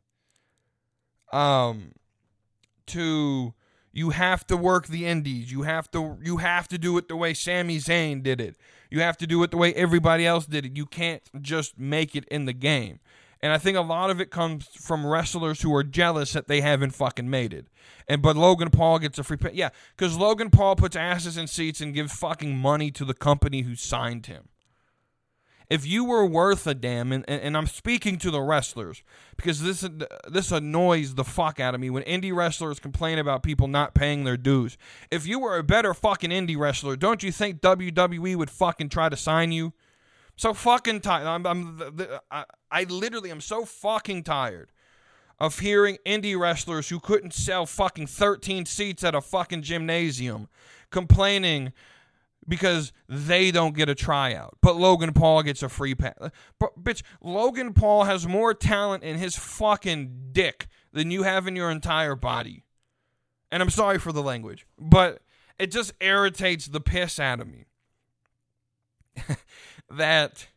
um 1.33 1.93
to 2.87 3.55
you 3.93 4.11
have 4.11 4.47
to 4.47 4.57
work 4.57 4.87
the 4.87 5.07
indies. 5.07 5.51
You 5.51 5.63
have 5.63 5.91
to 5.91 6.17
you 6.23 6.39
have 6.39 6.69
to 6.69 6.79
do 6.79 6.97
it 6.97 7.09
the 7.09 7.17
way 7.17 7.35
Sami 7.35 7.79
Zayn 7.79 8.23
did 8.23 8.41
it. 8.41 8.57
You 8.91 9.01
have 9.01 9.17
to 9.19 9.27
do 9.27 9.43
it 9.43 9.51
the 9.51 9.57
way 9.57 9.75
everybody 9.75 10.27
else 10.27 10.47
did 10.47 10.65
it. 10.65 10.77
You 10.77 10.87
can't 10.87 11.23
just 11.41 11.79
make 11.79 12.15
it 12.15 12.25
in 12.27 12.45
the 12.45 12.53
game. 12.53 13.01
And 13.43 13.53
I 13.53 13.59
think 13.59 13.77
a 13.77 13.83
lot 13.83 14.11
of 14.11 14.21
it 14.21 14.31
comes 14.31 14.67
from 14.67 15.07
wrestlers 15.07 15.63
who 15.63 15.75
are 15.75 15.83
jealous 15.83 16.35
that 16.35 16.47
they 16.47 16.61
haven't 16.61 16.91
fucking 16.91 17.31
made 17.31 17.55
it. 17.55 17.69
And 18.07 18.21
but 18.21 18.37
Logan 18.37 18.71
Paul 18.71 18.99
gets 18.99 19.19
a 19.19 19.25
free 19.25 19.39
pay. 19.39 19.53
Yeah, 19.55 19.71
because 19.97 20.17
Logan 20.17 20.51
Paul 20.51 20.77
puts 20.77 20.95
asses 20.95 21.37
in 21.37 21.47
seats 21.47 21.81
and 21.81 21.95
gives 21.95 22.13
fucking 22.13 22.57
money 22.57 22.91
to 22.91 23.05
the 23.05 23.15
company 23.15 23.63
who 23.63 23.75
signed 23.75 24.27
him. 24.27 24.49
If 25.71 25.87
you 25.87 26.05
were 26.05 26.27
worth 26.27 26.67
a 26.67 26.75
damn, 26.75 27.13
and, 27.13 27.25
and, 27.31 27.57
I'm 27.57 27.69
speaking 27.69 28.19
to 28.19 28.33
the 28.33 28.43
wrestlers 28.43 29.05
because 29.37 29.63
this 29.63 29.89
this 30.29 30.51
annoys 30.51 31.15
the 31.15 31.23
fuck 31.23 31.61
out 31.61 31.77
of 31.77 31.81
me 31.81 31.91
when 31.91 32.03
indie 32.03 32.35
wrestlers 32.35 32.81
complain 32.81 33.21
about 33.21 33.45
people 33.45 33.69
not 33.69 33.95
paying 33.95 34.25
their 34.25 34.37
dues. 34.37 34.77
If 35.13 35.29
you 35.29 35.39
were 35.39 35.57
a 35.57 35.63
better 35.63 35.95
fucking 35.95 36.31
indie 36.31 36.59
wrestler, 36.59 36.97
don't 36.97 37.23
you 37.23 37.31
think 37.31 37.61
WWE 37.61 38.35
would 38.35 38.51
fucking 38.51 38.89
try 38.89 39.09
to 39.09 39.17
sign 39.17 39.53
you? 39.53 39.73
So 40.41 40.55
fucking 40.55 41.03
tired. 41.03 41.27
I'm, 41.27 41.47
I'm 41.47 41.79
I, 42.31 42.47
I 42.71 42.85
literally 42.85 43.31
am 43.31 43.43
so 43.43 43.67
fucking 43.67 44.23
tired 44.23 44.73
of 45.39 45.59
hearing 45.59 45.99
indie 46.07 46.39
wrestlers 46.39 46.89
who 46.89 46.99
couldn't 46.99 47.35
sell 47.35 47.67
fucking 47.67 48.07
13 48.07 48.65
seats 48.65 49.05
at 49.05 49.15
a 49.15 49.21
fucking 49.21 49.61
gymnasium 49.61 50.49
complaining 50.89 51.75
because 52.49 52.91
they 53.07 53.51
don't 53.51 53.77
get 53.77 53.91
a 53.91 53.95
tryout, 53.95 54.57
but 54.63 54.77
Logan 54.77 55.13
Paul 55.13 55.43
gets 55.43 55.63
a 55.63 55.69
free 55.69 55.95
pass. 55.95 56.15
But 56.59 56.83
bitch, 56.83 57.03
Logan 57.21 57.75
Paul 57.75 58.05
has 58.05 58.27
more 58.27 58.55
talent 58.55 59.03
in 59.03 59.19
his 59.19 59.37
fucking 59.37 60.31
dick 60.33 60.69
than 60.91 61.11
you 61.11 61.23
have 61.23 61.49
in 61.49 61.55
your 61.55 61.71
entire 61.71 62.17
body. 62.17 62.65
And 63.53 63.63
I'm 63.63 63.69
sorry 63.69 63.99
for 63.99 64.11
the 64.11 64.23
language, 64.23 64.67
but 64.79 65.21
it 65.59 65.71
just 65.71 65.93
irritates 66.01 66.65
the 66.65 66.81
piss 66.81 67.21
out 67.21 67.41
of 67.41 67.47
me. 67.47 67.67
that 69.91 70.49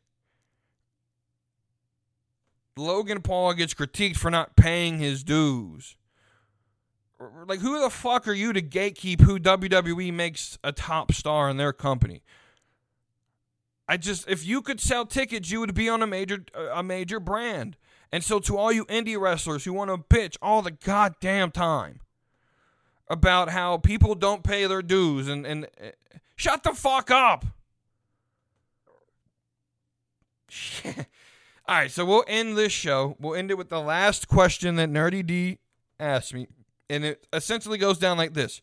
Logan 2.75 3.21
Paul 3.21 3.53
gets 3.53 3.73
critiqued 3.73 4.17
for 4.17 4.31
not 4.31 4.55
paying 4.55 4.99
his 4.99 5.23
dues. 5.23 5.95
Like, 7.47 7.59
who 7.59 7.79
the 7.79 7.89
fuck 7.89 8.27
are 8.27 8.34
you 8.34 8.51
to 8.53 8.61
gatekeep 8.61 9.21
who 9.21 9.39
WWE 9.39 10.13
makes 10.13 10.57
a 10.63 10.71
top 10.71 11.13
star 11.13 11.49
in 11.49 11.57
their 11.57 11.71
company? 11.71 12.21
I 13.88 13.97
just, 13.97 14.27
if 14.27 14.45
you 14.45 14.61
could 14.61 14.79
sell 14.79 15.05
tickets, 15.05 15.51
you 15.51 15.59
would 15.59 15.73
be 15.73 15.88
on 15.88 16.01
a 16.01 16.07
major, 16.07 16.43
a 16.73 16.84
major 16.84 17.19
brand. 17.19 17.77
And 18.11 18.23
so, 18.23 18.39
to 18.39 18.57
all 18.57 18.71
you 18.71 18.86
indie 18.86 19.19
wrestlers 19.19 19.63
who 19.63 19.73
want 19.73 19.89
to 19.89 19.97
bitch 19.97 20.38
all 20.41 20.61
the 20.61 20.71
goddamn 20.71 21.51
time 21.51 22.01
about 23.09 23.49
how 23.49 23.77
people 23.77 24.15
don't 24.15 24.43
pay 24.43 24.65
their 24.65 24.81
dues 24.81 25.27
and, 25.27 25.45
and 25.45 25.65
uh, 25.65 25.89
shut 26.36 26.63
the 26.63 26.73
fuck 26.73 27.09
up. 27.11 27.45
All 31.65 31.75
right, 31.75 31.91
so 31.91 32.05
we'll 32.05 32.25
end 32.27 32.57
this 32.57 32.73
show. 32.73 33.15
We'll 33.19 33.35
end 33.35 33.49
it 33.49 33.57
with 33.57 33.69
the 33.69 33.79
last 33.79 34.27
question 34.27 34.75
that 34.75 34.89
Nerdy 34.89 35.25
D 35.25 35.59
asked 35.99 36.33
me, 36.33 36.47
and 36.89 37.05
it 37.05 37.25
essentially 37.31 37.77
goes 37.77 37.97
down 37.97 38.17
like 38.17 38.33
this: 38.33 38.61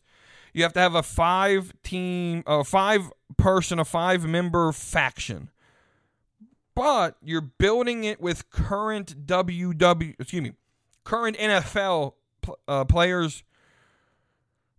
You 0.53 0.61
have 0.63 0.73
to 0.73 0.79
have 0.79 0.93
a 0.93 1.01
five 1.01 1.73
team, 1.81 2.43
a 2.45 2.63
five 2.63 3.11
person, 3.37 3.79
a 3.79 3.85
five 3.85 4.25
member 4.25 4.71
faction, 4.71 5.49
but 6.75 7.17
you're 7.23 7.41
building 7.41 8.03
it 8.03 8.21
with 8.21 8.51
current 8.51 9.25
WW, 9.25 10.15
excuse 10.19 10.43
me, 10.43 10.53
current 11.03 11.37
NFL 11.37 12.13
uh, 12.67 12.85
players, 12.85 13.43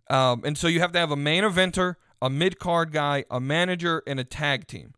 um, 0.09 0.43
and 0.45 0.57
so 0.57 0.67
you 0.67 0.79
have 0.79 0.93
to 0.93 0.99
have 0.99 1.11
a 1.11 1.17
main 1.17 1.43
eventer, 1.43 1.95
a 2.21 2.29
mid 2.29 2.57
card 2.57 2.93
guy, 2.93 3.25
a 3.29 3.41
manager, 3.41 4.01
and 4.07 4.17
a 4.17 4.23
tag 4.23 4.65
team. 4.65 4.93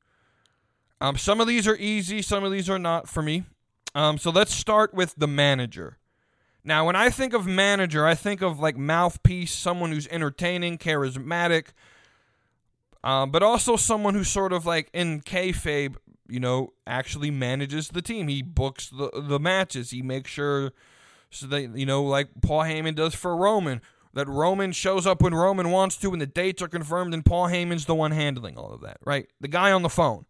Um, 1.01 1.17
some 1.17 1.41
of 1.41 1.47
these 1.47 1.67
are 1.67 1.75
easy, 1.77 2.21
some 2.21 2.43
of 2.43 2.51
these 2.51 2.69
are 2.69 2.79
not 2.79 3.09
for 3.09 3.21
me. 3.21 3.43
Um, 3.93 4.17
so 4.17 4.31
let's 4.31 4.53
start 4.53 4.93
with 4.93 5.15
the 5.17 5.27
manager. 5.27 5.97
Now, 6.63 6.85
when 6.87 6.95
I 6.95 7.09
think 7.09 7.33
of 7.33 7.45
manager, 7.45 8.05
I 8.05 8.15
think 8.15 8.41
of 8.41 8.59
like 8.59 8.75
mouthpiece, 8.77 9.53
someone 9.53 9.91
who's 9.91 10.07
entertaining, 10.07 10.77
charismatic, 10.77 11.67
uh, 13.03 13.25
but 13.25 13.43
also 13.43 13.75
someone 13.75 14.15
who's 14.15 14.29
sort 14.29 14.51
of 14.51 14.65
like 14.65 14.89
in 14.93 15.21
kayfabe, 15.21 15.95
you 16.27 16.39
know, 16.39 16.73
actually 16.87 17.29
manages 17.29 17.89
the 17.89 18.01
team. 18.01 18.27
He 18.27 18.41
books 18.41 18.89
the 18.89 19.11
the 19.13 19.39
matches. 19.39 19.91
He 19.91 20.01
makes 20.01 20.31
sure 20.31 20.71
So 21.29 21.47
they, 21.47 21.67
you 21.67 21.85
know, 21.85 22.03
like 22.03 22.29
Paul 22.41 22.61
Heyman 22.61 22.95
does 22.95 23.13
for 23.13 23.35
Roman, 23.35 23.81
that 24.13 24.27
Roman 24.27 24.71
shows 24.71 25.05
up 25.05 25.21
when 25.21 25.33
Roman 25.33 25.69
wants 25.69 25.97
to, 25.97 26.11
and 26.13 26.21
the 26.21 26.25
dates 26.27 26.61
are 26.61 26.67
confirmed, 26.67 27.13
and 27.13 27.25
Paul 27.25 27.49
Heyman's 27.49 27.85
the 27.85 27.95
one 27.95 28.11
handling 28.11 28.57
all 28.57 28.71
of 28.73 28.81
that, 28.81 28.97
right? 29.05 29.27
The 29.41 29.49
guy 29.49 29.71
on 29.71 29.81
the 29.81 29.89
phone, 29.89 30.25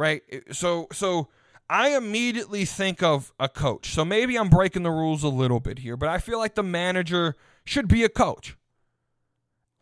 right? 0.00 0.22
So, 0.50 0.88
so 0.92 1.28
I 1.68 1.94
immediately 1.94 2.64
think 2.64 3.02
of 3.02 3.34
a 3.38 3.50
coach. 3.50 3.90
So 3.90 4.02
maybe 4.02 4.36
I'm 4.36 4.48
breaking 4.48 4.82
the 4.82 4.90
rules 4.90 5.22
a 5.22 5.28
little 5.28 5.60
bit 5.60 5.80
here, 5.80 5.96
but 5.96 6.08
I 6.08 6.18
feel 6.18 6.38
like 6.38 6.54
the 6.54 6.62
manager 6.62 7.36
should 7.64 7.86
be 7.86 8.02
a 8.02 8.08
coach. 8.08 8.56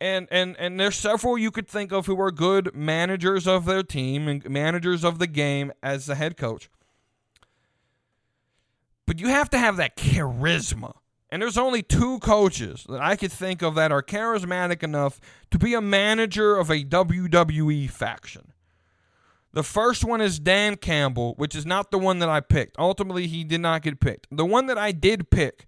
And 0.00 0.28
and 0.30 0.56
and 0.58 0.78
there's 0.78 0.96
several 0.96 1.38
you 1.38 1.50
could 1.50 1.66
think 1.66 1.92
of 1.92 2.06
who 2.06 2.20
are 2.20 2.30
good 2.30 2.74
managers 2.74 3.48
of 3.48 3.64
their 3.64 3.82
team 3.82 4.28
and 4.28 4.48
managers 4.48 5.02
of 5.02 5.18
the 5.18 5.26
game 5.26 5.72
as 5.82 6.06
the 6.06 6.14
head 6.14 6.36
coach. 6.36 6.68
But 9.06 9.20
you 9.20 9.28
have 9.28 9.50
to 9.50 9.58
have 9.58 9.76
that 9.76 9.96
charisma. 9.96 10.94
And 11.30 11.42
there's 11.42 11.58
only 11.58 11.82
two 11.82 12.18
coaches 12.20 12.86
that 12.88 13.00
I 13.00 13.16
could 13.16 13.32
think 13.32 13.62
of 13.62 13.74
that 13.74 13.92
are 13.92 14.02
charismatic 14.02 14.82
enough 14.82 15.20
to 15.50 15.58
be 15.58 15.74
a 15.74 15.80
manager 15.80 16.56
of 16.56 16.70
a 16.70 16.84
WWE 16.84 17.90
faction. 17.90 18.52
The 19.52 19.62
first 19.62 20.04
one 20.04 20.20
is 20.20 20.38
Dan 20.38 20.76
Campbell, 20.76 21.34
which 21.36 21.54
is 21.54 21.64
not 21.64 21.90
the 21.90 21.98
one 21.98 22.18
that 22.18 22.28
I 22.28 22.40
picked. 22.40 22.78
Ultimately, 22.78 23.26
he 23.26 23.44
did 23.44 23.60
not 23.60 23.82
get 23.82 23.98
picked. 23.98 24.26
The 24.30 24.44
one 24.44 24.66
that 24.66 24.78
I 24.78 24.92
did 24.92 25.30
pick 25.30 25.66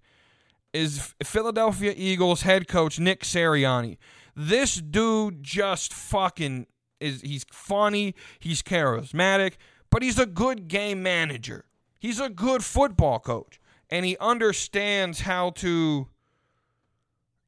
is 0.73 1.13
Philadelphia 1.23 1.93
Eagles 1.95 2.43
head 2.43 2.67
coach 2.67 2.99
Nick 2.99 3.23
Sirianni. 3.23 3.97
This 4.35 4.75
dude 4.75 5.43
just 5.43 5.93
fucking 5.93 6.67
is 6.99 7.21
he's 7.21 7.45
funny, 7.51 8.15
he's 8.39 8.61
charismatic, 8.61 9.53
but 9.89 10.03
he's 10.03 10.19
a 10.19 10.25
good 10.25 10.67
game 10.67 11.03
manager. 11.03 11.65
He's 11.99 12.19
a 12.19 12.29
good 12.29 12.63
football 12.63 13.19
coach 13.19 13.59
and 13.89 14.05
he 14.05 14.15
understands 14.19 15.21
how 15.21 15.49
to 15.51 16.07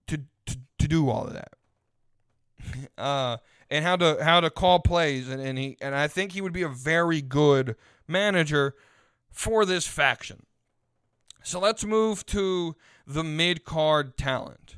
to 0.08 0.18
to, 0.46 0.58
to 0.80 0.88
do 0.88 1.10
all 1.10 1.26
of 1.26 1.34
that. 1.34 1.54
Uh 2.98 3.38
and 3.74 3.84
how 3.84 3.96
to 3.96 4.24
how 4.24 4.40
to 4.40 4.52
call 4.52 4.80
plays 4.80 5.28
and, 5.28 5.42
and 5.42 5.58
he 5.58 5.78
and 5.82 5.96
I 5.96 6.08
think 6.08 6.34
he 6.34 6.42
would 6.42 6.54
be 6.54 6.62
a 6.62 6.70
very 6.70 7.24
good 7.24 7.76
manager 8.08 8.76
for 9.32 9.66
this 9.66 9.88
faction. 9.88 10.46
So 11.42 11.60
let's 11.60 11.84
move 11.84 12.24
to 12.28 12.76
the 13.08 13.24
mid 13.24 13.66
card 13.66 14.16
talent. 14.16 14.78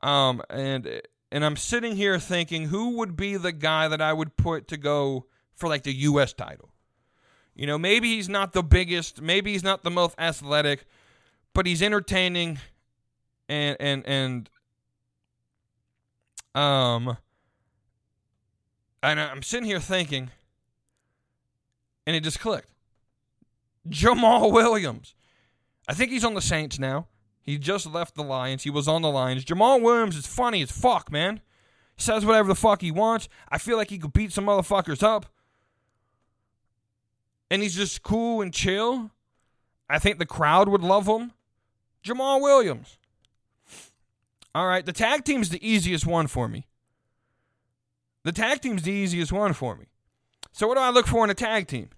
Um 0.00 0.42
and 0.50 1.00
and 1.30 1.44
I'm 1.44 1.54
sitting 1.54 1.94
here 1.94 2.18
thinking 2.18 2.66
who 2.66 2.96
would 2.96 3.14
be 3.14 3.36
the 3.36 3.52
guy 3.52 3.86
that 3.86 4.02
I 4.02 4.12
would 4.12 4.36
put 4.36 4.66
to 4.68 4.76
go 4.76 5.26
for 5.54 5.68
like 5.68 5.84
the 5.84 5.94
US 5.94 6.32
title. 6.32 6.70
You 7.54 7.68
know, 7.68 7.78
maybe 7.78 8.16
he's 8.16 8.28
not 8.28 8.52
the 8.52 8.64
biggest, 8.64 9.22
maybe 9.22 9.52
he's 9.52 9.62
not 9.62 9.84
the 9.84 9.90
most 9.92 10.16
athletic, 10.18 10.86
but 11.54 11.66
he's 11.66 11.80
entertaining 11.80 12.58
and 13.48 13.76
and 13.78 14.04
and 14.08 14.50
um 16.56 17.16
and 19.02 19.20
I'm 19.20 19.42
sitting 19.42 19.66
here 19.66 19.80
thinking 19.80 20.30
and 22.06 22.16
it 22.16 22.22
just 22.22 22.40
clicked. 22.40 22.70
Jamaal 23.88 24.52
Williams. 24.52 25.14
I 25.88 25.94
think 25.94 26.10
he's 26.12 26.24
on 26.24 26.34
the 26.34 26.40
Saints 26.40 26.78
now. 26.78 27.08
He 27.40 27.58
just 27.58 27.86
left 27.86 28.14
the 28.14 28.22
Lions. 28.22 28.62
He 28.62 28.70
was 28.70 28.86
on 28.86 29.02
the 29.02 29.10
Lions. 29.10 29.44
Jamaal 29.44 29.82
Williams 29.82 30.16
is 30.16 30.26
funny 30.26 30.62
as 30.62 30.70
fuck, 30.70 31.10
man. 31.10 31.40
He 31.96 32.02
says 32.02 32.24
whatever 32.24 32.48
the 32.48 32.54
fuck 32.54 32.80
he 32.80 32.92
wants. 32.92 33.28
I 33.48 33.58
feel 33.58 33.76
like 33.76 33.90
he 33.90 33.98
could 33.98 34.12
beat 34.12 34.32
some 34.32 34.46
motherfuckers 34.46 35.02
up 35.02 35.26
and 37.52 37.60
he's 37.60 37.76
just 37.76 38.02
cool 38.02 38.40
and 38.40 38.50
chill, 38.50 39.10
I 39.86 39.98
think 39.98 40.18
the 40.18 40.24
crowd 40.24 40.70
would 40.70 40.80
love 40.80 41.06
him. 41.06 41.32
Jamaal 42.02 42.40
Williams. 42.40 42.96
All 44.54 44.66
right, 44.66 44.86
the 44.86 44.92
tag 44.94 45.24
team's 45.24 45.50
the 45.50 45.66
easiest 45.66 46.06
one 46.06 46.28
for 46.28 46.48
me. 46.48 46.66
The 48.24 48.32
tag 48.32 48.60
team's 48.60 48.82
the 48.82 48.92
easiest 48.92 49.32
one 49.32 49.52
for 49.52 49.76
me. 49.76 49.86
So 50.52 50.68
what 50.68 50.76
do 50.76 50.80
I 50.80 50.90
look 50.90 51.06
for 51.06 51.24
in 51.24 51.30
a 51.30 51.34
tag 51.34 51.66
team? 51.66 51.90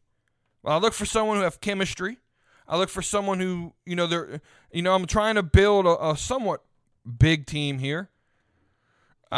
Well, 0.62 0.74
I 0.74 0.78
look 0.78 0.94
for 0.94 1.06
someone 1.06 1.36
who 1.36 1.42
have 1.42 1.60
chemistry. 1.60 2.18
I 2.66 2.78
look 2.78 2.88
for 2.88 3.02
someone 3.02 3.40
who, 3.40 3.74
you 3.84 3.94
know, 3.94 4.06
they're, 4.06 4.40
you 4.72 4.80
know, 4.80 4.94
I'm 4.94 5.06
trying 5.06 5.34
to 5.34 5.42
build 5.42 5.84
a, 5.86 6.10
a 6.10 6.16
somewhat 6.16 6.62
big 7.18 7.46
team 7.46 7.78
here 7.78 8.08
uh, 9.34 9.36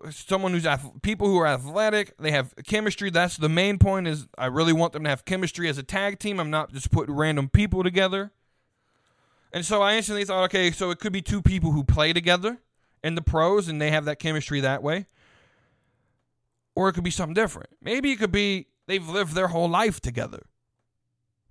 uh, 0.00 0.10
someone 0.10 0.52
who's 0.52 0.66
people 1.02 1.28
who 1.28 1.38
are 1.38 1.46
athletic, 1.46 2.12
they 2.18 2.32
have 2.32 2.52
chemistry. 2.66 3.08
That's 3.08 3.36
the 3.36 3.48
main 3.48 3.78
point. 3.78 4.08
Is 4.08 4.26
I 4.36 4.46
really 4.46 4.72
want 4.72 4.92
them 4.92 5.04
to 5.04 5.10
have 5.10 5.24
chemistry 5.24 5.68
as 5.68 5.78
a 5.78 5.84
tag 5.84 6.18
team. 6.18 6.40
I'm 6.40 6.50
not 6.50 6.72
just 6.72 6.90
putting 6.90 7.14
random 7.14 7.48
people 7.48 7.84
together. 7.84 8.32
And 9.52 9.64
so 9.64 9.80
I 9.80 9.94
instantly 9.94 10.24
thought, 10.24 10.42
okay, 10.46 10.72
so 10.72 10.90
it 10.90 10.98
could 10.98 11.12
be 11.12 11.22
two 11.22 11.40
people 11.40 11.70
who 11.70 11.84
play 11.84 12.12
together 12.12 12.58
in 13.04 13.14
the 13.14 13.22
pros, 13.22 13.68
and 13.68 13.80
they 13.80 13.92
have 13.92 14.06
that 14.06 14.18
chemistry 14.18 14.60
that 14.60 14.82
way. 14.82 15.06
Or 16.78 16.88
it 16.88 16.92
could 16.92 17.02
be 17.02 17.10
something 17.10 17.34
different. 17.34 17.70
Maybe 17.82 18.12
it 18.12 18.20
could 18.20 18.30
be 18.30 18.68
they've 18.86 19.08
lived 19.08 19.34
their 19.34 19.48
whole 19.48 19.68
life 19.68 20.00
together. 20.00 20.46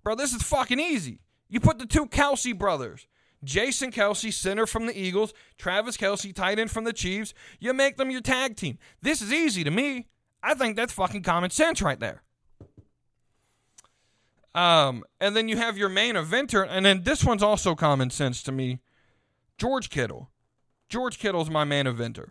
Bro, 0.02 0.16
this 0.16 0.34
is 0.34 0.42
fucking 0.42 0.80
easy. 0.80 1.20
You 1.50 1.60
put 1.60 1.80
the 1.80 1.86
two 1.86 2.06
Kelce 2.06 2.58
brothers 2.58 3.08
Jason 3.44 3.92
Kelce, 3.92 4.32
center 4.32 4.66
from 4.66 4.86
the 4.86 4.98
Eagles, 4.98 5.34
Travis 5.58 5.98
Kelce, 5.98 6.34
tight 6.34 6.60
end 6.60 6.72
from 6.72 6.86
the 6.86 6.94
Chiefs. 6.94 7.34
You 7.60 7.74
make 7.74 7.98
them 7.98 8.10
your 8.10 8.22
tag 8.22 8.56
team. 8.56 8.78
This 9.02 9.22
is 9.22 9.34
easy 9.34 9.66
to 9.66 9.70
me. 9.70 10.08
I 10.42 10.54
think 10.54 10.78
that's 10.78 10.94
fucking 10.94 11.24
common 11.24 11.50
sense 11.50 11.82
right 11.82 12.00
there. 12.00 12.24
Um, 14.56 15.04
and 15.20 15.36
then 15.36 15.50
you 15.50 15.58
have 15.58 15.78
your 15.78 15.90
main 15.90 16.16
eventer, 16.16 16.66
and 16.70 16.86
then 16.86 17.04
this 17.04 17.26
one's 17.26 17.44
also 17.44 17.76
common 17.76 18.12
sense 18.12 18.42
to 18.44 18.54
me. 18.54 18.80
George 19.58 19.90
Kittle. 19.90 20.30
George 20.88 21.20
Kittle's 21.20 21.50
my 21.50 21.66
main 21.66 21.86
eventer. 21.86 22.30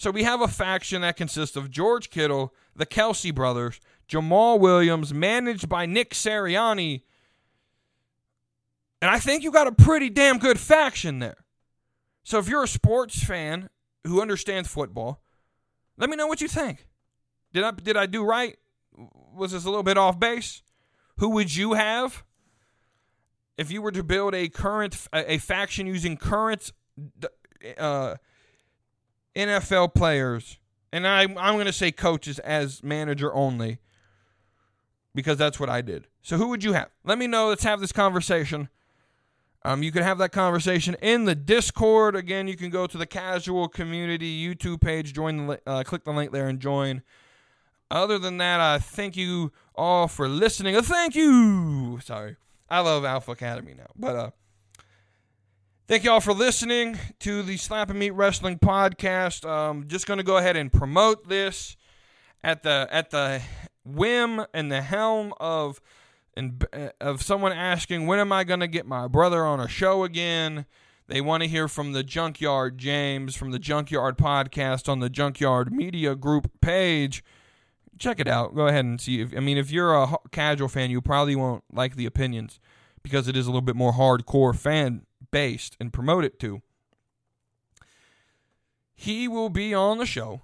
So 0.00 0.10
we 0.10 0.22
have 0.22 0.40
a 0.40 0.48
faction 0.48 1.02
that 1.02 1.18
consists 1.18 1.56
of 1.56 1.70
George 1.70 2.08
Kittle, 2.08 2.54
the 2.74 2.86
Kelce 2.86 3.34
brothers, 3.34 3.80
Jamaal 4.08 4.58
Williams, 4.58 5.12
managed 5.12 5.68
by 5.68 5.84
Nick 5.84 6.14
Sirianni, 6.14 7.02
and 9.02 9.10
I 9.10 9.18
think 9.18 9.42
you 9.42 9.50
got 9.52 9.66
a 9.66 9.72
pretty 9.72 10.08
damn 10.08 10.38
good 10.38 10.58
faction 10.58 11.18
there. 11.18 11.44
So 12.24 12.38
if 12.38 12.48
you're 12.48 12.62
a 12.62 12.66
sports 12.66 13.22
fan 13.22 13.68
who 14.06 14.22
understands 14.22 14.70
football, 14.70 15.20
let 15.98 16.08
me 16.08 16.16
know 16.16 16.28
what 16.28 16.40
you 16.40 16.48
think. 16.48 16.86
Did 17.52 17.64
I 17.64 17.70
did 17.72 17.98
I 17.98 18.06
do 18.06 18.24
right? 18.24 18.56
Was 19.34 19.52
this 19.52 19.66
a 19.66 19.68
little 19.68 19.82
bit 19.82 19.98
off 19.98 20.18
base? 20.18 20.62
Who 21.18 21.28
would 21.28 21.54
you 21.54 21.74
have 21.74 22.24
if 23.58 23.70
you 23.70 23.82
were 23.82 23.92
to 23.92 24.02
build 24.02 24.34
a 24.34 24.48
current 24.48 24.96
a, 25.12 25.36
faction 25.36 25.86
using 25.86 26.16
current 26.16 26.72
uh, 27.76 28.14
NFL 29.34 29.94
players? 29.94 30.58
And 30.92 31.06
I 31.06 31.22
I'm 31.22 31.34
going 31.34 31.66
to 31.66 31.72
say 31.72 31.92
coaches 31.92 32.38
as 32.40 32.82
manager 32.82 33.32
only 33.34 33.78
because 35.14 35.38
that's 35.38 35.58
what 35.58 35.68
I 35.68 35.80
did. 35.80 36.06
So 36.22 36.36
who 36.36 36.48
would 36.48 36.64
you 36.64 36.72
have? 36.72 36.88
Let 37.04 37.18
me 37.18 37.26
know. 37.26 37.48
Let's 37.48 37.64
have 37.64 37.80
this 37.80 37.92
conversation. 37.92 38.68
Um, 39.62 39.82
you 39.82 39.92
can 39.92 40.02
have 40.02 40.18
that 40.18 40.32
conversation 40.32 40.96
in 41.02 41.26
the 41.26 41.34
Discord. 41.34 42.16
Again, 42.16 42.48
you 42.48 42.56
can 42.56 42.70
go 42.70 42.86
to 42.86 42.96
the 42.96 43.06
Casual 43.06 43.68
Community 43.68 44.42
YouTube 44.42 44.80
page, 44.80 45.12
join 45.12 45.46
the, 45.46 45.60
uh, 45.66 45.82
click 45.84 46.04
the 46.04 46.12
link 46.12 46.32
there, 46.32 46.48
and 46.48 46.60
join. 46.60 47.02
Other 47.90 48.18
than 48.18 48.38
that, 48.38 48.60
I 48.60 48.78
thank 48.78 49.16
you 49.16 49.52
all 49.74 50.08
for 50.08 50.28
listening. 50.28 50.76
Uh, 50.76 50.82
thank 50.82 51.14
you. 51.14 51.98
Sorry, 52.02 52.36
I 52.70 52.80
love 52.80 53.04
Alpha 53.04 53.32
Academy 53.32 53.74
now, 53.76 53.88
but 53.96 54.16
uh, 54.16 54.30
thank 55.90 56.04
you 56.04 56.10
all 56.12 56.20
for 56.20 56.32
listening 56.32 56.96
to 57.18 57.42
the 57.42 57.56
Slapping 57.56 57.98
Meat 57.98 58.12
Wrestling 58.12 58.60
podcast. 58.60 59.44
Um, 59.44 59.88
just 59.88 60.06
going 60.06 60.18
to 60.18 60.22
go 60.24 60.36
ahead 60.36 60.56
and 60.56 60.72
promote 60.72 61.28
this 61.28 61.76
at 62.44 62.62
the 62.62 62.86
at 62.92 63.10
the 63.10 63.42
whim 63.84 64.46
and 64.54 64.70
the 64.70 64.82
helm 64.82 65.34
of 65.40 65.80
and 66.36 66.64
uh, 66.72 66.90
of 67.00 67.22
someone 67.22 67.50
asking 67.50 68.06
when 68.06 68.20
am 68.20 68.30
I 68.30 68.44
going 68.44 68.60
to 68.60 68.68
get 68.68 68.86
my 68.86 69.08
brother 69.08 69.44
on 69.44 69.58
a 69.58 69.66
show 69.66 70.04
again. 70.04 70.64
They 71.08 71.20
want 71.20 71.42
to 71.42 71.48
hear 71.48 71.66
from 71.66 71.92
the 71.92 72.04
Junkyard 72.04 72.78
James 72.78 73.34
from 73.34 73.50
the 73.50 73.58
Junkyard 73.58 74.16
podcast 74.16 74.88
on 74.88 75.00
the 75.00 75.10
Junkyard 75.10 75.72
Media 75.72 76.14
Group 76.14 76.52
page. 76.60 77.24
Check 77.98 78.20
it 78.20 78.28
out. 78.28 78.54
Go 78.54 78.68
ahead 78.68 78.84
and 78.84 79.00
see. 79.00 79.22
If, 79.22 79.36
I 79.36 79.40
mean, 79.40 79.58
if 79.58 79.72
you're 79.72 79.92
a 79.92 80.16
casual 80.30 80.68
fan, 80.68 80.88
you 80.90 81.00
probably 81.00 81.34
won't 81.34 81.64
like 81.72 81.96
the 81.96 82.06
opinions 82.06 82.60
because 83.02 83.26
it 83.26 83.36
is 83.36 83.46
a 83.46 83.50
little 83.50 83.60
bit 83.60 83.74
more 83.74 83.92
hardcore 83.92 84.56
fan 84.56 85.04
based 85.30 85.76
and 85.80 85.92
promote 85.92 86.24
it 86.24 86.38
to. 86.40 86.62
He 88.94 89.28
will 89.28 89.48
be 89.48 89.72
on 89.72 89.98
the 89.98 90.06
show 90.06 90.42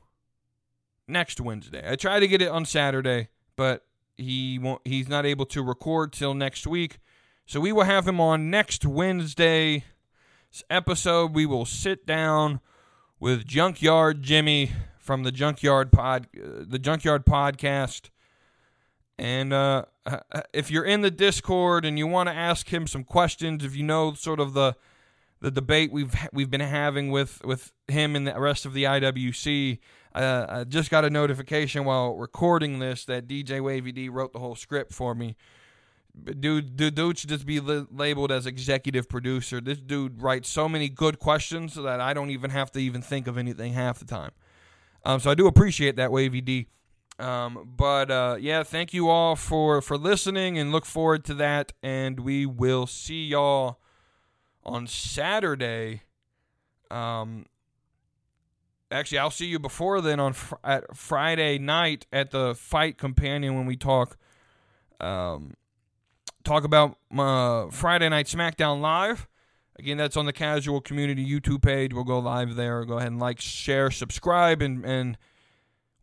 next 1.06 1.40
Wednesday. 1.40 1.82
I 1.90 1.96
tried 1.96 2.20
to 2.20 2.28
get 2.28 2.40
it 2.40 2.48
on 2.48 2.64
Saturday, 2.64 3.28
but 3.54 3.84
he 4.16 4.58
won't 4.58 4.80
he's 4.84 5.08
not 5.08 5.26
able 5.26 5.46
to 5.46 5.62
record 5.62 6.12
till 6.12 6.34
next 6.34 6.66
week. 6.66 6.98
So 7.44 7.60
we 7.60 7.72
will 7.72 7.84
have 7.84 8.08
him 8.08 8.20
on 8.20 8.50
next 8.50 8.84
Wednesday's 8.84 9.82
episode. 10.70 11.34
We 11.34 11.46
will 11.46 11.64
sit 11.66 12.06
down 12.06 12.60
with 13.20 13.46
Junkyard 13.46 14.22
Jimmy 14.22 14.72
from 14.98 15.22
the 15.22 15.32
Junkyard 15.32 15.92
Pod 15.92 16.26
uh, 16.36 16.64
the 16.66 16.78
Junkyard 16.78 17.24
podcast 17.24 18.10
And 19.18 19.52
uh, 19.52 19.84
if 20.52 20.70
you're 20.70 20.84
in 20.84 21.00
the 21.00 21.10
Discord 21.10 21.84
and 21.84 21.98
you 21.98 22.06
want 22.06 22.28
to 22.28 22.34
ask 22.34 22.72
him 22.72 22.86
some 22.86 23.04
questions, 23.04 23.64
if 23.64 23.76
you 23.76 23.82
know 23.82 24.14
sort 24.14 24.40
of 24.40 24.54
the 24.54 24.76
the 25.40 25.50
debate 25.50 25.92
we've 25.92 26.14
we've 26.32 26.50
been 26.50 26.60
having 26.60 27.10
with 27.10 27.44
with 27.44 27.72
him 27.88 28.16
and 28.16 28.26
the 28.26 28.38
rest 28.38 28.64
of 28.64 28.72
the 28.72 28.84
IWC, 28.84 29.78
uh, 30.14 30.46
I 30.48 30.64
just 30.64 30.90
got 30.90 31.04
a 31.04 31.10
notification 31.10 31.84
while 31.84 32.16
recording 32.16 32.78
this 32.78 33.04
that 33.04 33.26
DJ 33.28 33.62
Wavy 33.62 33.92
D 33.92 34.08
wrote 34.08 34.32
the 34.32 34.38
whole 34.38 34.56
script 34.56 34.92
for 34.92 35.14
me. 35.14 35.36
Dude, 36.24 36.76
dude, 36.76 36.94
dude 36.94 37.18
should 37.18 37.28
just 37.28 37.44
be 37.44 37.60
li- 37.60 37.86
labeled 37.90 38.32
as 38.32 38.46
executive 38.46 39.06
producer. 39.06 39.60
This 39.60 39.78
dude 39.78 40.22
writes 40.22 40.48
so 40.48 40.66
many 40.66 40.88
good 40.88 41.18
questions 41.18 41.74
that 41.74 42.00
I 42.00 42.14
don't 42.14 42.30
even 42.30 42.50
have 42.50 42.70
to 42.72 42.78
even 42.78 43.02
think 43.02 43.26
of 43.26 43.36
anything 43.36 43.74
half 43.74 43.98
the 43.98 44.06
time. 44.06 44.30
Um, 45.04 45.20
so 45.20 45.30
I 45.30 45.34
do 45.34 45.46
appreciate 45.46 45.96
that, 45.96 46.10
Wavy 46.10 46.40
D. 46.40 46.68
Um, 47.18 47.72
but 47.76 48.10
uh, 48.10 48.36
yeah, 48.38 48.62
thank 48.62 48.92
you 48.92 49.08
all 49.08 49.36
for 49.36 49.80
for 49.80 49.96
listening, 49.96 50.58
and 50.58 50.70
look 50.70 50.84
forward 50.84 51.24
to 51.26 51.34
that. 51.34 51.72
And 51.82 52.20
we 52.20 52.44
will 52.44 52.86
see 52.86 53.26
y'all 53.26 53.78
on 54.64 54.86
Saturday. 54.86 56.02
Um, 56.90 57.46
actually, 58.90 59.18
I'll 59.18 59.30
see 59.30 59.46
you 59.46 59.58
before 59.58 60.00
then 60.00 60.20
on 60.20 60.34
fr- 60.34 60.56
at 60.62 60.94
Friday 60.94 61.58
night 61.58 62.06
at 62.12 62.32
the 62.32 62.54
Fight 62.54 62.98
Companion 62.98 63.54
when 63.54 63.66
we 63.66 63.76
talk. 63.76 64.18
Um, 65.00 65.54
talk 66.44 66.64
about 66.64 66.96
uh, 67.16 67.68
Friday 67.70 68.08
Night 68.08 68.26
SmackDown 68.26 68.80
Live. 68.80 69.26
Again, 69.78 69.98
that's 69.98 70.16
on 70.16 70.24
the 70.24 70.32
Casual 70.32 70.80
Community 70.80 71.24
YouTube 71.24 71.62
page. 71.62 71.92
We'll 71.92 72.04
go 72.04 72.18
live 72.18 72.54
there. 72.54 72.84
Go 72.86 72.96
ahead 72.96 73.10
and 73.10 73.20
like, 73.20 73.40
share, 73.40 73.90
subscribe, 73.90 74.62
and 74.62 74.84
and 74.84 75.18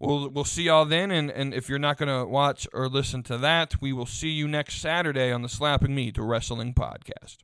we'll 0.04 0.30
we'll 0.30 0.44
see 0.44 0.64
y'all 0.64 0.86
then. 0.86 1.12
And 1.12 1.32
and 1.32 1.54
if 1.54 1.70
you're 1.70 1.80
not 1.80 1.98
gonna 1.98 2.26
watch 2.26 2.68
or 2.74 2.88
listen 2.88 3.24
to 3.24 3.38
that, 3.40 3.82
we 3.82 3.94
will 3.94 4.06
see 4.06 4.30
you 4.30 4.48
next 4.48 4.82
Saturday 4.82 5.32
on 5.32 5.42
the 5.42 5.50
Slapping 5.50 5.96
Meat 5.96 6.18
Wrestling 6.18 6.74
Podcast. 6.74 7.38